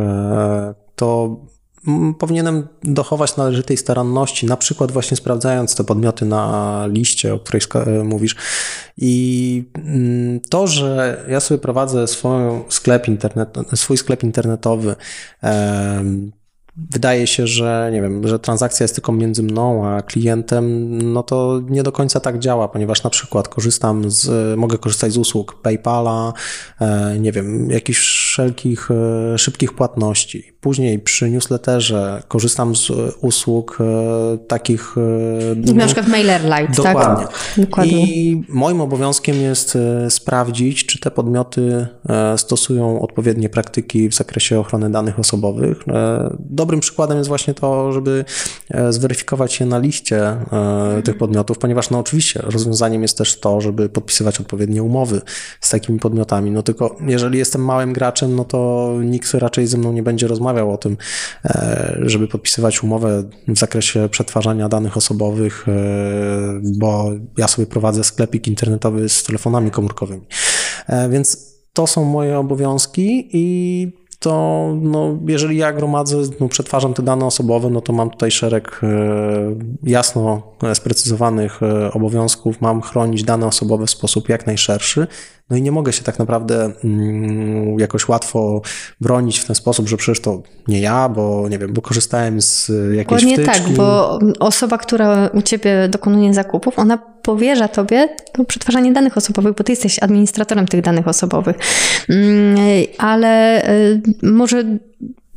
to 0.96 1.36
powinienem 2.18 2.68
dochować 2.82 3.36
należytej 3.36 3.76
staranności, 3.76 4.46
na 4.46 4.56
przykład 4.56 4.92
właśnie 4.92 5.16
sprawdzając 5.16 5.74
te 5.74 5.84
podmioty 5.84 6.24
na 6.24 6.86
liście, 6.86 7.34
o 7.34 7.38
której 7.38 7.62
mówisz. 8.04 8.36
I 8.96 9.64
mm, 9.74 10.40
to, 10.40 10.66
że 10.66 11.24
ja 11.28 11.40
sobie 11.40 11.58
prowadzę 11.58 12.06
swój 12.06 12.32
sklep, 12.68 13.08
internet, 13.08 13.56
swój 13.74 13.96
sklep 13.96 14.22
internetowy, 14.22 14.96
wydaje 16.76 17.26
się, 17.26 17.46
że 17.46 17.90
nie 17.92 18.02
wiem, 18.02 18.28
że 18.28 18.38
transakcja 18.38 18.84
jest 18.84 18.94
tylko 18.94 19.12
między 19.12 19.42
mną 19.42 19.86
a 19.86 20.02
klientem, 20.02 20.98
no 21.12 21.22
to 21.22 21.60
nie 21.68 21.82
do 21.82 21.92
końca 21.92 22.20
tak 22.20 22.38
działa, 22.38 22.68
ponieważ 22.68 23.02
na 23.02 23.10
przykład 23.10 23.48
korzystam 23.48 24.10
z, 24.10 24.58
mogę 24.58 24.78
korzystać 24.78 25.12
z 25.12 25.16
usług 25.16 25.62
PayPala, 25.62 26.32
e, 26.80 27.18
nie 27.18 27.32
wiem, 27.32 27.70
jakichś 27.70 28.31
wszelkich 28.32 28.90
e, 28.90 29.38
szybkich 29.38 29.72
płatności 29.72 30.52
później 30.62 30.98
przy 30.98 31.30
newsletterze 31.30 32.22
korzystam 32.28 32.76
z 32.76 32.90
usług 33.20 33.78
e, 33.80 34.38
takich... 34.38 34.94
E, 35.68 35.74
na 35.74 35.86
przykład 35.86 36.08
MailerLite, 36.08 36.82
tak? 36.82 36.94
dokładnie. 36.94 37.26
tak? 37.26 37.34
Dokładnie. 37.56 38.06
I 38.06 38.44
moim 38.48 38.80
obowiązkiem 38.80 39.36
jest 39.36 39.78
sprawdzić, 40.08 40.86
czy 40.86 41.00
te 41.00 41.10
podmioty 41.10 41.86
stosują 42.36 43.00
odpowiednie 43.00 43.48
praktyki 43.48 44.08
w 44.08 44.14
zakresie 44.14 44.60
ochrony 44.60 44.90
danych 44.90 45.18
osobowych. 45.18 45.84
Dobrym 46.38 46.80
przykładem 46.80 47.18
jest 47.18 47.28
właśnie 47.28 47.54
to, 47.54 47.92
żeby 47.92 48.24
zweryfikować 48.90 49.60
je 49.60 49.66
na 49.66 49.78
liście 49.78 50.36
tych 51.04 51.18
podmiotów, 51.18 51.58
ponieważ 51.58 51.90
no 51.90 51.98
oczywiście 51.98 52.40
rozwiązaniem 52.42 53.02
jest 53.02 53.18
też 53.18 53.40
to, 53.40 53.60
żeby 53.60 53.88
podpisywać 53.88 54.40
odpowiednie 54.40 54.82
umowy 54.82 55.20
z 55.60 55.70
takimi 55.70 55.98
podmiotami. 55.98 56.50
No 56.50 56.62
tylko 56.62 56.96
jeżeli 57.06 57.38
jestem 57.38 57.64
małym 57.64 57.92
graczem, 57.92 58.21
no 58.28 58.44
to 58.44 58.92
nikt 59.04 59.34
raczej 59.34 59.66
ze 59.66 59.78
mną 59.78 59.92
nie 59.92 60.02
będzie 60.02 60.28
rozmawiał 60.28 60.72
o 60.72 60.76
tym, 60.76 60.96
e, 61.44 61.96
żeby 62.02 62.28
podpisywać 62.28 62.82
umowę 62.82 63.24
w 63.48 63.58
zakresie 63.58 64.08
przetwarzania 64.08 64.68
danych 64.68 64.96
osobowych, 64.96 65.66
e, 65.68 65.72
bo 66.78 67.10
ja 67.36 67.48
sobie 67.48 67.66
prowadzę 67.66 68.04
sklepik 68.04 68.48
internetowy 68.48 69.08
z 69.08 69.22
telefonami 69.22 69.70
komórkowymi. 69.70 70.26
E, 70.86 71.08
więc 71.08 71.52
to 71.72 71.86
są 71.86 72.04
moje 72.04 72.38
obowiązki 72.38 73.28
i 73.32 74.02
to 74.18 74.68
no, 74.82 75.18
jeżeli 75.26 75.56
ja 75.56 75.72
gromadzę, 75.72 76.16
no, 76.40 76.48
przetwarzam 76.48 76.94
te 76.94 77.02
dane 77.02 77.26
osobowe, 77.26 77.70
no 77.70 77.80
to 77.80 77.92
mam 77.92 78.10
tutaj 78.10 78.30
szereg 78.30 78.80
jasno 79.82 80.42
sprecyzowanych 80.74 81.60
obowiązków. 81.92 82.60
Mam 82.60 82.80
chronić 82.82 83.24
dane 83.24 83.46
osobowe 83.46 83.86
w 83.86 83.90
sposób 83.90 84.28
jak 84.28 84.46
najszerszy. 84.46 85.06
No 85.52 85.58
i 85.58 85.62
nie 85.62 85.72
mogę 85.72 85.92
się 85.92 86.02
tak 86.02 86.18
naprawdę 86.18 86.72
mm, 86.84 87.78
jakoś 87.78 88.08
łatwo 88.08 88.62
bronić 89.00 89.38
w 89.38 89.44
ten 89.44 89.56
sposób, 89.56 89.88
że 89.88 89.96
przecież 89.96 90.20
to 90.20 90.42
nie 90.68 90.80
ja, 90.80 91.08
bo 91.08 91.48
nie 91.48 91.58
wiem, 91.58 91.72
bo 91.72 91.82
korzystałem 91.82 92.42
z 92.42 92.68
jakiejś 92.96 93.22
Dokładnie 93.22 93.34
wtyczki. 93.34 93.64
tak, 93.64 93.72
bo 93.72 94.18
osoba, 94.40 94.78
która 94.78 95.30
u 95.34 95.42
ciebie 95.42 95.88
dokonuje 95.88 96.34
zakupów, 96.34 96.78
ona 96.78 96.98
powierza 97.22 97.68
tobie 97.68 98.08
to 98.32 98.44
przetwarzanie 98.44 98.92
danych 98.92 99.16
osobowych, 99.16 99.54
bo 99.54 99.64
ty 99.64 99.72
jesteś 99.72 99.98
administratorem 99.98 100.66
tych 100.66 100.82
danych 100.82 101.08
osobowych. 101.08 101.56
Mm, 102.08 102.56
ale 102.98 103.62
y, 103.70 104.02
może 104.22 104.64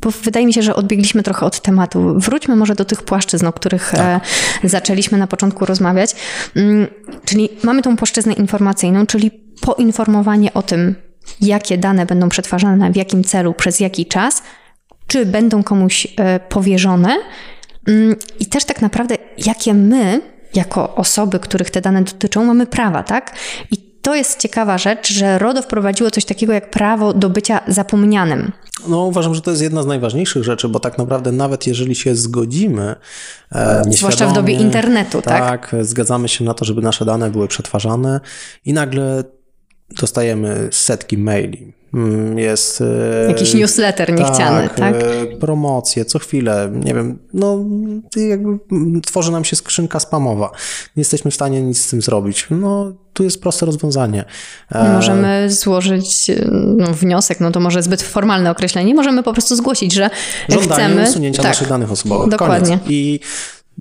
bo 0.00 0.10
wydaje 0.10 0.46
mi 0.46 0.52
się, 0.52 0.62
że 0.62 0.74
odbiegliśmy 0.74 1.22
trochę 1.22 1.46
od 1.46 1.60
tematu. 1.60 2.14
Wróćmy 2.16 2.56
może 2.56 2.74
do 2.74 2.84
tych 2.84 3.02
płaszczyzn, 3.02 3.46
o 3.46 3.52
których 3.52 3.90
tak. 3.90 4.22
E, 4.64 4.68
zaczęliśmy 4.68 5.18
na 5.18 5.26
początku 5.26 5.66
rozmawiać. 5.66 6.14
Mm, 6.56 6.86
czyli 7.24 7.48
mamy 7.62 7.82
tą 7.82 7.96
płaszczyznę 7.96 8.32
informacyjną, 8.32 9.06
czyli 9.06 9.45
poinformowanie 9.60 10.54
o 10.54 10.62
tym, 10.62 10.94
jakie 11.40 11.78
dane 11.78 12.06
będą 12.06 12.28
przetwarzane, 12.28 12.92
w 12.92 12.96
jakim 12.96 13.24
celu, 13.24 13.54
przez 13.54 13.80
jaki 13.80 14.06
czas, 14.06 14.42
czy 15.06 15.26
będą 15.26 15.62
komuś 15.62 16.06
e, 16.16 16.40
powierzone 16.40 17.16
mm, 17.88 18.16
i 18.40 18.46
też 18.46 18.64
tak 18.64 18.82
naprawdę, 18.82 19.16
jakie 19.38 19.74
my, 19.74 20.20
jako 20.54 20.94
osoby, 20.94 21.38
których 21.38 21.70
te 21.70 21.80
dane 21.80 22.02
dotyczą, 22.02 22.44
mamy 22.44 22.66
prawa, 22.66 23.02
tak? 23.02 23.34
I 23.70 23.76
to 24.02 24.14
jest 24.14 24.40
ciekawa 24.40 24.78
rzecz, 24.78 25.12
że 25.12 25.38
RODO 25.38 25.62
wprowadziło 25.62 26.10
coś 26.10 26.24
takiego 26.24 26.52
jak 26.52 26.70
prawo 26.70 27.14
do 27.14 27.30
bycia 27.30 27.60
zapomnianym. 27.68 28.52
No, 28.88 29.02
uważam, 29.02 29.34
że 29.34 29.40
to 29.40 29.50
jest 29.50 29.62
jedna 29.62 29.82
z 29.82 29.86
najważniejszych 29.86 30.44
rzeczy, 30.44 30.68
bo 30.68 30.80
tak 30.80 30.98
naprawdę 30.98 31.32
nawet 31.32 31.66
jeżeli 31.66 31.94
się 31.94 32.14
zgodzimy, 32.14 32.94
e, 33.52 33.82
zwłaszcza 33.90 34.26
w 34.26 34.32
dobie 34.32 34.54
internetu, 34.54 35.22
tak? 35.22 35.70
Tak, 35.70 35.84
zgadzamy 35.84 36.28
się 36.28 36.44
na 36.44 36.54
to, 36.54 36.64
żeby 36.64 36.82
nasze 36.82 37.04
dane 37.04 37.30
były 37.30 37.48
przetwarzane 37.48 38.20
i 38.64 38.72
nagle 38.72 39.24
dostajemy 39.90 40.68
setki 40.72 41.18
maili. 41.18 41.72
Mm, 41.94 42.38
jest. 42.38 42.80
E, 42.80 43.28
Jakiś 43.28 43.54
newsletter 43.54 44.12
niechciany, 44.12 44.68
tak? 44.68 44.78
tak? 44.78 44.94
Promocje, 45.40 46.04
co 46.04 46.18
chwilę, 46.18 46.70
nie 46.84 46.94
wiem, 46.94 47.18
no 47.34 47.64
jakby 48.16 48.58
tworzy 49.02 49.32
nam 49.32 49.44
się 49.44 49.56
skrzynka 49.56 50.00
spamowa. 50.00 50.50
Nie 50.96 51.00
jesteśmy 51.00 51.30
w 51.30 51.34
stanie 51.34 51.62
nic 51.62 51.80
z 51.80 51.90
tym 51.90 52.02
zrobić. 52.02 52.46
No, 52.50 52.92
tu 53.12 53.24
jest 53.24 53.42
proste 53.42 53.66
rozwiązanie. 53.66 54.24
E, 54.72 54.92
możemy 54.92 55.50
złożyć 55.50 56.30
no, 56.76 56.86
wniosek, 56.86 57.40
no 57.40 57.50
to 57.50 57.60
może 57.60 57.82
zbyt 57.82 58.02
formalne 58.02 58.50
określenie. 58.50 58.94
Możemy 58.94 59.22
po 59.22 59.32
prostu 59.32 59.56
zgłosić, 59.56 59.92
że 59.92 60.10
Żądanie 60.48 60.84
chcemy... 60.84 61.02
usunięcia 61.02 61.42
tak, 61.42 61.50
naszych 61.50 61.68
danych 61.68 61.92
osobowych. 61.92 62.30
Dokładnie. 62.30 62.78
Koniec. 62.78 62.90
I 62.90 63.20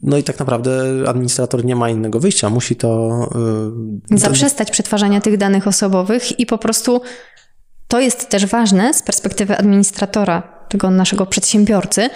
no 0.03 0.17
i 0.17 0.23
tak 0.23 0.39
naprawdę 0.39 0.83
administrator 1.07 1.65
nie 1.65 1.75
ma 1.75 1.89
innego 1.89 2.19
wyjścia, 2.19 2.49
musi 2.49 2.75
to. 2.75 3.19
Yy, 4.11 4.17
Zaprzestać 4.17 4.71
przetwarzania 4.71 5.21
tych 5.21 5.37
danych 5.37 5.67
osobowych 5.67 6.39
i 6.39 6.45
po 6.45 6.57
prostu 6.57 7.01
to 7.87 7.99
jest 7.99 8.29
też 8.29 8.45
ważne 8.45 8.93
z 8.93 9.03
perspektywy 9.03 9.57
administratora, 9.57 10.41
tego 10.69 10.91
naszego 10.91 11.25
przedsiębiorcy, 11.25 12.09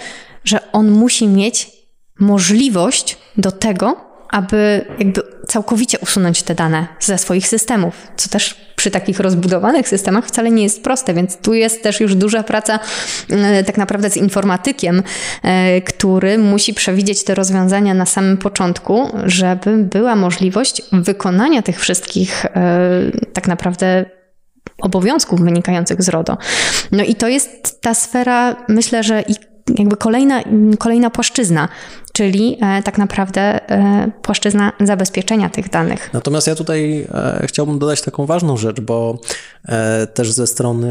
że 0.44 0.72
on 0.72 0.90
musi 0.90 1.28
mieć 1.28 1.70
możliwość 2.20 3.18
do 3.36 3.52
tego, 3.52 4.09
aby 4.30 4.84
jakby 4.98 5.22
całkowicie 5.46 5.98
usunąć 5.98 6.42
te 6.42 6.54
dane 6.54 6.86
ze 7.00 7.18
swoich 7.18 7.48
systemów, 7.48 7.94
co 8.16 8.28
też 8.28 8.70
przy 8.76 8.90
takich 8.90 9.20
rozbudowanych 9.20 9.88
systemach 9.88 10.26
wcale 10.26 10.50
nie 10.50 10.62
jest 10.62 10.82
proste, 10.82 11.14
więc 11.14 11.36
tu 11.36 11.54
jest 11.54 11.82
też 11.82 12.00
już 12.00 12.14
duża 12.14 12.42
praca 12.42 12.78
e, 13.30 13.64
tak 13.64 13.78
naprawdę 13.78 14.10
z 14.10 14.16
informatykiem, 14.16 15.02
e, 15.42 15.80
który 15.80 16.38
musi 16.38 16.74
przewidzieć 16.74 17.24
te 17.24 17.34
rozwiązania 17.34 17.94
na 17.94 18.06
samym 18.06 18.36
początku, 18.36 19.08
żeby 19.24 19.76
była 19.76 20.16
możliwość 20.16 20.82
wykonania 20.92 21.62
tych 21.62 21.80
wszystkich 21.80 22.44
e, 22.46 22.50
tak 23.32 23.48
naprawdę 23.48 24.04
obowiązków 24.82 25.40
wynikających 25.40 26.02
z 26.02 26.08
RODO. 26.08 26.38
No 26.92 27.04
i 27.04 27.14
to 27.14 27.28
jest 27.28 27.80
ta 27.80 27.94
sfera, 27.94 28.56
myślę, 28.68 29.02
że 29.02 29.22
i 29.28 29.34
jakby 29.78 29.96
kolejna, 29.96 30.42
kolejna 30.78 31.10
płaszczyzna, 31.10 31.68
czyli 32.20 32.58
e, 32.60 32.82
tak 32.82 32.98
naprawdę 32.98 33.40
e, 33.70 34.10
płaszczyzna 34.22 34.72
zabezpieczenia 34.80 35.48
tych 35.48 35.70
danych. 35.70 36.10
Natomiast 36.12 36.46
ja 36.46 36.54
tutaj 36.54 37.06
e, 37.14 37.46
chciałbym 37.46 37.78
dodać 37.78 38.02
taką 38.02 38.26
ważną 38.26 38.56
rzecz, 38.56 38.80
bo 38.80 39.18
też 40.14 40.32
ze 40.32 40.46
strony 40.46 40.90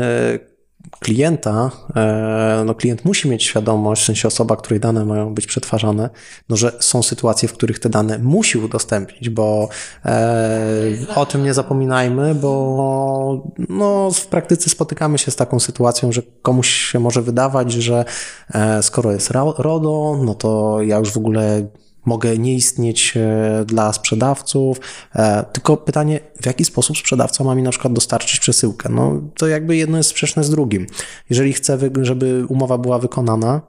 klienta, 1.00 1.72
e, 1.96 2.64
no 2.66 2.76
klient 2.76 3.06
musi 3.06 3.30
mieć 3.30 3.44
świadomość, 3.44 4.02
w 4.02 4.06
sensie 4.06 4.28
osoba, 4.28 4.56
której 4.56 4.80
dane 4.80 5.06
mają 5.06 5.34
być 5.34 5.48
przetwarzane, 5.48 6.10
no 6.50 6.58
że 6.58 6.72
są 6.80 7.04
sytuacje, 7.04 7.50
w 7.50 7.54
których 7.54 7.80
te 7.80 7.90
dane 7.90 8.20
musi 8.20 8.58
udostępnić, 8.58 9.30
bo 9.30 9.70
e, 10.06 10.92
o 11.16 11.26
tym 11.26 11.44
nie 11.44 11.54
zapominajmy, 11.54 12.36
bo 12.36 13.44
no, 13.70 14.12
w 14.12 14.28
praktyce 14.28 14.70
spotykamy 14.70 15.18
się 15.18 15.32
z 15.32 15.36
taką 15.36 15.60
sytuacją, 15.60 16.12
że 16.12 16.22
komuś 16.42 16.70
się 16.70 17.00
może 17.00 17.22
wydawać, 17.22 17.72
że 17.72 18.06
e, 18.54 18.84
skoro 18.84 19.12
jest 19.12 19.32
RODO, 19.32 20.22
no 20.26 20.36
to 20.36 20.78
ja 20.82 20.98
już 20.98 21.12
w 21.12 21.18
ogóle 21.18 21.68
mogę 22.06 22.38
nie 22.38 22.56
istnieć 22.56 23.14
e, 23.18 23.66
dla 23.66 23.94
sprzedawców, 23.94 24.80
e, 25.16 25.46
tylko 25.54 25.78
pytanie, 25.78 26.20
w 26.42 26.46
jaki 26.46 26.66
sposób 26.66 26.98
sprzedawca 26.98 27.44
ma 27.44 27.56
mi 27.56 27.64
na 27.64 27.70
przykład 27.70 27.94
dostarczyć 27.94 28.40
przesyłkę? 28.40 28.90
No 28.90 29.22
to 29.38 29.48
jakby 29.48 29.76
jedno 29.76 29.98
jest 29.98 30.10
sprzeczne 30.10 30.44
z 30.44 30.50
drugim. 30.50 30.88
Jeżeli 31.30 31.54
chcę, 31.54 31.78
żeby 32.02 32.46
umowa 32.48 32.78
była 32.78 33.00
wykonana, 33.00 33.62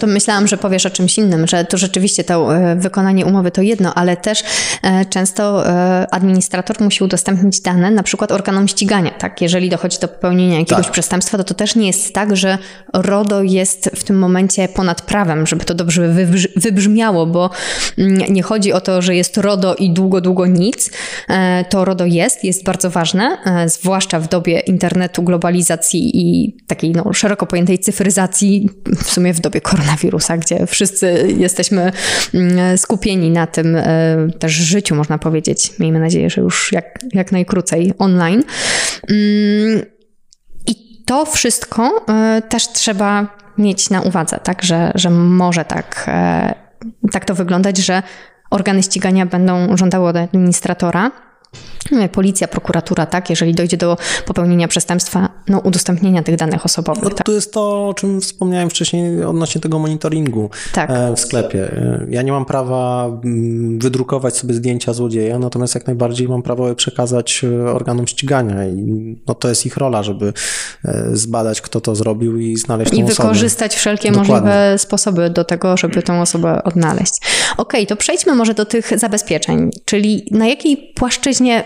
to 0.00 0.06
myślałam, 0.06 0.48
że 0.48 0.56
powiesz 0.56 0.86
o 0.86 0.90
czymś 0.90 1.18
innym, 1.18 1.46
że 1.46 1.64
to 1.64 1.78
rzeczywiście 1.78 2.24
to 2.24 2.56
e, 2.56 2.76
wykonanie 2.76 3.26
umowy 3.26 3.50
to 3.50 3.62
jedno, 3.62 3.94
ale 3.94 4.16
też 4.16 4.42
e, 4.82 5.04
często 5.04 5.68
e, 5.68 6.06
administrator 6.10 6.80
musi 6.80 7.04
udostępnić 7.04 7.60
dane 7.60 7.90
na 7.90 8.02
przykład 8.02 8.32
organom 8.32 8.68
ścigania. 8.68 9.10
Tak? 9.10 9.42
Jeżeli 9.42 9.70
dochodzi 9.70 9.98
do 10.00 10.08
popełnienia 10.08 10.58
jakiegoś 10.58 10.84
tak. 10.84 10.92
przestępstwa, 10.92 11.38
to 11.38 11.44
to 11.44 11.54
też 11.54 11.74
nie 11.74 11.86
jest 11.86 12.14
tak, 12.14 12.36
że 12.36 12.58
RODO 12.92 13.42
jest 13.42 13.90
w 13.96 14.04
tym 14.04 14.18
momencie 14.18 14.68
ponad 14.68 15.02
prawem, 15.02 15.46
żeby 15.46 15.64
to 15.64 15.74
dobrze 15.74 16.14
wybrzmiało, 16.56 17.26
bo 17.26 17.50
mm, 17.98 18.32
nie 18.32 18.42
chodzi 18.42 18.72
o 18.72 18.80
to, 18.80 19.02
że 19.02 19.16
jest 19.16 19.36
RODO 19.36 19.74
i 19.74 19.90
długo, 19.90 20.20
długo 20.20 20.46
nic. 20.46 20.90
To 21.70 21.84
RODO 21.84 22.04
jest, 22.04 22.44
jest 22.44 22.64
bardzo 22.64 22.90
ważne, 22.90 23.38
zwłaszcza 23.66 24.20
w 24.20 24.28
dobie 24.28 24.60
internetu, 24.60 25.22
globalizacji 25.22 26.10
i 26.14 26.56
takiej 26.66 26.92
no, 26.92 27.12
szeroko 27.12 27.46
pojętej 27.46 27.78
cyfryzacji, 27.78 28.70
w 29.04 29.10
sumie 29.10 29.34
w 29.34 29.40
dobie 29.40 29.60
koronawirusa, 29.70 30.36
gdzie 30.36 30.66
wszyscy 30.66 31.34
jesteśmy 31.36 31.92
mm, 32.34 32.78
skupieni 32.78 33.30
na 33.30 33.46
tym 33.46 33.76
e, 33.76 34.16
też 34.38 34.52
życiu, 34.52 34.94
można 34.94 35.18
powiedzieć. 35.18 35.78
Miejmy 35.78 36.00
nadzieję, 36.00 36.30
że 36.30 36.40
już 36.40 36.72
jak, 36.72 36.98
jak 37.12 37.32
najkrócej 37.32 37.92
online. 37.98 38.42
Mm, 39.08 39.82
I 40.66 41.04
to 41.06 41.26
wszystko 41.26 42.04
e, 42.08 42.42
też 42.48 42.68
trzeba 42.68 43.26
mieć 43.58 43.90
na 43.90 44.00
uwadze, 44.00 44.38
tak, 44.42 44.62
że, 44.62 44.92
że 44.94 45.10
może 45.10 45.64
tak, 45.64 46.04
e, 46.08 46.54
tak 47.12 47.24
to 47.24 47.34
wyglądać, 47.34 47.78
że 47.78 48.02
organy 48.50 48.82
ścigania 48.82 49.26
będą 49.26 49.76
żądały 49.76 50.08
od 50.08 50.16
administratora 50.16 51.10
policja, 52.12 52.48
prokuratura, 52.48 53.06
tak, 53.06 53.30
jeżeli 53.30 53.54
dojdzie 53.54 53.76
do 53.76 53.96
popełnienia 54.26 54.68
przestępstwa, 54.68 55.28
no 55.48 55.58
udostępnienia 55.58 56.22
tych 56.22 56.36
danych 56.36 56.64
osobowych. 56.64 57.04
No, 57.04 57.10
tak. 57.10 57.26
To 57.26 57.32
jest 57.32 57.52
to, 57.52 57.88
o 57.88 57.94
czym 57.94 58.20
wspomniałem 58.20 58.70
wcześniej 58.70 59.24
odnośnie 59.24 59.60
tego 59.60 59.78
monitoringu 59.78 60.50
Tak. 60.72 60.90
e, 60.90 61.14
w 61.16 61.20
sklepie. 61.20 61.72
E, 61.72 62.06
Ja 62.10 62.22
nie 62.22 62.32
mam 62.32 62.44
prawa 62.44 63.06
mm, 63.24 63.78
wydrukować 63.78 64.36
sobie 64.36 64.54
zdjęcia 64.54 64.92
złodzieja, 64.92 65.38
natomiast 65.38 65.74
jak 65.74 65.86
najbardziej 65.86 66.28
mam 66.28 66.42
prawo 66.42 66.68
je 66.68 66.74
przekazać 66.74 67.44
e, 67.44 67.70
organom 67.70 68.06
ścigania 68.06 68.66
i 68.66 69.16
no, 69.26 69.34
to 69.34 69.48
jest 69.48 69.66
ich 69.66 69.76
rola, 69.76 70.02
żeby 70.02 70.32
zbadać, 71.12 71.60
kto 71.60 71.80
to 71.80 71.94
zrobił 71.96 72.38
i 72.38 72.56
znaleźć 72.56 72.92
I 72.92 72.96
tą 72.98 73.04
osobę. 73.04 73.22
wykorzystać 73.28 73.74
wszelkie 73.76 74.08
Dokładnie. 74.12 74.32
możliwe 74.34 74.78
sposoby 74.78 75.30
do 75.30 75.44
tego, 75.44 75.76
żeby 75.76 76.02
tą 76.02 76.20
osobę 76.20 76.64
odnaleźć. 76.64 77.14
Okej, 77.56 77.86
to 77.86 77.96
przejdźmy 77.96 78.34
może 78.34 78.54
do 78.54 78.64
tych 78.66 78.98
zabezpieczeń, 78.98 79.70
czyli 79.84 80.28
na 80.30 80.46
jakiej 80.46 80.92
płaszczyźnie 80.94 81.64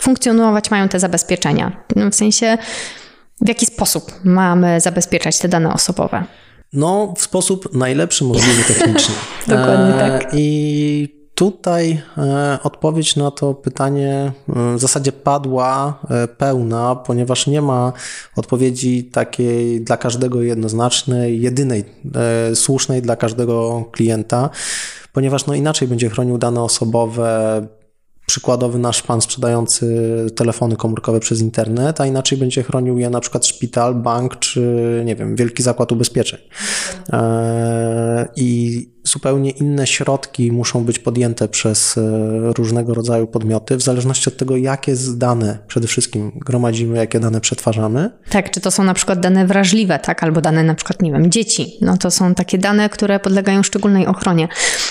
funkcjonować 0.00 0.70
mają 0.70 0.88
te 0.88 1.00
zabezpieczenia? 1.00 1.84
No, 1.96 2.10
w 2.10 2.14
sensie, 2.14 2.58
w 3.40 3.48
jaki 3.48 3.66
sposób 3.66 4.12
mamy 4.24 4.80
zabezpieczać 4.80 5.38
te 5.38 5.48
dane 5.48 5.72
osobowe? 5.72 6.24
No, 6.72 7.14
w 7.16 7.22
sposób 7.22 7.74
najlepszy 7.74 8.24
możliwy 8.24 8.64
technicznie. 8.74 9.14
Dokładnie 9.46 9.94
E, 9.94 9.98
tak. 9.98 10.30
I 10.32 11.24
tutaj 11.34 12.02
e, 12.18 12.58
odpowiedź 12.62 13.16
na 13.16 13.30
to 13.30 13.54
pytanie 13.54 14.32
e, 14.48 14.76
w 14.76 14.80
zasadzie 14.80 15.12
padła 15.12 16.00
pełna, 16.38 16.96
ponieważ 16.96 17.46
nie 17.46 17.62
ma 17.62 17.92
odpowiedzi 18.36 19.04
takiej 19.04 19.80
dla 19.80 19.96
każdego 19.96 20.42
jednoznacznej, 20.42 21.40
jedynej, 21.40 21.84
słusznej 22.54 23.02
dla 23.02 23.16
każdego 23.16 23.84
klienta, 23.92 24.50
ponieważ 25.12 25.46
no 25.46 25.54
inaczej 25.54 25.88
będzie 25.88 26.10
chronił 26.10 26.38
dane 26.38 26.62
osobowe 26.62 27.66
przykładowy 28.34 28.78
nasz 28.78 29.02
pan 29.02 29.20
sprzedający 29.20 29.86
telefony 30.36 30.76
komórkowe 30.76 31.20
przez 31.20 31.40
internet, 31.40 32.00
a 32.00 32.06
inaczej 32.06 32.38
będzie 32.38 32.62
chronił 32.62 32.98
je 32.98 33.10
na 33.10 33.20
przykład 33.20 33.46
szpital, 33.46 33.94
bank 33.94 34.38
czy 34.38 35.02
nie 35.04 35.16
wiem, 35.16 35.36
wielki 35.36 35.62
zakład 35.62 35.92
ubezpieczeń. 35.92 36.40
Eee, 37.12 38.26
I 38.36 38.88
zupełnie 39.04 39.50
inne 39.50 39.86
środki 39.86 40.52
muszą 40.52 40.84
być 40.84 40.98
podjęte 40.98 41.48
przez 41.48 41.98
e, 41.98 42.00
różnego 42.58 42.94
rodzaju 42.94 43.26
podmioty, 43.26 43.76
w 43.76 43.82
zależności 43.82 44.28
od 44.28 44.36
tego, 44.36 44.56
jakie 44.56 44.94
dane 45.16 45.58
przede 45.66 45.86
wszystkim 45.86 46.32
gromadzimy, 46.46 46.96
jakie 46.96 47.20
dane 47.20 47.40
przetwarzamy. 47.40 48.10
Tak, 48.30 48.50
czy 48.50 48.60
to 48.60 48.70
są 48.70 48.84
na 48.84 48.94
przykład 48.94 49.20
dane 49.20 49.46
wrażliwe, 49.46 49.98
tak, 49.98 50.22
albo 50.22 50.40
dane 50.40 50.62
na 50.62 50.74
przykład, 50.74 51.02
nie 51.02 51.12
wiem, 51.12 51.30
dzieci. 51.30 51.78
No 51.80 51.96
to 51.96 52.10
są 52.10 52.34
takie 52.34 52.58
dane, 52.58 52.88
które 52.88 53.20
podlegają 53.20 53.62
szczególnej 53.62 54.06
ochronie. 54.06 54.48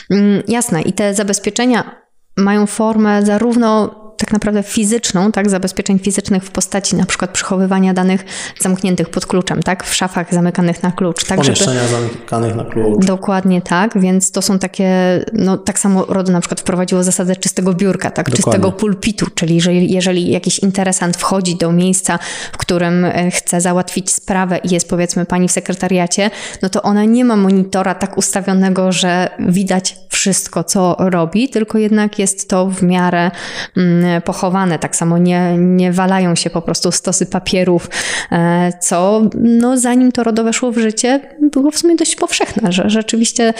Mm, 0.09 0.43
jasne, 0.47 0.81
i 0.81 0.93
te 0.93 1.13
zabezpieczenia 1.13 2.03
mają 2.37 2.65
formę 2.67 3.25
zarówno 3.25 4.02
tak 4.17 4.33
naprawdę 4.33 4.63
fizyczną, 4.63 5.31
tak, 5.31 5.49
zabezpieczeń 5.49 5.99
fizycznych 5.99 6.43
w 6.43 6.51
postaci 6.51 6.95
na 6.95 7.05
przykład 7.05 7.31
przechowywania 7.31 7.93
danych 7.93 8.25
zamkniętych 8.59 9.09
pod 9.09 9.25
kluczem, 9.25 9.63
tak, 9.63 9.83
w 9.83 9.95
szafach 9.95 10.33
zamykanych 10.33 10.83
na 10.83 10.91
klucz, 10.91 11.23
tak, 11.25 11.43
żeby... 11.43 11.57
Pomieszczenia 11.57 11.87
zamykanych 11.87 12.55
na 12.55 12.63
klucz. 12.65 13.05
Dokładnie 13.05 13.61
tak, 13.61 13.99
więc 13.99 14.31
to 14.31 14.41
są 14.41 14.59
takie, 14.59 14.89
no 15.33 15.57
tak 15.57 15.79
samo 15.79 16.05
RODO 16.05 16.31
na 16.31 16.39
przykład 16.39 16.61
wprowadziło 16.61 17.03
zasadę 17.03 17.35
czystego 17.35 17.73
biurka, 17.73 18.11
tak, 18.11 18.29
Dokładnie. 18.29 18.43
czystego 18.43 18.71
pulpitu, 18.71 19.25
czyli 19.35 19.55
jeżeli, 19.55 19.93
jeżeli 19.93 20.31
jakiś 20.31 20.59
interesant 20.59 21.17
wchodzi 21.17 21.55
do 21.55 21.71
miejsca, 21.71 22.19
w 22.51 22.57
którym 22.57 23.05
e, 23.05 23.31
chce 23.31 23.61
załatwić 23.61 24.11
sprawę 24.11 24.57
i 24.57 24.73
jest 24.73 24.89
powiedzmy 24.89 25.25
pani 25.25 25.47
w 25.47 25.51
sekretariacie, 25.51 26.29
no 26.61 26.69
to 26.69 26.81
ona 26.81 27.05
nie 27.05 27.25
ma 27.25 27.35
monitora 27.35 27.95
tak 27.95 28.17
ustawionego, 28.17 28.91
że 28.91 29.29
widać 29.39 29.95
wszystko, 30.09 30.63
co 30.63 30.95
robi, 30.99 31.49
tylko 31.49 31.77
jednak 31.77 32.19
jest 32.19 32.49
to 32.49 32.67
w 32.67 32.83
miarę 32.83 33.31
mm, 33.77 34.02
pochowane. 34.25 34.79
Tak 34.79 34.95
samo 34.95 35.17
nie, 35.17 35.57
nie 35.57 35.91
walają 35.91 36.35
się 36.35 36.49
po 36.49 36.61
prostu 36.61 36.91
stosy 36.91 37.25
papierów, 37.25 37.89
e, 38.31 38.73
co 38.81 39.21
no, 39.35 39.77
zanim 39.77 40.11
to 40.11 40.23
RODO 40.23 40.43
weszło 40.43 40.71
w 40.71 40.77
życie, 40.77 41.19
było 41.51 41.71
w 41.71 41.77
sumie 41.77 41.95
dość 41.95 42.15
powszechne, 42.15 42.71
że 42.71 42.89
rzeczywiście 42.89 43.53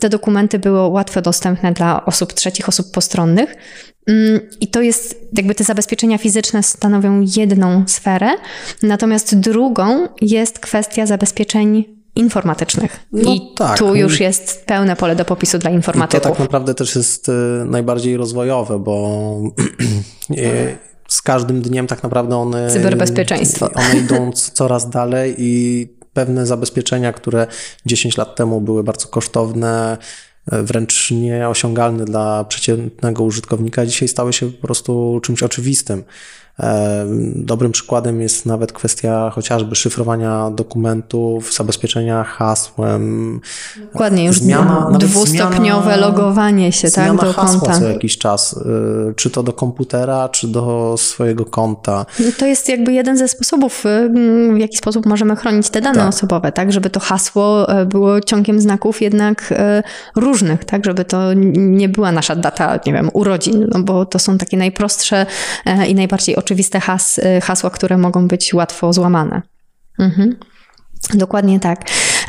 te 0.00 0.08
dokumenty 0.08 0.58
były 0.58 0.88
łatwo 0.88 1.22
dostępne 1.22 1.72
dla 1.72 2.04
osób 2.04 2.32
trzecich, 2.32 2.68
osób 2.68 2.90
postronnych. 2.92 3.56
Mm, 4.06 4.40
I 4.60 4.68
to 4.68 4.82
jest, 4.82 5.28
jakby 5.36 5.54
te 5.54 5.64
zabezpieczenia 5.64 6.18
fizyczne 6.18 6.62
stanowią 6.62 7.24
jedną 7.36 7.84
sferę, 7.86 8.30
natomiast 8.82 9.40
drugą 9.40 10.08
jest 10.20 10.58
kwestia 10.58 11.06
zabezpieczeń 11.06 11.99
informatycznych. 12.14 13.06
No 13.12 13.32
I 13.32 13.54
tak. 13.56 13.78
tu 13.78 13.94
już 13.94 14.20
jest 14.20 14.64
pełne 14.66 14.96
pole 14.96 15.16
do 15.16 15.24
popisu 15.24 15.58
dla 15.58 15.70
I 15.70 15.72
to 15.72 15.76
informatyków. 15.76 16.30
tak 16.30 16.38
naprawdę 16.38 16.74
też 16.74 16.96
jest 16.96 17.28
y, 17.28 17.32
najbardziej 17.66 18.16
rozwojowe, 18.16 18.78
bo 18.78 19.36
y, 20.30 20.78
z 21.08 21.22
każdym 21.22 21.62
dniem 21.62 21.86
tak 21.86 22.02
naprawdę 22.02 22.36
one. 22.36 22.70
Cyberbezpieczeństwo. 22.70 23.70
One 23.74 23.96
idą 23.96 24.32
coraz 24.32 24.90
dalej 24.90 25.34
i 25.38 25.88
pewne 26.12 26.46
zabezpieczenia, 26.46 27.12
które 27.12 27.46
10 27.86 28.16
lat 28.16 28.36
temu 28.36 28.60
były 28.60 28.84
bardzo 28.84 29.08
kosztowne, 29.08 29.98
y, 30.52 30.62
wręcz 30.62 31.10
nieosiągalne 31.10 32.04
dla 32.04 32.44
przeciętnego 32.44 33.22
użytkownika, 33.24 33.86
dzisiaj 33.86 34.08
stały 34.08 34.32
się 34.32 34.52
po 34.52 34.66
prostu 34.66 35.20
czymś 35.22 35.42
oczywistym. 35.42 36.04
E, 36.58 37.06
Dobrym 37.34 37.72
przykładem 37.72 38.20
jest 38.20 38.46
nawet 38.46 38.72
kwestia 38.72 39.30
chociażby 39.30 39.76
szyfrowania 39.76 40.50
dokumentów, 40.50 41.54
zabezpieczenia 41.54 42.24
hasłem, 42.24 43.40
Dokładnie, 43.92 44.24
już 44.24 44.38
Zmiana- 44.40 44.98
dwustopniowe 44.98 45.90
zmiana- 45.90 45.96
logowanie 46.00 46.72
się 46.72 46.90
tak, 46.90 47.04
Zmiana 47.04 47.22
do 47.22 47.32
hasła 47.32 47.60
konta. 47.60 47.78
co 47.78 47.84
jakiś 47.88 48.18
czas, 48.18 48.52
y, 48.52 49.14
czy 49.16 49.30
to 49.30 49.42
do 49.42 49.52
komputera, 49.52 50.28
czy 50.28 50.48
do 50.48 50.94
swojego 50.98 51.44
konta. 51.44 52.06
To 52.38 52.46
jest 52.46 52.68
jakby 52.68 52.92
jeden 52.92 53.16
ze 53.18 53.28
sposobów, 53.28 53.86
y, 53.86 54.10
w 54.54 54.58
jaki 54.58 54.76
sposób 54.76 55.06
możemy 55.06 55.36
chronić 55.36 55.70
te 55.70 55.80
dane 55.80 55.98
Tak. 55.98 56.08
osobowe, 56.08 56.52
tak, 56.52 56.72
żeby 56.72 56.90
to 56.90 57.00
hasło 57.00 57.80
y, 57.82 57.86
było 57.86 58.20
ciągiem 58.20 58.60
znaków 58.60 59.02
jednak 59.02 59.54
różnych, 60.16 60.64
tak, 60.64 60.84
żeby 60.84 61.04
to 61.04 61.32
nie 61.54 61.88
była 61.88 62.12
nasza 62.12 62.36
data, 62.36 62.78
nie 62.86 62.92
wiem, 62.92 63.10
urodzin, 63.12 63.66
no 63.72 63.82
bo 63.82 64.06
to 64.06 64.18
są 64.18 64.38
takie 64.38 64.56
najprostsze 64.56 65.26
i 65.88 65.94
najbardziej 65.94 66.36
oczywiste 66.36 66.49
has, 66.80 67.18
y, 67.18 67.40
hasła, 67.40 67.70
które 67.70 67.98
mogą 67.98 68.28
być 68.28 68.54
łatwo 68.54 68.92
złamane. 68.92 69.42
Mhm. 69.98 70.36
Dokładnie 71.14 71.60
tak. 71.60 71.80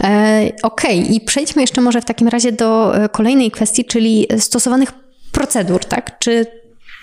E, 0.04 0.52
Okej, 0.64 1.16
i 1.16 1.22
przejdźmy 1.22 1.62
jeszcze 1.62 1.82
może 1.82 2.02
w 2.02 2.06
takim 2.06 2.28
razie 2.28 2.52
do 2.52 2.98
e, 3.04 3.10
kolejnej 3.10 3.52
kwestii, 3.52 3.86
czyli 3.86 4.28
stosowanych 4.40 4.92
procedur, 5.32 5.86
tak? 5.86 6.20
Czy 6.20 6.46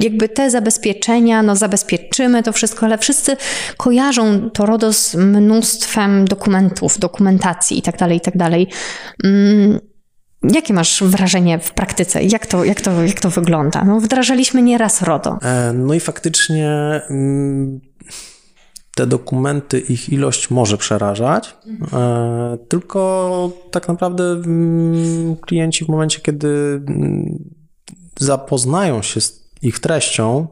jakby 0.00 0.28
te 0.28 0.50
zabezpieczenia, 0.50 1.42
no 1.42 1.56
zabezpieczymy 1.56 2.42
to 2.42 2.52
wszystko, 2.52 2.86
ale 2.86 2.98
wszyscy 2.98 3.36
kojarzą 3.76 4.50
to 4.50 4.66
RODO 4.66 4.92
z 4.92 5.14
mnóstwem 5.14 6.24
dokumentów, 6.24 6.98
dokumentacji 6.98 7.76
itd., 7.76 8.14
itd. 8.14 8.50
Jakie 10.42 10.74
masz 10.74 11.02
wrażenie 11.02 11.58
w 11.58 11.72
praktyce? 11.72 12.22
Jak 12.22 12.46
to, 12.46 12.64
jak 12.64 12.80
to, 12.80 13.04
jak 13.04 13.20
to 13.20 13.30
wygląda? 13.30 13.84
No, 13.84 14.00
wdrażaliśmy 14.00 14.62
nieraz 14.62 15.02
RODO. 15.02 15.38
E, 15.42 15.72
No 15.72 15.94
i 15.94 16.00
faktycznie 16.00 16.70
mm, 17.10 17.80
te 18.94 19.06
dokumenty, 19.06 19.80
ich 19.80 20.08
ilość 20.08 20.50
może 20.50 20.78
przerażać, 20.78 21.56
e, 21.92 22.58
tylko 22.68 23.50
tak 23.70 23.88
naprawdę 23.88 24.24
mm, 24.24 25.36
klienci 25.36 25.84
w 25.84 25.88
momencie, 25.88 26.20
kiedy 26.20 26.48
mm, 26.88 27.44
zapoznają 28.18 29.02
się 29.02 29.20
z 29.20 29.48
ich 29.62 29.78
treścią, 29.78 30.46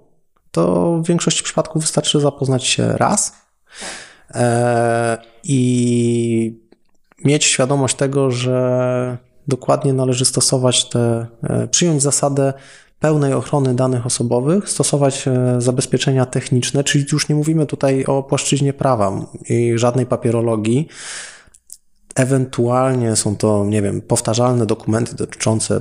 to 0.51 0.97
w 1.05 1.07
większości 1.07 1.43
przypadków 1.43 1.83
wystarczy 1.83 2.21
zapoznać 2.21 2.65
się 2.65 2.93
raz 2.97 3.33
e, 4.35 5.19
i 5.45 6.61
mieć 7.25 7.45
świadomość 7.45 7.97
tego, 7.97 8.31
że 8.31 9.26
dokładnie 9.49 9.93
należy 9.93 10.25
stosować 10.25 10.89
te, 10.89 11.27
e, 11.43 11.69
przyjąć 11.69 12.03
zasadę 12.03 12.53
pełnej 13.01 13.33
ochrony 13.33 13.75
danych 13.75 14.07
osobowych, 14.07 14.71
stosować 14.71 15.29
e, 15.29 15.61
zabezpieczenia 15.61 16.27
techniczne, 16.27 16.85
czyli 16.85 17.05
już 17.13 17.29
nie 17.29 17.35
mówimy 17.35 17.67
tutaj 17.67 18.05
o 18.05 18.23
płaszczyźnie 18.23 18.73
prawa 18.73 19.27
i 19.49 19.73
żadnej 19.75 20.07
papierologii. 20.07 20.89
Ewentualnie 22.15 23.17
są 23.17 23.37
to, 23.37 23.65
nie 23.65 23.83
wiem, 23.83 24.01
powtarzalne 24.01 24.67
dokumenty 24.67 25.17
dotyczące 25.17 25.81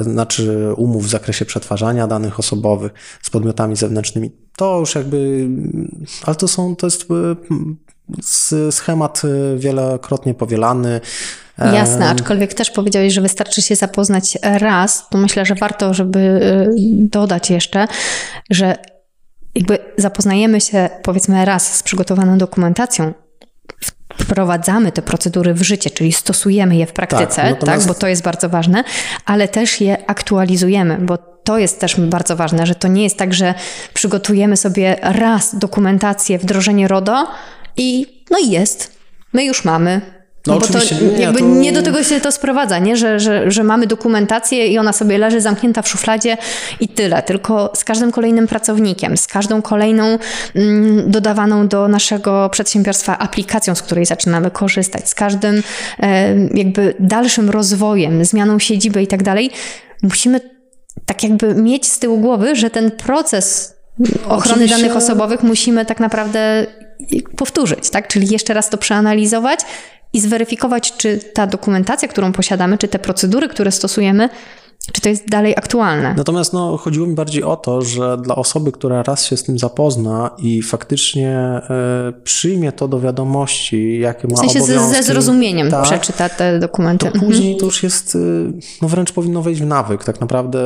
znaczy 0.00 0.72
umów 0.76 1.04
w 1.06 1.10
zakresie 1.10 1.44
przetwarzania 1.44 2.06
danych 2.06 2.38
osobowych 2.38 2.92
z 3.22 3.30
podmiotami 3.30 3.76
zewnętrznymi. 3.76 4.30
To 4.56 4.78
już 4.80 4.94
jakby, 4.94 5.48
ale 6.24 6.36
to 6.36 6.48
są, 6.48 6.76
to 6.76 6.86
jest 6.86 7.06
e, 8.52 8.72
schemat 8.72 9.22
wielokrotnie 9.56 10.34
powielany. 10.34 11.00
Jasne, 11.58 12.08
aczkolwiek 12.08 12.54
też 12.54 12.70
powiedziałeś, 12.70 13.12
że 13.12 13.20
wystarczy 13.20 13.62
się 13.62 13.76
zapoznać 13.76 14.38
raz, 14.42 15.08
to 15.08 15.18
myślę, 15.18 15.46
że 15.46 15.54
warto, 15.54 15.94
żeby 15.94 16.18
y, 16.18 16.70
dodać 16.96 17.50
jeszcze, 17.50 17.88
że 18.50 18.76
jakby 19.54 19.78
zapoznajemy 19.96 20.60
się 20.60 20.88
powiedzmy 21.02 21.44
raz 21.44 21.76
z 21.76 21.82
przygotowaną 21.82 22.38
dokumentacją, 22.38 23.14
wprowadzamy 24.18 24.92
te 24.92 25.02
procedury 25.02 25.54
w 25.54 25.62
życie, 25.62 25.90
czyli 25.90 26.12
stosujemy 26.12 26.76
je 26.76 26.86
w 26.86 26.92
praktyce, 26.92 27.42
tak, 27.42 27.50
natomiast- 27.50 27.86
bo 27.86 27.94
to 27.94 28.06
jest 28.06 28.22
bardzo 28.22 28.48
ważne, 28.48 28.84
ale 29.24 29.48
też 29.48 29.80
je 29.80 30.10
aktualizujemy, 30.10 30.98
bo 31.00 31.18
to 31.18 31.58
jest 31.58 31.80
też 31.80 32.00
bardzo 32.00 32.36
ważne, 32.36 32.66
że 32.66 32.74
to 32.74 32.88
nie 32.88 33.02
jest 33.02 33.16
tak, 33.16 33.34
że 33.34 33.54
przygotujemy 33.94 34.56
sobie 34.56 34.96
raz 35.02 35.58
dokumentację, 35.58 36.38
wdrożenie 36.38 36.88
RODO 36.88 37.26
i 37.76 38.06
no 38.30 38.38
i 38.38 38.50
jest. 38.50 38.96
My 39.32 39.44
już 39.44 39.64
mamy, 39.64 40.00
no, 40.46 40.54
no 40.54 40.60
bo 40.60 40.66
to 40.66 40.78
nie, 40.78 41.22
jakby 41.22 41.38
to... 41.38 41.44
nie 41.44 41.72
do 41.72 41.82
tego 41.82 42.02
się 42.02 42.20
to 42.20 42.32
sprowadza, 42.32 42.78
nie? 42.78 42.96
Że, 42.96 43.20
że, 43.20 43.50
że 43.50 43.64
mamy 43.64 43.86
dokumentację 43.86 44.66
i 44.66 44.78
ona 44.78 44.92
sobie 44.92 45.18
leży 45.18 45.40
zamknięta 45.40 45.82
w 45.82 45.88
szufladzie 45.88 46.36
i 46.80 46.88
tyle. 46.88 47.22
Tylko 47.22 47.72
z 47.74 47.84
każdym 47.84 48.12
kolejnym 48.12 48.46
pracownikiem, 48.46 49.16
z 49.16 49.26
każdą 49.26 49.62
kolejną 49.62 50.18
mm, 50.54 51.10
dodawaną 51.10 51.68
do 51.68 51.88
naszego 51.88 52.48
przedsiębiorstwa 52.48 53.18
aplikacją, 53.18 53.74
z 53.74 53.82
której 53.82 54.06
zaczynamy 54.06 54.50
korzystać, 54.50 55.08
z 55.08 55.14
każdym 55.14 55.62
e, 56.00 56.34
jakby 56.54 56.94
dalszym 57.00 57.50
rozwojem, 57.50 58.24
zmianą 58.24 58.58
siedziby 58.58 59.02
i 59.02 59.06
tak 59.06 59.22
dalej, 59.22 59.50
musimy 60.02 60.40
tak 61.06 61.22
jakby 61.22 61.54
mieć 61.54 61.86
z 61.86 61.98
tyłu 61.98 62.18
głowy, 62.18 62.56
że 62.56 62.70
ten 62.70 62.90
proces 62.90 63.76
ochrony 64.28 64.64
Oczywiście... 64.64 64.76
danych 64.76 64.96
osobowych 64.96 65.42
musimy 65.42 65.84
tak 65.84 66.00
naprawdę 66.00 66.66
powtórzyć, 67.36 67.90
tak? 67.90 68.08
Czyli 68.08 68.28
jeszcze 68.32 68.54
raz 68.54 68.70
to 68.70 68.78
przeanalizować 68.78 69.60
i 70.12 70.20
zweryfikować, 70.20 70.96
czy 70.96 71.18
ta 71.18 71.46
dokumentacja, 71.46 72.08
którą 72.08 72.32
posiadamy, 72.32 72.78
czy 72.78 72.88
te 72.88 72.98
procedury, 72.98 73.48
które 73.48 73.72
stosujemy, 73.72 74.28
czy 74.92 75.00
to 75.00 75.08
jest 75.08 75.28
dalej 75.28 75.54
aktualne? 75.56 76.14
Natomiast 76.16 76.52
no, 76.52 76.76
chodziło 76.76 77.06
mi 77.06 77.14
bardziej 77.14 77.42
o 77.42 77.56
to, 77.56 77.82
że 77.82 78.16
dla 78.16 78.36
osoby, 78.36 78.72
która 78.72 79.02
raz 79.02 79.24
się 79.24 79.36
z 79.36 79.44
tym 79.44 79.58
zapozna 79.58 80.30
i 80.38 80.62
faktycznie 80.62 81.60
y, 82.10 82.22
przyjmie 82.22 82.72
to 82.72 82.88
do 82.88 83.00
wiadomości, 83.00 84.00
jakie 84.00 84.28
ma 84.28 84.34
w 84.34 84.38
sensie. 84.38 84.60
Ze, 84.60 84.80
ze 84.80 85.02
zrozumieniem 85.02 85.70
tak, 85.70 85.84
przeczyta 85.84 86.28
te 86.28 86.58
dokumenty. 86.58 87.06
To 87.06 87.12
mhm. 87.12 87.26
później 87.26 87.56
to 87.56 87.64
już 87.64 87.82
jest, 87.82 88.14
y, 88.14 88.52
no 88.82 88.88
wręcz 88.88 89.12
powinno 89.12 89.42
wejść 89.42 89.60
w 89.60 89.66
nawyk, 89.66 90.04
tak 90.04 90.20
naprawdę 90.20 90.58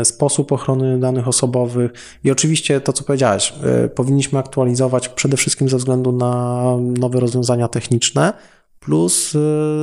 y, 0.00 0.04
sposób 0.04 0.52
ochrony 0.52 1.00
danych 1.00 1.28
osobowych 1.28 1.92
i 2.24 2.30
oczywiście 2.30 2.80
to, 2.80 2.92
co 2.92 3.04
powiedziałeś, 3.04 3.52
powinniśmy 3.94 4.38
aktualizować 4.38 5.08
przede 5.08 5.36
wszystkim 5.36 5.68
ze 5.68 5.76
względu 5.76 6.12
na 6.12 6.62
nowe 6.80 7.20
rozwiązania 7.20 7.68
techniczne, 7.68 8.32
plus 8.80 9.36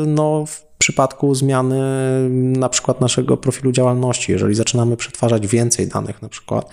no, 0.08 0.46
w 0.46 0.66
przypadku 0.78 1.36
zmiany 1.36 1.80
na 2.30 2.70
przykład 2.70 3.02
naszego 3.02 3.38
profilu 3.38 3.72
działalności, 3.72 4.32
jeżeli 4.32 4.56
zaczynamy 4.56 4.98
przetwarzać 4.98 5.48
więcej 5.48 5.88
danych 5.88 6.22
na 6.22 6.30
przykład, 6.30 6.70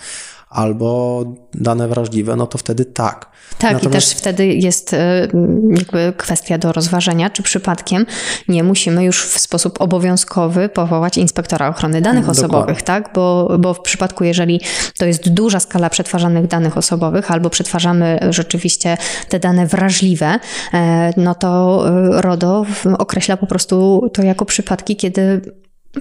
albo 0.52 1.24
dane 1.54 1.88
wrażliwe, 1.88 2.36
no 2.36 2.46
to 2.46 2.58
wtedy 2.58 2.84
tak. 2.84 3.32
Tak, 3.58 3.72
Natomiast... 3.72 3.86
i 3.86 4.10
też 4.10 4.18
wtedy 4.18 4.46
jest 4.46 4.94
e, 4.94 5.28
jakby 5.76 6.12
kwestia 6.16 6.58
do 6.58 6.72
rozważenia, 6.72 7.30
czy 7.30 7.42
przypadkiem 7.42 8.06
nie 8.48 8.62
musimy 8.62 9.04
już 9.04 9.26
w 9.26 9.38
sposób 9.38 9.80
obowiązkowy 9.80 10.68
powołać 10.68 11.18
inspektora 11.18 11.68
ochrony 11.68 12.00
danych 12.00 12.28
osobowych, 12.28 12.82
tak? 12.82 13.10
Bo, 13.14 13.56
bo 13.58 13.74
w 13.74 13.80
przypadku, 13.80 14.24
jeżeli 14.24 14.60
to 14.98 15.06
jest 15.06 15.28
duża 15.28 15.60
skala 15.60 15.90
przetwarzanych 15.90 16.46
danych 16.46 16.76
osobowych, 16.76 17.30
albo 17.30 17.50
przetwarzamy 17.50 18.18
rzeczywiście 18.30 18.96
te 19.28 19.38
dane 19.38 19.66
wrażliwe, 19.66 20.38
e, 20.74 21.12
no 21.16 21.34
to 21.34 21.82
e, 21.88 22.22
RODO 22.22 22.66
określa 22.98 23.36
po 23.36 23.46
prostu 23.46 24.02
to 24.12 24.22
jako 24.22 24.44
przypadki, 24.44 24.96
kiedy 24.96 25.40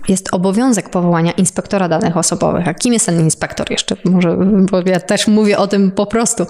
jest 0.08 0.34
obowiązek 0.34 0.90
powołania 0.90 1.32
inspektora 1.32 1.90
danych 1.90 2.18
osobowych. 2.18 2.68
A 2.68 2.74
kim 2.74 2.94
jest 2.94 3.06
ten 3.06 3.20
inspektor 3.20 3.72
jeszcze? 3.72 3.96
Może, 4.06 4.38
bo 4.72 4.82
ja 4.86 5.00
też 5.00 5.28
mówię 5.28 5.58
o 5.58 5.68
tym 5.68 5.92
po 5.92 6.06
prostu, 6.06 6.48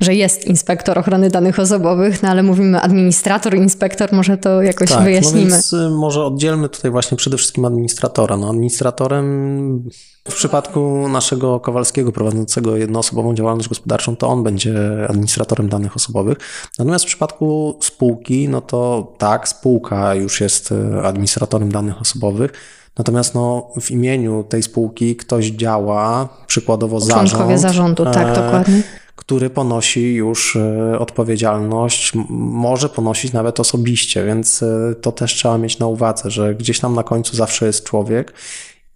że 0.00 0.14
jest 0.14 0.46
inspektor 0.46 0.98
ochrony 0.98 1.30
danych 1.30 1.58
osobowych, 1.58 2.22
no 2.22 2.28
ale 2.28 2.42
mówimy 2.42 2.80
administrator, 2.80 3.54
inspektor, 3.54 4.12
może 4.12 4.38
to 4.38 4.62
jakoś 4.62 4.88
tak, 4.88 4.98
no 4.98 5.04
wyjaśnimy. 5.04 5.44
No 5.44 5.50
więc 5.50 5.72
y, 5.72 5.90
może 5.90 6.24
oddzielmy 6.24 6.68
tutaj 6.68 6.90
właśnie 6.90 7.16
przede 7.16 7.36
wszystkim 7.36 7.64
administratora. 7.64 8.36
No 8.36 8.48
administratorem 8.48 9.90
w 10.28 10.34
przypadku 10.34 11.08
naszego 11.08 11.60
Kowalskiego 11.60 12.12
prowadzącego 12.12 12.76
jednoosobową 12.76 13.34
działalność 13.34 13.68
gospodarczą, 13.68 14.16
to 14.16 14.28
on 14.28 14.42
będzie 14.42 14.74
administratorem 15.08 15.68
danych 15.68 15.96
osobowych. 15.96 16.38
Natomiast 16.78 17.04
w 17.04 17.08
przypadku 17.08 17.78
spółki, 17.82 18.48
no 18.48 18.60
to 18.60 19.12
tak, 19.18 19.48
spółka 19.48 20.14
już 20.14 20.40
jest 20.40 20.72
y, 20.72 21.02
administratorem 21.02 21.72
danych 21.72 22.00
osobowych. 22.00 22.52
Natomiast 22.98 23.34
no, 23.34 23.68
w 23.80 23.90
imieniu 23.90 24.44
tej 24.48 24.62
spółki 24.62 25.16
ktoś 25.16 25.46
działa, 25.46 26.28
przykładowo 26.46 27.00
zarząd. 27.00 27.30
Członkowie 27.30 27.58
zarządu, 27.58 28.04
tak, 28.04 28.28
e, 28.28 28.34
dokładnie 28.34 28.82
który 29.16 29.50
ponosi 29.50 30.14
już 30.14 30.56
e, 30.56 30.98
odpowiedzialność, 30.98 32.12
może 32.28 32.88
ponosić 32.88 33.32
nawet 33.32 33.60
osobiście, 33.60 34.24
więc 34.26 34.62
e, 34.62 34.94
to 35.00 35.12
też 35.12 35.34
trzeba 35.34 35.58
mieć 35.58 35.78
na 35.78 35.86
uwadze, 35.86 36.30
że 36.30 36.54
gdzieś 36.54 36.80
tam 36.80 36.94
na 36.94 37.02
końcu 37.02 37.36
zawsze 37.36 37.66
jest 37.66 37.84
człowiek 37.84 38.32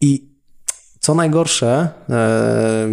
i 0.01 0.31
co 1.01 1.15
najgorsze, 1.15 1.89
e, 2.09 2.89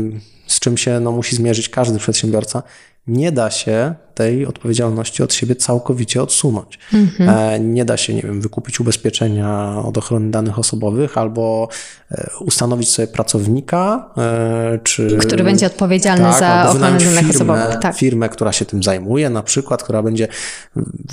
z 0.47 0.59
czym 0.59 0.77
się 0.77 0.99
no, 0.99 1.11
musi 1.11 1.35
zmierzyć 1.35 1.69
każdy 1.69 1.99
przedsiębiorca, 1.99 2.63
nie 3.07 3.31
da 3.31 3.51
się 3.51 3.95
tej 4.17 4.45
odpowiedzialności 4.45 5.23
od 5.23 5.33
siebie 5.33 5.55
całkowicie 5.55 6.21
odsunąć. 6.21 6.79
Mhm. 6.93 7.73
Nie 7.73 7.85
da 7.85 7.97
się, 7.97 8.13
nie 8.13 8.21
wiem, 8.21 8.41
wykupić 8.41 8.79
ubezpieczenia 8.79 9.81
od 9.85 9.97
ochrony 9.97 10.31
danych 10.31 10.59
osobowych 10.59 11.17
albo 11.17 11.69
e, 12.11 12.29
ustanowić 12.39 12.89
sobie 12.89 13.07
pracownika, 13.07 14.09
e, 14.17 14.79
czy... 14.83 15.17
Który 15.17 15.43
będzie 15.43 15.65
odpowiedzialny 15.65 16.23
tak, 16.23 16.39
za 16.39 16.69
ochronę 16.69 16.97
danych 16.97 17.29
osobowych. 17.29 17.79
Tak. 17.81 17.95
Firmę, 17.95 18.29
która 18.29 18.51
się 18.51 18.65
tym 18.65 18.83
zajmuje, 18.83 19.29
na 19.29 19.43
przykład, 19.43 19.83
która 19.83 20.03
będzie 20.03 20.27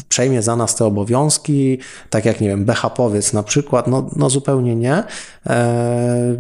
przejmie 0.09 0.43
za 0.43 0.57
nas 0.57 0.77
te 0.77 0.85
obowiązki, 0.85 1.79
tak 2.11 2.25
jak, 2.25 2.41
nie 2.41 2.49
wiem, 2.49 2.65
BHP-owiec 2.65 3.33
na 3.33 3.43
przykład, 3.43 3.87
no, 3.87 4.11
no 4.17 4.31
zupełnie 4.31 4.77
nie. 4.77 5.03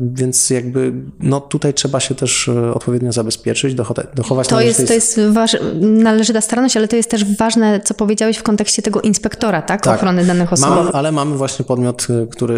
Więc 0.00 0.50
jakby, 0.50 0.92
no 1.20 1.40
tutaj 1.40 1.74
trzeba 1.74 2.00
się 2.00 2.14
też 2.14 2.48
odpowiednio 2.74 3.12
zabezpieczyć, 3.12 3.74
dochować... 3.74 4.48
To 4.48 4.60
jest, 4.60 4.88
to 4.88 4.94
jest 4.94 5.20
waż... 5.30 5.56
należyta 5.80 6.40
staranność, 6.54 6.76
ale 6.76 6.88
to 6.88 6.96
jest 6.96 7.10
też 7.10 7.36
ważne, 7.36 7.80
co 7.80 7.94
powiedziałeś 7.94 8.36
w 8.36 8.42
kontekście 8.42 8.82
tego 8.82 9.00
inspektora, 9.00 9.62
tak? 9.62 9.82
tak. 9.82 9.96
Ochrony 9.96 10.24
danych 10.24 10.52
osobowych. 10.52 10.84
Mamy, 10.84 10.92
ale 10.92 11.12
mamy 11.12 11.36
właśnie 11.36 11.64
podmiot, 11.64 12.06
y, 12.10 12.26
który 12.30 12.56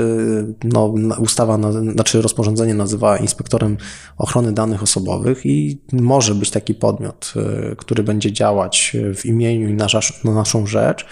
no, 0.64 0.94
ustawa, 1.18 1.58
znaczy 1.92 2.22
rozporządzenie 2.22 2.74
nazywa 2.74 3.16
inspektorem 3.16 3.76
ochrony 4.18 4.52
danych 4.52 4.82
osobowych 4.82 5.46
i 5.46 5.80
może 5.92 6.34
być 6.34 6.50
taki 6.50 6.74
podmiot, 6.74 7.32
y, 7.72 7.76
który 7.76 8.02
będzie 8.02 8.32
działać 8.32 8.96
w 9.14 9.26
imieniu 9.26 9.68
i 9.68 9.72
na, 9.72 9.86
na 10.24 10.32
naszą 10.32 10.66
rzecz. 10.66 11.06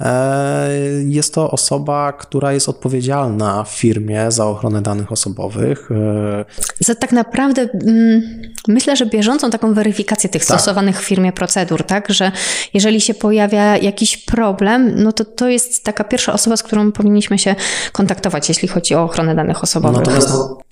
E, 0.00 0.68
jest 1.04 1.34
to 1.34 1.50
osoba, 1.50 2.12
która 2.12 2.52
jest 2.52 2.68
odpowiedzialna 2.68 3.64
w 3.64 3.68
firmie 3.68 4.30
za 4.30 4.46
ochronę 4.46 4.82
danych 4.82 5.12
osobowych. 5.12 5.90
E, 5.90 6.44
za 6.80 6.94
tak 6.94 7.12
naprawdę 7.12 7.68
mm, 7.86 8.22
myślę, 8.68 8.96
że 8.96 9.06
bieżącą 9.06 9.50
taką 9.50 9.74
weryfikację 9.74 10.30
tych 10.30 10.46
tak. 10.46 10.60
stosowanych 10.60 11.00
w 11.00 11.04
firmie 11.04 11.32
procedur, 11.32 11.84
tak? 11.84 12.10
Że 12.10 12.32
jeżeli 12.74 13.00
się 13.00 13.14
pojawia 13.14 13.76
jakiś 13.76 14.16
problem, 14.16 15.02
no 15.02 15.12
to 15.12 15.24
to 15.24 15.48
jest 15.48 15.84
taka 15.84 16.04
pierwsza 16.04 16.32
osoba, 16.32 16.56
z 16.56 16.62
którą 16.62 16.92
powinniśmy 16.92 17.38
się 17.38 17.54
kontaktować, 17.92 18.48
jeśli 18.48 18.68
chodzi 18.68 18.94
o 18.94 19.02
ochronę 19.02 19.34
danych 19.34 19.62
osobowych. 19.62 19.98
Natomiast 19.98 20.30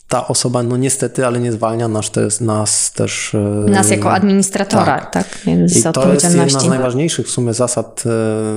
ta 0.08 0.28
osoba, 0.28 0.62
no 0.62 0.76
niestety, 0.76 1.26
ale 1.26 1.40
nie 1.40 1.52
zwalnia 1.52 1.88
nas, 1.88 2.10
też, 2.10 2.40
nas 2.40 2.92
też. 2.92 3.34
E, 3.34 3.70
nas 3.70 3.90
jako 3.90 4.12
administratora, 4.12 5.00
tak. 5.00 5.10
tak 5.10 5.26
I 5.46 5.82
to 5.92 6.12
jest 6.12 6.36
jedna 6.36 6.60
z 6.60 6.68
najważniejszych 6.68 7.26
w 7.26 7.30
sumie 7.30 7.54
zasad 7.54 8.02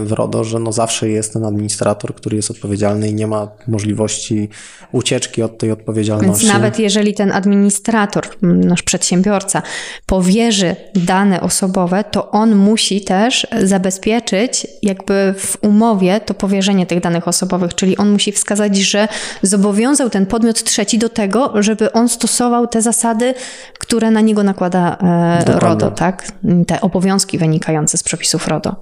w 0.03 0.11
RODO, 0.11 0.43
że 0.43 0.59
no 0.59 0.71
zawsze 0.71 1.09
jest 1.09 1.33
ten 1.33 1.45
administrator, 1.45 2.15
który 2.15 2.35
jest 2.35 2.51
odpowiedzialny 2.51 3.09
i 3.09 3.13
nie 3.13 3.27
ma 3.27 3.47
możliwości 3.67 4.49
ucieczki 4.91 5.43
od 5.43 5.57
tej 5.57 5.71
odpowiedzialności. 5.71 6.45
Więc 6.45 6.53
nawet 6.53 6.79
jeżeli 6.79 7.13
ten 7.13 7.31
administrator, 7.31 8.23
nasz 8.41 8.83
przedsiębiorca, 8.83 9.61
powierzy 10.05 10.75
dane 10.95 11.41
osobowe, 11.41 12.03
to 12.03 12.31
on 12.31 12.55
musi 12.55 13.01
też 13.01 13.47
zabezpieczyć 13.63 14.67
jakby 14.81 15.33
w 15.37 15.57
umowie 15.61 16.19
to 16.19 16.33
powierzenie 16.33 16.85
tych 16.85 17.01
danych 17.01 17.27
osobowych, 17.27 17.75
czyli 17.75 17.97
on 17.97 18.09
musi 18.09 18.31
wskazać, 18.31 18.77
że 18.77 19.07
zobowiązał 19.41 20.09
ten 20.09 20.25
podmiot 20.25 20.63
trzeci 20.63 20.97
do 20.97 21.09
tego, 21.09 21.40
żeby 21.59 21.91
on 21.91 22.09
stosował 22.09 22.67
te 22.67 22.81
zasady, 22.81 23.33
które 23.79 24.11
na 24.11 24.21
niego 24.21 24.43
nakłada 24.43 24.97
e, 24.97 25.59
RODO, 25.59 25.91
tak? 25.91 26.31
Te 26.67 26.81
obowiązki 26.81 27.37
wynikające 27.37 27.97
z 27.97 28.03
przepisów 28.03 28.47
RODO. 28.47 28.75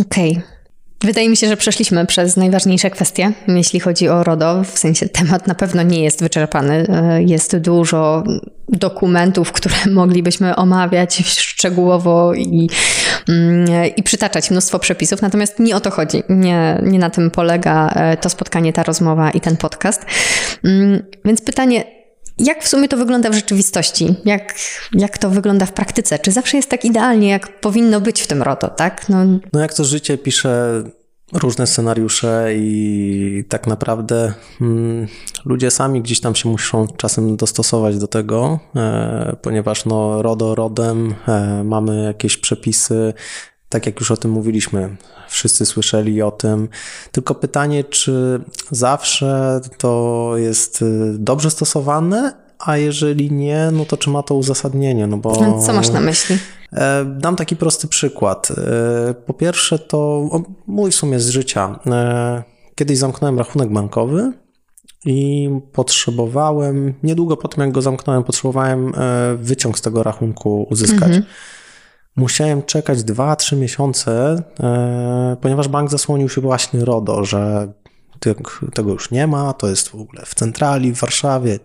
Okej. 0.00 0.30
Okay. 0.30 0.57
Wydaje 1.00 1.28
mi 1.28 1.36
się, 1.36 1.48
że 1.48 1.56
przeszliśmy 1.56 2.06
przez 2.06 2.36
najważniejsze 2.36 2.90
kwestie, 2.90 3.32
jeśli 3.48 3.80
chodzi 3.80 4.08
o 4.08 4.24
RODO. 4.24 4.64
W 4.64 4.78
sensie 4.78 5.08
temat 5.08 5.46
na 5.46 5.54
pewno 5.54 5.82
nie 5.82 6.02
jest 6.02 6.22
wyczerpany. 6.22 6.86
E, 6.88 7.22
jest 7.22 7.56
dużo 7.56 8.24
dokumentów, 8.68 9.52
które 9.52 9.74
moglibyśmy 9.90 10.56
omawiać 10.56 11.16
szczegółowo 11.26 12.34
i, 12.34 12.70
mm, 13.28 13.66
i 13.96 14.02
przytaczać 14.02 14.50
mnóstwo 14.50 14.78
przepisów. 14.78 15.22
Natomiast 15.22 15.58
nie 15.58 15.76
o 15.76 15.80
to 15.80 15.90
chodzi. 15.90 16.22
Nie, 16.28 16.80
nie 16.82 16.98
na 16.98 17.10
tym 17.10 17.30
polega 17.30 17.88
e, 17.88 18.16
to 18.16 18.30
spotkanie, 18.30 18.72
ta 18.72 18.82
rozmowa 18.82 19.30
i 19.30 19.40
ten 19.40 19.56
podcast. 19.56 20.06
Mm, 20.64 21.02
więc 21.24 21.40
pytanie, 21.40 21.97
jak 22.38 22.64
w 22.64 22.68
sumie 22.68 22.88
to 22.88 22.96
wygląda 22.96 23.30
w 23.30 23.34
rzeczywistości? 23.34 24.14
Jak, 24.24 24.54
jak 24.92 25.18
to 25.18 25.30
wygląda 25.30 25.66
w 25.66 25.72
praktyce? 25.72 26.18
Czy 26.18 26.32
zawsze 26.32 26.56
jest 26.56 26.70
tak 26.70 26.84
idealnie, 26.84 27.28
jak 27.28 27.60
powinno 27.60 28.00
być 28.00 28.22
w 28.22 28.26
tym 28.26 28.42
RODO, 28.42 28.68
tak? 28.68 29.08
No, 29.08 29.24
no 29.52 29.60
jak 29.60 29.74
to 29.74 29.84
życie 29.84 30.18
pisze 30.18 30.82
różne 31.32 31.66
scenariusze 31.66 32.50
i 32.56 33.44
tak 33.48 33.66
naprawdę 33.66 34.32
mm, 34.60 35.06
ludzie 35.44 35.70
sami 35.70 36.02
gdzieś 36.02 36.20
tam 36.20 36.34
się 36.34 36.48
muszą 36.48 36.86
czasem 36.96 37.36
dostosować 37.36 37.98
do 37.98 38.06
tego, 38.06 38.58
e, 38.76 39.36
ponieważ 39.42 39.84
no 39.84 40.22
RODO 40.22 40.54
RODem 40.54 41.14
e, 41.28 41.64
mamy 41.64 42.04
jakieś 42.04 42.36
przepisy, 42.36 43.14
tak 43.68 43.86
jak 43.86 44.00
już 44.00 44.10
o 44.10 44.16
tym 44.16 44.30
mówiliśmy, 44.30 44.96
wszyscy 45.28 45.66
słyszeli 45.66 46.22
o 46.22 46.30
tym. 46.30 46.68
Tylko 47.12 47.34
pytanie, 47.34 47.84
czy 47.84 48.40
zawsze 48.70 49.60
to 49.78 50.32
jest 50.36 50.82
y, 50.82 51.14
dobrze 51.18 51.50
stosowane, 51.50 52.48
a 52.58 52.76
jeżeli 52.76 53.32
nie, 53.32 53.68
no 53.72 53.84
to 53.84 53.96
czy 53.96 54.10
ma 54.10 54.22
to 54.22 54.34
uzasadnienie? 54.34 55.06
No 55.06 55.16
bo... 55.16 55.60
Co 55.66 55.72
masz 55.72 55.90
na 55.90 56.00
myśli? 56.00 56.38
E, 56.72 57.04
dam 57.04 57.36
taki 57.36 57.56
prosty 57.56 57.88
przykład. 57.88 58.48
E, 58.50 59.14
po 59.14 59.34
pierwsze, 59.34 59.78
to 59.78 60.28
mój 60.66 60.90
w 60.90 60.94
sumie 60.94 61.20
z 61.20 61.28
życia. 61.28 61.78
E, 61.86 62.42
kiedyś 62.74 62.98
zamknąłem 62.98 63.38
rachunek 63.38 63.72
bankowy 63.72 64.32
i 65.04 65.50
potrzebowałem, 65.72 66.94
niedługo 67.02 67.36
po 67.36 67.48
tym 67.48 67.64
jak 67.64 67.72
go 67.72 67.82
zamknąłem, 67.82 68.24
potrzebowałem 68.24 68.92
wyciąg 69.36 69.78
z 69.78 69.82
tego 69.82 70.02
rachunku 70.02 70.66
uzyskać. 70.70 71.02
Mhm. 71.02 71.24
Musiałem 72.18 72.62
czekać 72.62 72.98
2-3 72.98 73.56
miesiące, 73.56 74.42
ponieważ 75.40 75.68
bank 75.68 75.90
zasłonił 75.90 76.28
się 76.28 76.40
właśnie 76.40 76.84
RODO, 76.84 77.24
że 77.24 77.72
tego 78.74 78.92
już 78.92 79.10
nie 79.10 79.26
ma, 79.26 79.52
to 79.52 79.68
jest 79.68 79.88
w 79.88 79.94
ogóle 79.94 80.22
w 80.26 80.34
centrali 80.34 80.92
w 80.92 81.00
Warszawie, 81.00 81.58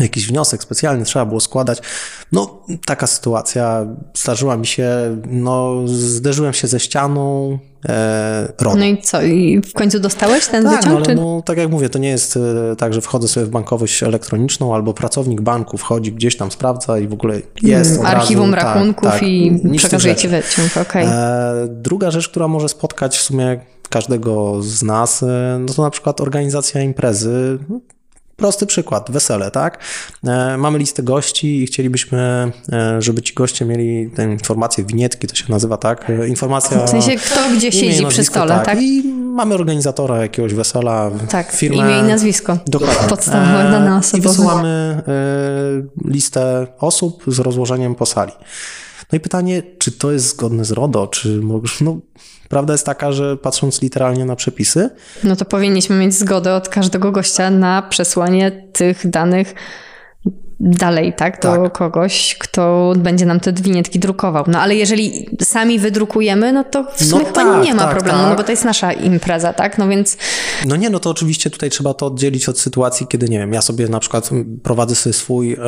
jakiś 0.00 0.26
wniosek 0.26 0.62
specjalny 0.62 1.04
trzeba 1.04 1.26
było 1.26 1.40
składać. 1.40 1.78
No, 2.32 2.62
taka 2.86 3.06
sytuacja 3.06 3.86
zdarzyła 4.14 4.56
mi 4.56 4.66
się, 4.66 4.88
no, 5.26 5.74
zderzyłem 5.86 6.52
się 6.52 6.68
ze 6.68 6.80
ścianą, 6.80 7.52
e, 7.52 7.58
RODO. 8.58 8.76
No 8.78 8.84
i 8.84 9.02
co, 9.02 9.22
i 9.22 9.60
w 9.60 9.72
końcu 9.72 10.00
dostałeś 10.00 10.46
ten 10.46 10.64
tak, 10.64 10.76
wyciąg? 10.76 10.98
No, 10.98 11.04
ale 11.06 11.14
no, 11.14 11.42
tak 11.44 11.58
jak 11.58 11.70
mówię, 11.70 11.88
to 11.88 11.98
nie 11.98 12.08
jest 12.08 12.36
e, 12.36 12.76
tak, 12.76 12.94
że 12.94 13.00
wchodzę 13.00 13.28
sobie 13.28 13.46
w 13.46 13.50
bankowość 13.50 14.02
elektroniczną 14.02 14.74
albo 14.74 14.94
pracownik 14.94 15.40
banku 15.40 15.78
wchodzi 15.78 16.12
gdzieś 16.12 16.36
tam, 16.36 16.50
sprawdza 16.50 16.98
i 16.98 17.08
w 17.08 17.12
ogóle 17.12 17.40
jest 17.62 18.00
mm, 18.00 18.06
Archiwum 18.06 18.54
razu, 18.54 18.66
rachunków 18.66 19.04
tak, 19.04 19.20
tak, 19.20 19.28
i 19.28 19.60
przekazuje 19.76 20.16
ci 20.16 20.28
wyciąg, 20.28 20.70
okej. 20.76 21.06
Okay. 21.06 21.14
E, 21.14 21.68
druga 21.68 22.10
rzecz, 22.10 22.28
która 22.28 22.48
może 22.48 22.68
spotkać 22.68 23.18
w 23.18 23.22
sumie 23.22 23.60
każdego 23.88 24.62
z 24.62 24.82
nas, 24.82 25.22
e, 25.22 25.58
no 25.60 25.74
to 25.74 25.82
na 25.82 25.90
przykład 25.90 26.20
organizacja 26.20 26.82
imprezy, 26.82 27.58
Prosty 28.36 28.66
przykład, 28.66 29.10
wesele, 29.10 29.50
tak? 29.50 29.78
E, 30.24 30.56
mamy 30.56 30.78
listę 30.78 31.02
gości 31.02 31.62
i 31.62 31.66
chcielibyśmy, 31.66 32.52
e, 32.72 33.02
żeby 33.02 33.22
ci 33.22 33.34
goście 33.34 33.64
mieli 33.64 34.10
tę 34.10 34.24
informację, 34.24 34.84
winietki 34.84 35.26
to 35.26 35.34
się 35.34 35.44
nazywa, 35.48 35.76
tak? 35.76 36.10
E, 36.10 36.28
informacja... 36.28 36.86
W 36.86 36.90
sensie 36.90 37.16
kto 37.16 37.40
gdzie 37.56 37.72
siedzi 37.72 37.86
nazwisko, 37.86 38.10
przy 38.10 38.24
stole, 38.24 38.54
tak. 38.54 38.64
tak? 38.64 38.78
I 38.82 39.02
mamy 39.34 39.54
organizatora 39.54 40.22
jakiegoś 40.22 40.54
wesela, 40.54 41.10
tak, 41.28 41.52
firmę. 41.52 41.76
imię 41.76 41.98
i 41.98 42.02
nazwisko. 42.02 42.58
Dokładnie. 42.66 43.08
Podstawowe 43.08 43.70
dane 43.70 43.96
osobowe. 43.96 44.18
I 44.18 44.28
wysyłamy 44.28 45.02
listę 46.04 46.66
osób 46.78 47.24
z 47.26 47.38
rozłożeniem 47.38 47.94
po 47.94 48.06
sali. 48.06 48.32
No 49.14 49.18
i 49.18 49.20
pytanie, 49.20 49.62
czy 49.78 49.92
to 49.92 50.12
jest 50.12 50.28
zgodne 50.28 50.64
z 50.64 50.72
RODO, 50.72 51.06
czy 51.06 51.40
no, 51.80 51.98
prawda 52.48 52.74
jest 52.74 52.86
taka, 52.86 53.12
że 53.12 53.36
patrząc 53.36 53.82
literalnie 53.82 54.24
na 54.24 54.36
przepisy. 54.36 54.90
No 55.24 55.36
to 55.36 55.44
powinniśmy 55.44 55.96
mieć 55.96 56.14
zgodę 56.14 56.54
od 56.54 56.68
każdego 56.68 57.12
gościa 57.12 57.50
na 57.50 57.82
przesłanie 57.82 58.50
tych 58.72 59.10
danych 59.10 59.54
dalej, 60.64 61.12
tak, 61.12 61.42
do 61.42 61.56
tak. 61.56 61.72
kogoś, 61.72 62.36
kto 62.38 62.92
będzie 62.96 63.26
nam 63.26 63.40
te 63.40 63.52
winietki 63.52 63.98
drukował. 63.98 64.44
No 64.46 64.60
ale 64.60 64.74
jeżeli 64.74 65.28
sami 65.42 65.78
wydrukujemy, 65.78 66.52
no 66.52 66.64
to 66.64 66.84
w 66.94 67.04
sumie 67.04 67.22
no 67.22 67.28
chyba 67.28 67.32
tak, 67.32 67.64
nie 67.64 67.74
ma 67.74 67.82
tak, 67.82 67.90
problemu, 67.90 68.18
no 68.18 68.28
tak. 68.28 68.36
bo 68.36 68.44
to 68.44 68.52
jest 68.52 68.64
nasza 68.64 68.92
impreza, 68.92 69.52
tak, 69.52 69.78
no 69.78 69.88
więc... 69.88 70.16
No 70.66 70.76
nie, 70.76 70.90
no 70.90 71.00
to 71.00 71.10
oczywiście 71.10 71.50
tutaj 71.50 71.70
trzeba 71.70 71.94
to 71.94 72.06
oddzielić 72.06 72.48
od 72.48 72.58
sytuacji, 72.58 73.06
kiedy, 73.06 73.28
nie 73.28 73.38
wiem, 73.38 73.52
ja 73.52 73.62
sobie 73.62 73.88
na 73.88 74.00
przykład 74.00 74.30
prowadzę 74.62 74.94
sobie 74.94 75.12
swój 75.12 75.52
e, 75.52 75.58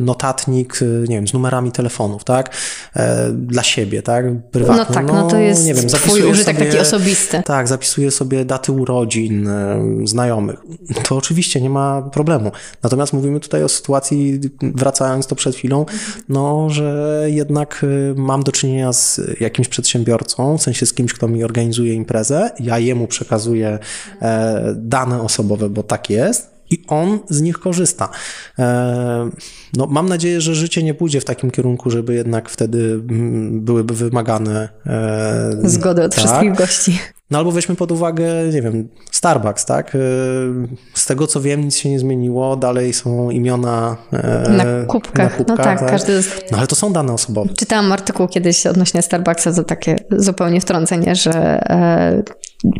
notatnik, 0.00 0.80
e, 0.82 0.84
nie 1.08 1.16
wiem, 1.16 1.28
z 1.28 1.32
numerami 1.32 1.72
telefonów, 1.72 2.24
tak, 2.24 2.56
e, 2.96 3.30
dla 3.32 3.62
siebie, 3.62 4.02
tak, 4.02 4.24
prywatnie. 4.50 4.84
No 4.88 4.94
tak, 4.94 5.06
no, 5.06 5.14
no 5.14 5.28
to 5.28 5.36
jest 5.36 5.66
nie 5.66 5.74
wiem, 5.74 5.88
twój 5.88 6.22
użytek 6.22 6.56
sobie, 6.56 6.66
taki 6.66 6.78
osobisty. 6.78 7.42
Tak, 7.44 7.68
zapisuję 7.68 8.10
sobie 8.10 8.44
daty 8.44 8.72
urodzin 8.72 9.48
e, 9.48 9.82
znajomych. 10.04 10.60
To 11.02 11.16
oczywiście 11.16 11.60
nie 11.60 11.70
ma 11.70 12.02
problemu. 12.02 12.52
Natomiast 12.82 13.12
mówimy 13.12 13.40
tutaj 13.40 13.64
o 13.64 13.68
sytuacji 13.68 14.29
wracając 14.60 15.26
to 15.26 15.34
przed 15.34 15.56
chwilą, 15.56 15.86
no, 16.28 16.70
że 16.70 17.20
jednak 17.26 17.80
y, 17.84 18.14
mam 18.16 18.42
do 18.42 18.52
czynienia 18.52 18.92
z 18.92 19.20
jakimś 19.40 19.68
przedsiębiorcą, 19.68 20.58
w 20.58 20.62
sensie 20.62 20.86
z 20.86 20.94
kimś, 20.94 21.12
kto 21.12 21.28
mi 21.28 21.44
organizuje 21.44 21.94
imprezę, 21.94 22.50
ja 22.60 22.78
jemu 22.78 23.06
przekazuję 23.06 23.78
e, 24.22 24.74
dane 24.76 25.22
osobowe, 25.22 25.70
bo 25.70 25.82
tak 25.82 26.10
jest, 26.10 26.50
i 26.70 26.84
on 26.88 27.18
z 27.28 27.40
nich 27.40 27.58
korzysta. 27.58 28.08
E, 28.58 29.30
no, 29.76 29.86
mam 29.86 30.08
nadzieję, 30.08 30.40
że 30.40 30.54
życie 30.54 30.82
nie 30.82 30.94
pójdzie 30.94 31.20
w 31.20 31.24
takim 31.24 31.50
kierunku, 31.50 31.90
żeby 31.90 32.14
jednak 32.14 32.48
wtedy 32.48 32.78
mm, 32.78 33.60
byłyby 33.60 33.94
wymagane 33.94 34.68
e, 34.86 35.68
zgody 35.68 36.02
od 36.04 36.14
tak. 36.14 36.24
wszystkich 36.24 36.54
gości. 36.54 36.98
No 37.30 37.38
albo 37.38 37.52
weźmy 37.52 37.74
pod 37.74 37.92
uwagę, 37.92 38.24
nie 38.52 38.62
wiem, 38.62 38.88
Starbucks, 39.10 39.64
tak? 39.64 39.94
E, 39.94 39.98
z 40.94 41.06
tego 41.06 41.26
co 41.26 41.40
wiem, 41.40 41.64
nic 41.64 41.76
się 41.76 41.90
nie 41.90 41.98
zmieniło, 41.98 42.56
dalej 42.56 42.92
są 42.92 43.30
imiona 43.30 43.96
na 44.48 44.64
kubkach. 44.86 45.30
Na 45.30 45.36
kubkach 45.36 45.58
no 45.58 45.64
tak, 45.64 45.80
tak, 45.80 45.90
każdy. 45.90 46.20
No 46.50 46.58
ale 46.58 46.66
to 46.66 46.74
są 46.74 46.92
dane 46.92 47.12
osobowe. 47.12 47.54
Czytałam 47.54 47.92
artykuł 47.92 48.28
kiedyś 48.28 48.66
odnośnie 48.66 49.02
Starbucksa, 49.02 49.52
to 49.52 49.64
takie 49.64 49.96
zupełnie 50.10 50.60
wtrącenie, 50.60 51.14
że 51.14 51.60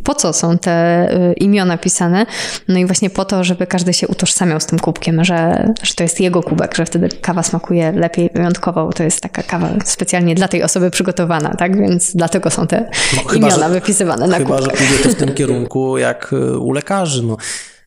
po 0.05 0.15
co 0.15 0.33
są 0.33 0.59
te 0.59 1.09
y, 1.31 1.33
imiona 1.33 1.79
pisane? 1.79 2.27
No 2.69 2.79
i 2.79 2.87
właśnie 2.87 3.11
po 3.11 3.25
to, 3.25 3.45
żeby 3.45 3.67
każdy 3.67 3.93
się 3.93 4.09
utożsamiał 4.09 4.61
z 4.61 4.67
tym 4.67 4.79
kubkiem, 4.79 5.25
że, 5.25 5.69
że 5.83 5.95
to 5.95 6.03
jest 6.03 6.21
jego 6.21 6.43
kubek, 6.43 6.75
że 6.77 6.87
wtedy 6.87 7.09
kawa 7.09 7.43
smakuje 7.43 7.93
lepiej 7.93 8.31
wyjątkowo, 8.35 8.87
bo 8.87 8.93
to 8.93 9.03
jest 9.03 9.21
taka 9.21 9.43
kawa 9.43 9.69
specjalnie 9.85 10.35
dla 10.35 10.49
tej 10.49 10.63
osoby 10.63 10.91
przygotowana, 10.91 11.55
tak? 11.55 11.81
Więc 11.81 12.17
dlatego 12.17 12.51
są 12.51 12.67
te 12.67 12.91
no, 13.17 13.35
imiona 13.35 13.55
chyba, 13.55 13.69
wypisywane 13.69 14.27
na 14.27 14.40
Chyba, 14.45 14.59
kubkach. 14.59 14.79
że 14.79 14.87
pójdzie 14.87 15.03
to 15.03 15.09
w 15.09 15.15
tym 15.15 15.35
kierunku 15.35 15.99
jak 15.99 16.33
y, 16.33 16.59
u 16.59 16.73
lekarzy. 16.73 17.23
No. 17.23 17.37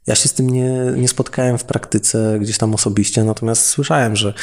Ja 0.08 0.16
się 0.16 0.30
z 0.30 0.34
tym 0.34 0.50
nie, 0.50 0.72
nie 0.98 1.08
spotkałem 1.08 1.58
w 1.58 1.64
praktyce 1.64 2.38
gdzieś 2.40 2.58
tam 2.58 2.74
osobiście, 2.74 3.24
natomiast 3.24 3.66
słyszałem, 3.66 4.16
że 4.16 4.34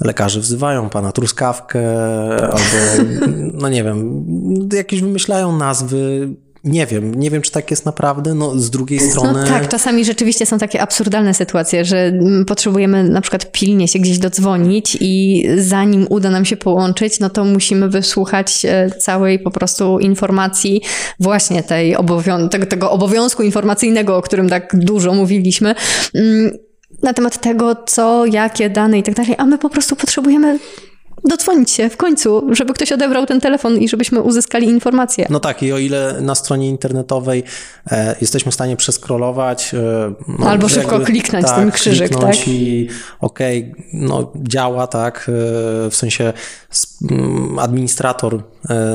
lekarze 0.00 0.40
wzywają 0.40 0.90
pana 0.90 1.12
truskawkę 1.12 1.82
albo, 2.42 3.12
no 3.52 3.68
nie 3.68 3.84
wiem, 3.84 4.24
jakieś 4.72 5.00
wymyślają 5.00 5.58
nazwy 5.58 6.28
nie 6.66 6.86
wiem, 6.86 7.14
nie 7.14 7.30
wiem, 7.30 7.42
czy 7.42 7.50
tak 7.50 7.70
jest 7.70 7.86
naprawdę. 7.86 8.34
No, 8.34 8.58
z 8.58 8.70
drugiej 8.70 9.00
no 9.00 9.10
strony. 9.10 9.40
No 9.40 9.48
tak, 9.48 9.68
czasami 9.68 10.04
rzeczywiście 10.04 10.46
są 10.46 10.58
takie 10.58 10.82
absurdalne 10.82 11.34
sytuacje, 11.34 11.84
że 11.84 11.98
mm, 11.98 12.44
potrzebujemy 12.44 13.04
na 13.04 13.20
przykład 13.20 13.52
pilnie 13.52 13.88
się 13.88 13.98
gdzieś 13.98 14.18
dodzwonić 14.18 14.98
i 15.00 15.44
zanim 15.56 16.06
uda 16.10 16.30
nam 16.30 16.44
się 16.44 16.56
połączyć, 16.56 17.20
no 17.20 17.30
to 17.30 17.44
musimy 17.44 17.88
wysłuchać 17.88 18.64
e, 18.64 18.90
całej 18.90 19.38
po 19.38 19.50
prostu 19.50 19.98
informacji, 19.98 20.82
właśnie 21.20 21.62
tej 21.62 21.96
obowią 21.96 22.48
tego, 22.48 22.66
tego 22.66 22.90
obowiązku 22.90 23.42
informacyjnego, 23.42 24.16
o 24.16 24.22
którym 24.22 24.48
tak 24.48 24.70
dużo 24.74 25.14
mówiliśmy 25.14 25.74
mm, 26.14 26.50
na 27.02 27.12
temat 27.12 27.40
tego, 27.40 27.76
co, 27.86 28.26
jakie 28.26 28.70
dane 28.70 28.98
i 28.98 29.02
tak 29.02 29.14
dalej, 29.14 29.34
a 29.38 29.46
my 29.46 29.58
po 29.58 29.70
prostu 29.70 29.96
potrzebujemy 29.96 30.58
dodzwonić 31.26 31.70
się 31.70 31.88
w 31.88 31.96
końcu, 31.96 32.46
żeby 32.50 32.74
ktoś 32.74 32.92
odebrał 32.92 33.26
ten 33.26 33.40
telefon 33.40 33.78
i 33.78 33.88
żebyśmy 33.88 34.20
uzyskali 34.20 34.66
informacje. 34.66 35.26
No 35.30 35.40
tak, 35.40 35.62
i 35.62 35.72
o 35.72 35.78
ile 35.78 36.20
na 36.20 36.34
stronie 36.34 36.68
internetowej 36.68 37.42
e, 37.90 38.16
jesteśmy 38.20 38.52
w 38.52 38.54
stanie 38.54 38.76
przeskrolować. 38.76 39.74
E, 39.74 39.78
no, 40.38 40.46
Albo 40.46 40.68
szybko 40.68 40.92
jakby, 40.92 41.06
kliknąć 41.06 41.46
tak, 41.46 41.56
ten 41.56 41.70
krzyżyk, 41.70 42.18
tak? 42.18 42.48
I 42.48 42.88
okej, 43.20 43.72
okay, 43.72 43.84
no 43.92 44.32
działa, 44.36 44.86
tak, 44.86 45.30
e, 45.86 45.90
w 45.90 45.96
sensie 45.96 46.32
administrator 47.58 48.42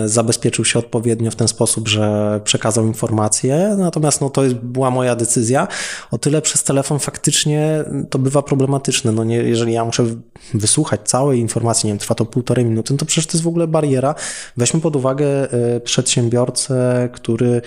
zabezpieczył 0.06 0.66
się 0.66 0.80
odpowiednio 0.80 1.32
w 1.32 1.36
ten 1.36 1.48
sposób, 1.48 1.88
że 1.88 2.40
przekazał 2.44 2.86
informacje, 2.86 3.76
natomiast 3.80 4.22
no 4.22 4.30
to 4.30 4.42
była 4.64 4.92
moja 4.92 5.16
decyzja. 5.16 5.68
O 6.12 6.18
tyle 6.18 6.42
przez 6.42 6.64
telefon 6.64 7.00
faktycznie 7.00 7.86
to 8.10 8.20
bywa 8.20 8.42
problematyczne. 8.42 9.12
No 9.12 9.24
nie, 9.24 9.36
jeżeli 9.36 9.74
ja 9.74 9.86
muszę 9.86 10.06
wysłuchać 10.54 11.02
całej 11.04 11.40
informacji, 11.40 11.88
nie 11.88 11.94
wiem, 11.94 12.00
trwa 12.00 12.16
to 12.16 12.26
półtorej 12.26 12.66
minuty, 12.66 12.94
no 12.94 12.98
to 12.98 13.06
przecież 13.06 13.28
to 13.28 13.38
jest 13.38 13.44
w 13.44 13.48
ogóle 13.48 13.68
bariera. 13.68 14.16
Weźmy 14.58 14.82
pod 14.82 14.96
uwagę 14.96 15.52
e, 15.52 15.80
przedsiębiorcę, 15.80 17.10
który 17.14 17.62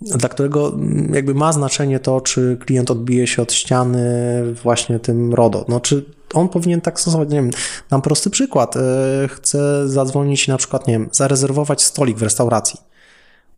dla 0.00 0.28
którego 0.28 0.78
jakby 1.12 1.34
ma 1.34 1.52
znaczenie 1.52 2.00
to, 2.00 2.20
czy 2.20 2.58
klient 2.60 2.90
odbije 2.90 3.26
się 3.26 3.42
od 3.42 3.52
ściany 3.52 4.04
właśnie 4.62 4.98
tym 4.98 5.34
RODO. 5.34 5.64
No, 5.68 5.80
czy 5.80 6.04
on 6.34 6.48
powinien 6.48 6.80
tak 6.80 7.00
stosować, 7.00 7.28
nie 7.28 7.36
wiem, 7.36 7.50
dam 7.90 8.02
prosty 8.02 8.30
przykład. 8.30 8.76
E, 8.76 8.80
chcę 9.28 9.88
zadzwonić 9.88 10.48
na 10.48 10.56
przykład, 10.56 10.86
nie 10.86 10.94
wiem, 10.94 11.08
zarezerwować 11.12 11.82
stolik 11.82 12.18
w 12.18 12.22
restauracji 12.22 12.90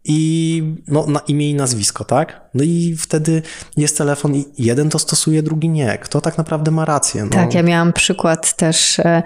i 0.04 0.62
no, 0.88 1.06
na 1.06 1.20
imię 1.28 1.50
i 1.50 1.54
nazwisko, 1.54 2.04
tak? 2.04 2.40
No 2.54 2.64
i 2.64 2.96
wtedy 2.98 3.42
jest 3.76 3.98
telefon 3.98 4.34
i 4.34 4.44
jeden 4.58 4.90
to 4.90 4.98
stosuje, 4.98 5.42
drugi 5.42 5.68
nie. 5.68 5.98
Kto 5.98 6.20
tak 6.20 6.38
naprawdę 6.38 6.70
ma 6.70 6.84
rację? 6.84 7.24
No. 7.24 7.30
Tak, 7.30 7.54
ja 7.54 7.62
miałam 7.62 7.92
przykład 7.92 8.56
też 8.56 8.98
e, 8.98 9.22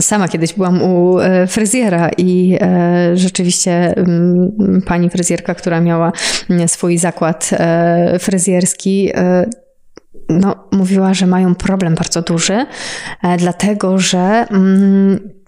Sama 0.00 0.28
kiedyś 0.28 0.52
byłam 0.52 0.82
u 0.82 1.18
e, 1.20 1.46
fryzjera 1.46 2.10
i 2.16 2.58
rzeczywiście 3.14 3.94
pani 4.86 5.10
fryzjerka, 5.10 5.54
która 5.54 5.80
miała 5.80 6.12
swój 6.66 6.98
zakład 6.98 7.50
fryzjerski, 8.18 9.12
no, 10.28 10.54
mówiła, 10.72 11.14
że 11.14 11.26
mają 11.26 11.54
problem 11.54 11.94
bardzo 11.94 12.22
duży, 12.22 12.66
dlatego 13.38 13.98
że 13.98 14.46
mm, 14.50 15.38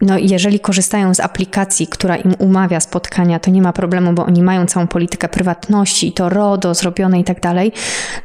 no, 0.00 0.18
jeżeli 0.18 0.60
korzystają 0.60 1.14
z 1.14 1.20
aplikacji, 1.20 1.86
która 1.86 2.16
im 2.16 2.34
umawia 2.38 2.80
spotkania, 2.80 3.38
to 3.38 3.50
nie 3.50 3.62
ma 3.62 3.72
problemu, 3.72 4.12
bo 4.12 4.26
oni 4.26 4.42
mają 4.42 4.66
całą 4.66 4.86
politykę 4.86 5.28
prywatności, 5.28 6.12
to 6.12 6.28
RODO 6.28 6.74
zrobione 6.74 7.20
i 7.20 7.24
tak 7.24 7.40
dalej. 7.40 7.72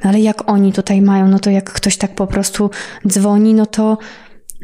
No, 0.04 0.10
ale 0.10 0.20
jak 0.20 0.50
oni 0.50 0.74
tutaj 0.74 1.02
mają, 1.02 1.28
no 1.28 1.40
to 1.40 1.50
jak 1.50 1.74
ktoś 1.74 1.98
tak 1.98 2.16
po 2.16 2.28
prostu 2.28 2.70
dzwoni, 3.08 3.54
no 3.54 3.66
to 3.66 3.98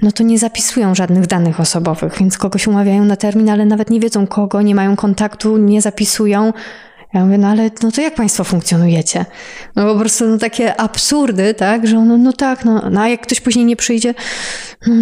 no 0.01 0.11
to 0.11 0.23
nie 0.23 0.39
zapisują 0.39 0.95
żadnych 0.95 1.27
danych 1.27 1.59
osobowych, 1.59 2.17
więc 2.19 2.37
kogoś 2.37 2.67
umawiają 2.67 3.05
na 3.05 3.15
termin, 3.15 3.49
ale 3.49 3.65
nawet 3.65 3.89
nie 3.89 3.99
wiedzą 3.99 4.27
kogo, 4.27 4.61
nie 4.61 4.75
mają 4.75 4.95
kontaktu, 4.95 5.57
nie 5.57 5.81
zapisują. 5.81 6.53
Ja 7.15 7.25
mówię, 7.25 7.37
no 7.37 7.47
ale 7.47 7.71
no 7.83 7.91
to 7.91 8.01
jak 8.01 8.15
państwo 8.15 8.43
funkcjonujecie? 8.43 9.25
No 9.75 9.93
po 9.93 9.99
prostu 9.99 10.27
no, 10.27 10.37
takie 10.37 10.81
absurdy, 10.81 11.53
tak, 11.53 11.87
że 11.87 11.95
no, 11.95 12.17
no 12.17 12.33
tak, 12.33 12.65
no, 12.65 12.89
no 12.91 13.01
a 13.01 13.07
jak 13.07 13.21
ktoś 13.21 13.41
później 13.41 13.65
nie 13.65 13.75
przyjdzie, 13.75 14.13
no, 14.87 14.95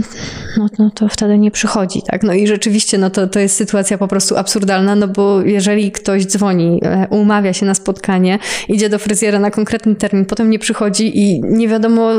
no, 0.57 0.68
no 0.80 0.89
to 0.89 1.07
wtedy 1.07 1.38
nie 1.38 1.51
przychodzi, 1.51 2.01
tak. 2.07 2.24
No 2.24 2.34
i 2.34 2.47
rzeczywiście 2.47 2.97
no 2.97 3.09
to, 3.09 3.28
to 3.28 3.39
jest 3.39 3.55
sytuacja 3.55 3.97
po 3.97 4.07
prostu 4.07 4.38
absurdalna, 4.38 4.95
no 4.95 5.07
bo 5.07 5.41
jeżeli 5.41 5.91
ktoś 5.91 6.26
dzwoni, 6.26 6.80
e, 6.84 7.07
umawia 7.09 7.53
się 7.53 7.66
na 7.66 7.74
spotkanie, 7.74 8.39
idzie 8.68 8.89
do 8.89 8.99
fryzjera 8.99 9.39
na 9.39 9.51
konkretny 9.51 9.95
termin, 9.95 10.26
potem 10.26 10.49
nie 10.49 10.59
przychodzi 10.59 11.20
i 11.20 11.41
nie 11.41 11.68
wiadomo 11.68 12.11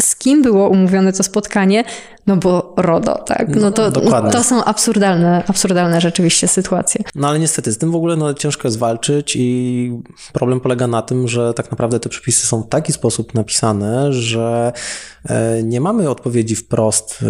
z 0.00 0.16
kim 0.16 0.42
było 0.42 0.68
umówione 0.68 1.12
to 1.12 1.22
spotkanie, 1.22 1.84
no 2.26 2.36
bo 2.36 2.74
RODO, 2.76 3.14
tak? 3.14 3.56
No 3.56 3.70
to, 3.70 3.90
no, 3.90 4.30
to 4.30 4.44
są 4.44 4.64
absurdalne, 4.64 5.44
absurdalne 5.46 6.00
rzeczywiście 6.00 6.48
sytuacje. 6.48 7.04
No 7.14 7.28
ale 7.28 7.38
niestety 7.38 7.72
z 7.72 7.78
tym 7.78 7.90
w 7.90 7.94
ogóle 7.94 8.16
no, 8.16 8.34
ciężko 8.34 8.68
jest 8.68 8.78
walczyć 8.78 9.36
i 9.36 9.92
problem 10.32 10.60
polega 10.60 10.86
na 10.86 11.02
tym, 11.02 11.28
że 11.28 11.54
tak 11.54 11.70
naprawdę 11.70 12.00
te 12.00 12.08
przepisy 12.08 12.46
są 12.46 12.62
w 12.62 12.68
taki 12.68 12.92
sposób 12.92 13.34
napisane, 13.34 14.12
że 14.12 14.72
e, 15.28 15.62
nie 15.62 15.80
mamy 15.80 16.10
odpowiedzi 16.10 16.56
wprost, 16.56 17.18
e, 17.22 17.26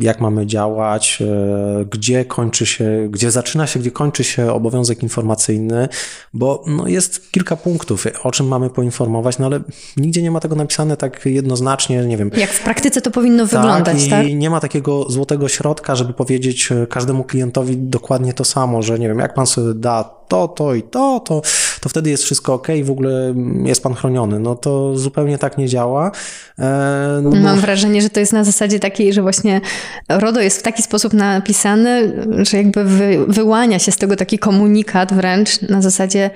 jak 0.00 0.20
mamy 0.20 0.46
działać, 0.46 1.22
e, 1.22 1.84
gdzie 1.84 2.24
kończy 2.24 2.66
się, 2.66 3.08
gdzie 3.10 3.30
zaczyna 3.30 3.66
się, 3.66 3.80
gdzie 3.80 3.90
kończy 3.90 4.24
się 4.24 4.52
obowiązek 4.52 5.02
informacyjny, 5.02 5.88
bo 6.34 6.64
no, 6.66 6.88
jest 6.88 7.32
kilka 7.32 7.56
punktów, 7.56 8.06
o 8.22 8.30
czym 8.30 8.48
mamy 8.48 8.70
poinformować, 8.70 9.38
no 9.38 9.46
ale 9.46 9.60
nigdzie 9.96 10.22
nie 10.22 10.30
ma 10.30 10.40
tego 10.40 10.56
napisane 10.56 10.96
tak 10.96 11.26
jednoznacznie, 11.26 11.87
nie 11.88 12.16
wiem. 12.16 12.30
Jak 12.36 12.50
w 12.50 12.62
praktyce 12.62 13.00
to 13.00 13.10
powinno 13.10 13.46
tak, 13.46 13.60
wyglądać, 13.60 14.08
tak? 14.08 14.26
I 14.26 14.34
nie 14.34 14.50
ma 14.50 14.60
takiego 14.60 15.10
złotego 15.10 15.48
środka, 15.48 15.96
żeby 15.96 16.12
powiedzieć 16.12 16.72
e, 16.72 16.86
każdemu 16.86 17.24
klientowi 17.24 17.76
dokładnie 17.76 18.32
to 18.32 18.44
samo, 18.44 18.82
że 18.82 18.98
nie 18.98 19.08
wiem, 19.08 19.18
jak 19.18 19.34
pan 19.34 19.46
sobie 19.46 19.74
da 19.74 20.18
to, 20.28 20.48
to 20.48 20.74
i 20.74 20.82
to, 20.82 21.20
to, 21.20 21.42
to 21.80 21.88
wtedy 21.88 22.10
jest 22.10 22.24
wszystko 22.24 22.54
ok, 22.54 22.68
w 22.84 22.90
ogóle 22.90 23.34
jest 23.64 23.82
pan 23.82 23.94
chroniony. 23.94 24.40
No 24.40 24.54
to 24.54 24.96
zupełnie 24.96 25.38
tak 25.38 25.58
nie 25.58 25.68
działa. 25.68 26.10
E, 26.58 27.20
no, 27.22 27.30
Mam 27.30 27.60
wrażenie, 27.60 28.02
że 28.02 28.10
to 28.10 28.20
jest 28.20 28.32
na 28.32 28.44
zasadzie 28.44 28.80
takiej, 28.80 29.12
że 29.12 29.22
właśnie 29.22 29.60
RODO 30.08 30.40
jest 30.40 30.58
w 30.58 30.62
taki 30.62 30.82
sposób 30.82 31.12
napisany, 31.12 32.12
że 32.38 32.56
jakby 32.56 32.84
wy, 32.84 33.26
wyłania 33.28 33.78
się 33.78 33.92
z 33.92 33.96
tego 33.96 34.16
taki 34.16 34.38
komunikat 34.38 35.14
wręcz 35.14 35.62
na 35.62 35.82
zasadzie 35.82 36.30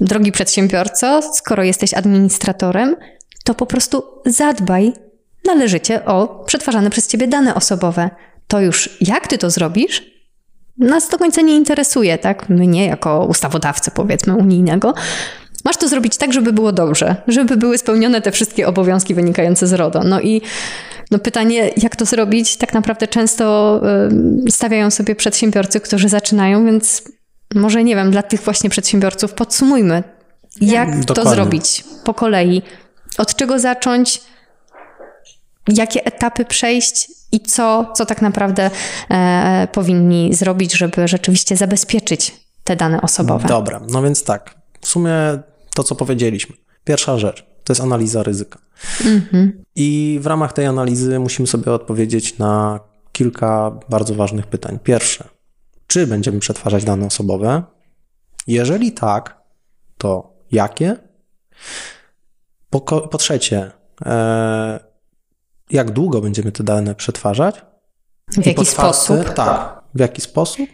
drogi 0.00 0.32
przedsiębiorco, 0.32 1.20
skoro 1.34 1.64
jesteś 1.64 1.94
administratorem, 1.94 2.96
to 3.46 3.54
po 3.54 3.66
prostu 3.66 4.02
zadbaj 4.26 4.92
należycie 5.44 6.04
o 6.04 6.44
przetwarzane 6.46 6.90
przez 6.90 7.08
ciebie 7.08 7.28
dane 7.28 7.54
osobowe. 7.54 8.10
To 8.48 8.60
już 8.60 8.98
jak 9.00 9.28
ty 9.28 9.38
to 9.38 9.50
zrobisz, 9.50 10.02
nas 10.78 11.08
do 11.08 11.18
końca 11.18 11.40
nie 11.40 11.54
interesuje, 11.56 12.18
tak? 12.18 12.48
Mnie 12.48 12.86
jako 12.86 13.24
ustawodawcę, 13.24 13.90
powiedzmy, 13.90 14.34
unijnego. 14.34 14.94
Masz 15.64 15.76
to 15.76 15.88
zrobić 15.88 16.16
tak, 16.16 16.32
żeby 16.32 16.52
było 16.52 16.72
dobrze, 16.72 17.16
żeby 17.28 17.56
były 17.56 17.78
spełnione 17.78 18.20
te 18.20 18.32
wszystkie 18.32 18.68
obowiązki 18.68 19.14
wynikające 19.14 19.66
z 19.66 19.72
RODO. 19.72 20.02
No 20.04 20.20
i 20.20 20.42
no 21.10 21.18
pytanie, 21.18 21.70
jak 21.76 21.96
to 21.96 22.04
zrobić, 22.04 22.56
tak 22.56 22.74
naprawdę 22.74 23.08
często 23.08 23.80
stawiają 24.50 24.90
sobie 24.90 25.14
przedsiębiorcy, 25.14 25.80
którzy 25.80 26.08
zaczynają, 26.08 26.66
więc 26.66 27.02
może 27.54 27.84
nie 27.84 27.96
wiem, 27.96 28.10
dla 28.10 28.22
tych 28.22 28.40
właśnie 28.40 28.70
przedsiębiorców 28.70 29.32
podsumujmy, 29.32 30.02
jak 30.60 30.88
Dokładnie. 30.88 31.24
to 31.24 31.30
zrobić 31.30 31.84
po 32.04 32.14
kolei, 32.14 32.62
od 33.18 33.34
czego 33.34 33.58
zacząć, 33.58 34.22
jakie 35.68 36.04
etapy 36.04 36.44
przejść 36.44 37.10
i 37.32 37.40
co, 37.40 37.92
co 37.94 38.06
tak 38.06 38.22
naprawdę 38.22 38.70
e, 39.10 39.68
powinni 39.72 40.34
zrobić, 40.34 40.72
żeby 40.72 41.08
rzeczywiście 41.08 41.56
zabezpieczyć 41.56 42.40
te 42.64 42.76
dane 42.76 43.02
osobowe. 43.02 43.48
Dobra, 43.48 43.80
no 43.88 44.02
więc 44.02 44.24
tak. 44.24 44.54
W 44.80 44.86
sumie 44.86 45.12
to, 45.74 45.84
co 45.84 45.94
powiedzieliśmy. 45.94 46.56
Pierwsza 46.84 47.18
rzecz 47.18 47.46
to 47.64 47.72
jest 47.72 47.80
analiza 47.80 48.22
ryzyka. 48.22 48.58
Mhm. 49.04 49.64
I 49.76 50.18
w 50.22 50.26
ramach 50.26 50.52
tej 50.52 50.66
analizy 50.66 51.18
musimy 51.18 51.46
sobie 51.48 51.72
odpowiedzieć 51.72 52.38
na 52.38 52.80
kilka 53.12 53.70
bardzo 53.88 54.14
ważnych 54.14 54.46
pytań. 54.46 54.78
Pierwsze, 54.82 55.28
czy 55.86 56.06
będziemy 56.06 56.40
przetwarzać 56.40 56.84
dane 56.84 57.06
osobowe? 57.06 57.62
Jeżeli 58.46 58.92
tak, 58.92 59.42
to 59.98 60.32
jakie? 60.52 60.96
Po, 62.70 62.80
po 62.80 63.18
trzecie, 63.18 63.70
e, 64.06 64.80
jak 65.70 65.90
długo 65.90 66.20
będziemy 66.20 66.52
te 66.52 66.64
dane 66.64 66.94
przetwarzać. 66.94 67.62
W 68.32 68.46
jaki 68.46 68.66
sposób? 68.66 69.34
Tak, 69.34 69.82
w 69.94 70.00
jaki 70.00 70.20
sposób, 70.20 70.68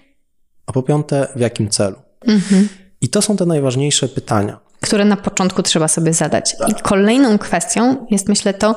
a 0.67 0.73
po 0.73 0.83
piąte, 0.83 1.29
w 1.37 1.41
jakim 1.41 1.69
celu. 1.69 1.97
Mhm. 2.27 2.69
I 3.01 3.09
to 3.09 3.23
są 3.23 3.37
te 3.37 3.47
najważniejsze 3.47 4.09
pytania. 4.09 4.61
Które 4.81 5.05
na 5.05 5.17
początku 5.17 5.63
trzeba 5.63 5.89
sobie 5.89 6.13
zadać. 6.13 6.57
Tak. 6.59 6.69
I 6.69 6.75
kolejną 6.75 7.39
kwestią 7.39 8.07
jest, 8.11 8.29
myślę, 8.29 8.55
to, 8.55 8.77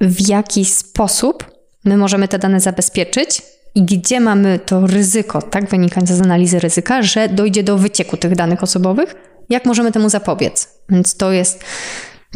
w 0.00 0.28
jaki 0.28 0.64
sposób 0.64 1.44
my 1.84 1.96
możemy 1.96 2.28
te 2.28 2.38
dane 2.38 2.60
zabezpieczyć 2.60 3.42
i 3.74 3.82
gdzie 3.82 4.20
mamy 4.20 4.58
to 4.58 4.86
ryzyko, 4.86 5.42
tak, 5.42 5.70
wynikające 5.70 6.16
z 6.16 6.20
analizy 6.20 6.58
ryzyka, 6.58 7.02
że 7.02 7.28
dojdzie 7.28 7.62
do 7.62 7.78
wycieku 7.78 8.16
tych 8.16 8.36
danych 8.36 8.62
osobowych, 8.62 9.14
jak 9.48 9.64
możemy 9.64 9.92
temu 9.92 10.08
zapobiec. 10.08 10.68
Więc 10.88 11.16
to 11.16 11.32
jest 11.32 11.64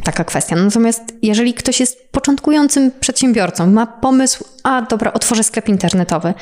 taka 0.04 0.24
kwestia. 0.24 0.56
Natomiast 0.56 1.02
jeżeli 1.22 1.54
ktoś 1.54 1.80
jest 1.80 2.08
początkującym 2.10 2.90
przedsiębiorcą, 3.00 3.66
ma 3.66 3.86
pomysł, 3.86 4.44
a 4.62 4.82
dobra, 4.82 5.12
otworzę 5.12 5.44
sklep 5.44 5.68
internetowy, 5.68 6.34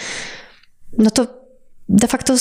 no 0.99 1.11
to 1.11 1.27
de 1.89 2.09
facto 2.09 2.35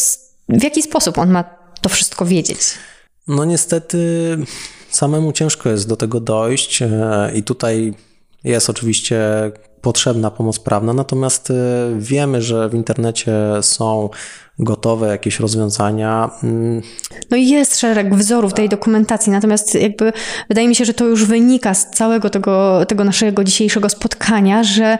w 0.49 0.63
jaki 0.63 0.81
sposób 0.81 1.17
on 1.17 1.29
ma 1.31 1.43
to 1.81 1.89
wszystko 1.89 2.25
wiedzieć? 2.25 2.59
No 3.27 3.45
niestety 3.45 3.97
samemu 4.89 5.31
ciężko 5.31 5.69
jest 5.69 5.87
do 5.87 5.95
tego 5.95 6.19
dojść 6.19 6.81
e, 6.81 6.87
i 7.35 7.43
tutaj 7.43 7.93
jest 8.43 8.69
oczywiście 8.69 9.51
potrzebna 9.81 10.31
pomoc 10.31 10.59
prawna, 10.59 10.93
natomiast 10.93 11.51
e, 11.51 11.53
wiemy, 11.97 12.41
że 12.41 12.69
w 12.69 12.73
internecie 12.73 13.33
są 13.61 14.09
gotowe 14.59 15.07
jakieś 15.07 15.39
rozwiązania. 15.39 16.29
Mm. 16.43 16.81
No 17.31 17.37
i 17.37 17.47
jest 17.47 17.79
szereg 17.79 18.15
wzorów 18.15 18.53
tej 18.53 18.69
dokumentacji, 18.69 19.31
natomiast 19.31 19.75
jakby 19.75 20.13
wydaje 20.49 20.67
mi 20.67 20.75
się, 20.75 20.85
że 20.85 20.93
to 20.93 21.05
już 21.05 21.25
wynika 21.25 21.73
z 21.73 21.89
całego 21.89 22.29
tego, 22.29 22.85
tego 22.85 23.03
naszego 23.03 23.43
dzisiejszego 23.43 23.89
spotkania, 23.89 24.63
że 24.63 24.97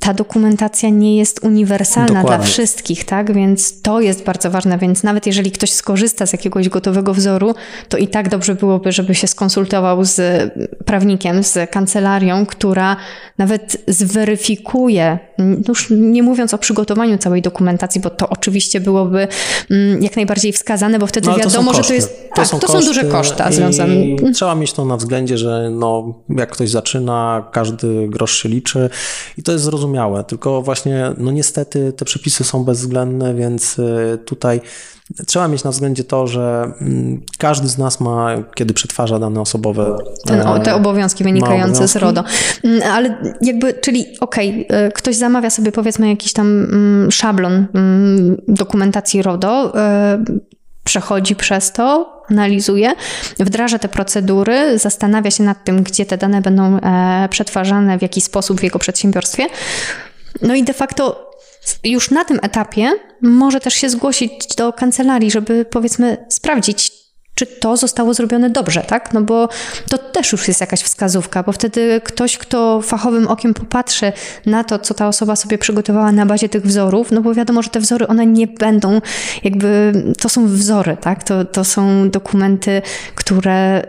ta 0.00 0.14
dokumentacja 0.14 0.88
nie 0.88 1.16
jest 1.16 1.44
uniwersalna 1.44 2.22
Dokładnie. 2.22 2.36
dla 2.36 2.46
wszystkich, 2.46 3.04
tak? 3.04 3.32
Więc 3.34 3.82
to 3.82 4.00
jest 4.00 4.24
bardzo 4.24 4.50
ważne. 4.50 4.78
Więc 4.78 5.02
nawet 5.02 5.26
jeżeli 5.26 5.50
ktoś 5.50 5.72
skorzysta 5.72 6.26
z 6.26 6.32
jakiegoś 6.32 6.68
gotowego 6.68 7.14
wzoru, 7.14 7.54
to 7.88 7.98
i 7.98 8.08
tak 8.08 8.28
dobrze 8.28 8.54
byłoby, 8.54 8.92
żeby 8.92 9.14
się 9.14 9.26
skonsultował 9.26 10.04
z 10.04 10.20
prawnikiem, 10.84 11.42
z 11.42 11.70
kancelarią, 11.70 12.46
która 12.46 12.96
nawet 13.38 13.76
zweryfikuje, 13.88 15.18
już 15.68 15.90
nie 15.90 16.22
mówiąc 16.22 16.54
o 16.54 16.58
przygotowaniu 16.58 17.18
całej 17.18 17.42
dokumentacji, 17.42 18.00
bo 18.00 18.10
to 18.10 18.28
oczywiście 18.28 18.80
byłoby 18.80 19.28
mm, 19.70 20.02
jak 20.02 20.16
najbardziej 20.16 20.52
wskazane, 20.52 20.98
bo 20.98 21.06
wtedy 21.06 21.28
no, 21.28 21.36
wiadomo, 21.36 21.74
że 21.74 21.82
to 21.82 21.92
jest. 21.94 22.28
To, 22.28 22.34
tak, 22.36 22.46
są, 22.46 22.58
to 22.58 22.68
są 22.68 22.80
duże 22.80 23.04
koszta 23.04 23.52
związane. 23.52 23.94
Trzeba 24.34 24.54
mieć 24.54 24.72
to 24.72 24.84
na 24.84 24.96
względzie, 24.96 25.38
że 25.38 25.70
no, 25.70 26.14
jak 26.28 26.50
ktoś 26.50 26.70
zaczyna, 26.70 27.48
każdy 27.52 28.08
grosz 28.08 28.42
się 28.42 28.48
liczy 28.48 28.90
i 29.38 29.42
to 29.42 29.52
jest 29.52 29.68
zrozumiałe, 29.76 30.24
tylko 30.24 30.62
właśnie, 30.62 31.12
no 31.18 31.30
niestety 31.30 31.92
te 31.92 32.04
przepisy 32.04 32.44
są 32.44 32.64
bezwzględne, 32.64 33.34
więc 33.34 33.78
y, 33.78 34.18
tutaj 34.24 34.60
trzeba 35.26 35.48
mieć 35.48 35.64
na 35.64 35.70
względzie 35.70 36.04
to, 36.04 36.26
że 36.26 36.72
mm, 36.80 37.22
każdy 37.38 37.68
z 37.68 37.78
nas 37.78 38.00
ma, 38.00 38.28
kiedy 38.54 38.74
przetwarza 38.74 39.18
dane 39.18 39.40
osobowe. 39.40 39.98
Ten, 40.24 40.40
e, 40.40 40.60
te 40.60 40.74
obowiązki 40.74 41.24
wynikające 41.24 41.72
obowiązki. 41.72 41.98
z 41.98 42.02
RODO. 42.02 42.24
Mm, 42.64 42.82
ale 42.92 43.18
jakby, 43.42 43.74
czyli 43.74 44.04
okej, 44.20 44.66
okay, 44.68 44.90
ktoś 44.94 45.16
zamawia 45.16 45.50
sobie 45.50 45.72
powiedzmy 45.72 46.08
jakiś 46.08 46.32
tam 46.32 46.46
mm, 46.46 47.10
szablon 47.10 47.66
dokumentacji 48.48 49.22
RODO, 49.22 49.78
e, 49.78 50.24
przechodzi 50.86 51.36
przez 51.36 51.72
to, 51.72 52.16
analizuje, 52.30 52.92
wdraża 53.38 53.78
te 53.78 53.88
procedury, 53.88 54.78
zastanawia 54.78 55.30
się 55.30 55.42
nad 55.42 55.64
tym, 55.64 55.82
gdzie 55.82 56.06
te 56.06 56.16
dane 56.18 56.40
będą 56.40 56.78
e, 56.78 57.28
przetwarzane, 57.30 57.98
w 57.98 58.02
jaki 58.02 58.20
sposób 58.20 58.60
w 58.60 58.62
jego 58.62 58.78
przedsiębiorstwie. 58.78 59.46
No 60.42 60.54
i 60.54 60.62
de 60.62 60.72
facto 60.72 61.30
już 61.84 62.10
na 62.10 62.24
tym 62.24 62.38
etapie 62.42 62.92
może 63.22 63.60
też 63.60 63.74
się 63.74 63.90
zgłosić 63.90 64.46
do 64.56 64.72
kancelarii, 64.72 65.30
żeby 65.30 65.64
powiedzmy 65.64 66.26
sprawdzić, 66.28 66.92
czy 67.36 67.46
to 67.46 67.76
zostało 67.76 68.14
zrobione 68.14 68.50
dobrze, 68.50 68.80
tak? 68.80 69.12
No 69.12 69.22
bo 69.22 69.48
to 69.90 69.98
też 69.98 70.32
już 70.32 70.48
jest 70.48 70.60
jakaś 70.60 70.82
wskazówka, 70.82 71.42
bo 71.42 71.52
wtedy 71.52 72.00
ktoś, 72.04 72.38
kto 72.38 72.80
fachowym 72.82 73.28
okiem 73.28 73.54
popatrzy 73.54 74.12
na 74.46 74.64
to, 74.64 74.78
co 74.78 74.94
ta 74.94 75.08
osoba 75.08 75.36
sobie 75.36 75.58
przygotowała 75.58 76.12
na 76.12 76.26
bazie 76.26 76.48
tych 76.48 76.66
wzorów, 76.66 77.10
no 77.10 77.20
bo 77.20 77.34
wiadomo, 77.34 77.62
że 77.62 77.70
te 77.70 77.80
wzory, 77.80 78.06
one 78.06 78.26
nie 78.26 78.46
będą 78.46 79.00
jakby, 79.44 79.92
to 80.20 80.28
są 80.28 80.46
wzory, 80.46 80.96
tak? 81.00 81.24
To, 81.24 81.44
to 81.44 81.64
są 81.64 82.10
dokumenty, 82.10 82.82
które 83.14 83.82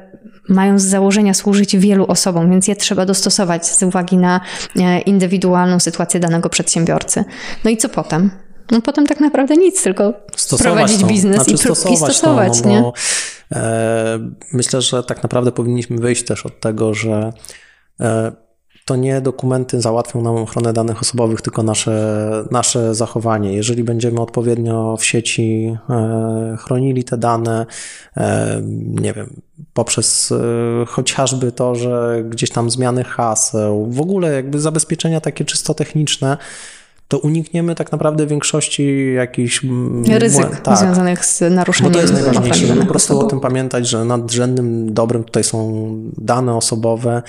mają 0.49 0.79
z 0.79 0.83
założenia 0.83 1.33
służyć 1.33 1.77
wielu 1.77 2.05
osobom, 2.07 2.49
więc 2.49 2.67
je 2.67 2.75
trzeba 2.75 3.05
dostosować 3.05 3.67
z 3.67 3.83
uwagi 3.83 4.17
na 4.17 4.41
e, 4.75 4.99
indywidualną 4.99 5.79
sytuację 5.79 6.19
danego 6.19 6.49
przedsiębiorcy. 6.49 7.23
No 7.63 7.69
i 7.71 7.77
co 7.77 7.89
potem? 7.89 8.31
No 8.71 8.81
potem 8.81 9.07
tak 9.07 9.19
naprawdę 9.19 9.57
nic, 9.57 9.83
tylko 9.83 10.13
stosować 10.35 10.73
prowadzić 10.73 11.01
to. 11.01 11.07
biznes 11.07 11.35
znaczy 11.35 11.51
i, 11.51 11.57
stosować, 11.57 11.93
i 11.93 11.97
stosować, 11.97 12.61
to, 12.61 12.67
no, 12.67 12.73
nie? 12.73 12.91
Myślę, 14.53 14.81
że 14.81 15.03
tak 15.03 15.23
naprawdę 15.23 15.51
powinniśmy 15.51 15.97
wyjść 15.97 16.25
też 16.25 16.45
od 16.45 16.59
tego, 16.59 16.93
że 16.93 17.33
e, 17.99 18.31
to 18.85 18.95
nie 18.95 19.21
dokumenty 19.21 19.81
załatwią 19.81 20.21
nam 20.21 20.35
ochronę 20.35 20.73
danych 20.73 21.01
osobowych, 21.01 21.41
tylko 21.41 21.63
nasze, 21.63 22.45
nasze 22.51 22.95
zachowanie. 22.95 23.53
Jeżeli 23.53 23.83
będziemy 23.83 24.21
odpowiednio 24.21 24.97
w 24.97 25.05
sieci 25.05 25.77
e, 25.89 26.57
chronili 26.59 27.03
te 27.03 27.17
dane, 27.17 27.65
nie 28.83 29.13
wiem, 29.13 29.41
poprzez 29.73 30.33
chociażby 30.87 31.51
to, 31.51 31.75
że 31.75 32.23
gdzieś 32.29 32.49
tam 32.49 32.69
zmiany 32.69 33.03
haseł, 33.03 33.91
w 33.91 34.01
ogóle 34.01 34.33
jakby 34.33 34.59
zabezpieczenia 34.59 35.21
takie 35.21 35.45
czysto 35.45 35.73
techniczne, 35.73 36.37
to 37.07 37.19
unikniemy 37.19 37.75
tak 37.75 37.91
naprawdę 37.91 38.27
większości 38.27 39.13
jakichś 39.13 39.63
mm, 39.63 40.05
ryzyk 40.05 40.61
tak. 40.61 40.77
związanych 40.77 41.25
z 41.25 41.41
naruszeniem. 41.41 41.91
Bo 41.91 41.97
to 41.97 42.01
jest 42.01 42.13
najważniejsze, 42.13 42.67
żeby 42.67 42.81
po 42.81 42.87
prostu 42.87 43.19
o 43.19 43.23
tym 43.23 43.39
pamiętać, 43.39 43.87
że 43.87 44.05
nadrzędnym 44.05 44.93
dobrem 44.93 45.23
tutaj 45.23 45.43
są 45.43 45.87
dane 46.17 46.55
osobowe 46.55 47.21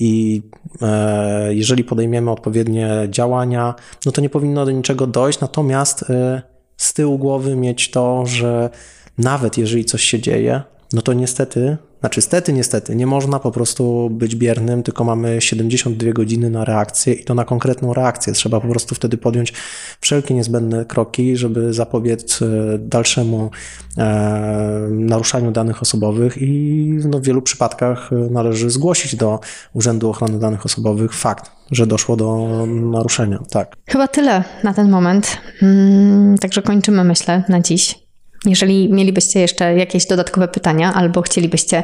i 0.00 0.42
e, 0.82 1.54
jeżeli 1.54 1.84
podejmiemy 1.84 2.30
odpowiednie 2.30 2.90
działania, 3.10 3.74
no 4.06 4.12
to 4.12 4.20
nie 4.20 4.30
powinno 4.30 4.64
do 4.64 4.70
niczego 4.70 5.06
dojść, 5.06 5.40
natomiast 5.40 6.10
e, 6.10 6.42
z 6.76 6.94
tyłu 6.94 7.18
głowy 7.18 7.56
mieć 7.56 7.90
to, 7.90 8.26
że 8.26 8.70
nawet 9.18 9.58
jeżeli 9.58 9.84
coś 9.84 10.02
się 10.02 10.20
dzieje, 10.20 10.62
no 10.92 11.02
to 11.02 11.12
niestety 11.12 11.76
znaczy, 12.02 12.20
stety, 12.20 12.52
niestety, 12.52 12.96
nie 12.96 13.06
można 13.06 13.38
po 13.38 13.50
prostu 13.50 14.10
być 14.10 14.36
biernym, 14.36 14.82
tylko 14.82 15.04
mamy 15.04 15.40
72 15.40 16.12
godziny 16.12 16.50
na 16.50 16.64
reakcję 16.64 17.14
i 17.14 17.24
to 17.24 17.34
na 17.34 17.44
konkretną 17.44 17.94
reakcję. 17.94 18.32
Trzeba 18.32 18.60
po 18.60 18.68
prostu 18.68 18.94
wtedy 18.94 19.16
podjąć 19.16 19.52
wszelkie 20.00 20.34
niezbędne 20.34 20.84
kroki, 20.84 21.36
żeby 21.36 21.72
zapobiec 21.72 22.42
e, 22.42 22.46
dalszemu 22.78 23.50
e, 23.98 24.88
naruszaniu 24.90 25.50
danych 25.50 25.82
osobowych 25.82 26.38
i 26.40 26.82
no, 27.08 27.18
w 27.18 27.22
wielu 27.22 27.42
przypadkach 27.42 28.10
należy 28.30 28.70
zgłosić 28.70 29.16
do 29.16 29.40
Urzędu 29.72 30.10
Ochrony 30.10 30.38
Danych 30.38 30.66
Osobowych 30.66 31.14
fakt, 31.14 31.50
że 31.70 31.86
doszło 31.86 32.16
do 32.16 32.48
naruszenia. 32.66 33.38
Tak. 33.50 33.76
Chyba 33.86 34.08
tyle 34.08 34.44
na 34.64 34.74
ten 34.74 34.90
moment. 34.90 35.38
Mm, 35.62 36.38
także 36.38 36.62
kończymy, 36.62 37.04
myślę, 37.04 37.44
na 37.48 37.60
dziś. 37.60 38.01
Jeżeli 38.46 38.92
mielibyście 38.92 39.40
jeszcze 39.40 39.74
jakieś 39.74 40.06
dodatkowe 40.06 40.48
pytania 40.48 40.94
albo 40.94 41.22
chcielibyście, 41.22 41.82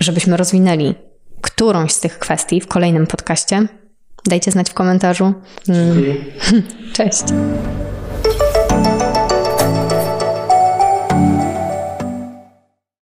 żebyśmy 0.00 0.36
rozwinęli 0.36 0.94
którąś 1.42 1.92
z 1.92 2.00
tych 2.00 2.18
kwestii 2.18 2.60
w 2.60 2.66
kolejnym 2.66 3.06
podcaście, 3.06 3.66
dajcie 4.26 4.50
znać 4.50 4.70
w 4.70 4.74
komentarzu. 4.74 5.34
Cześć. 6.96 7.22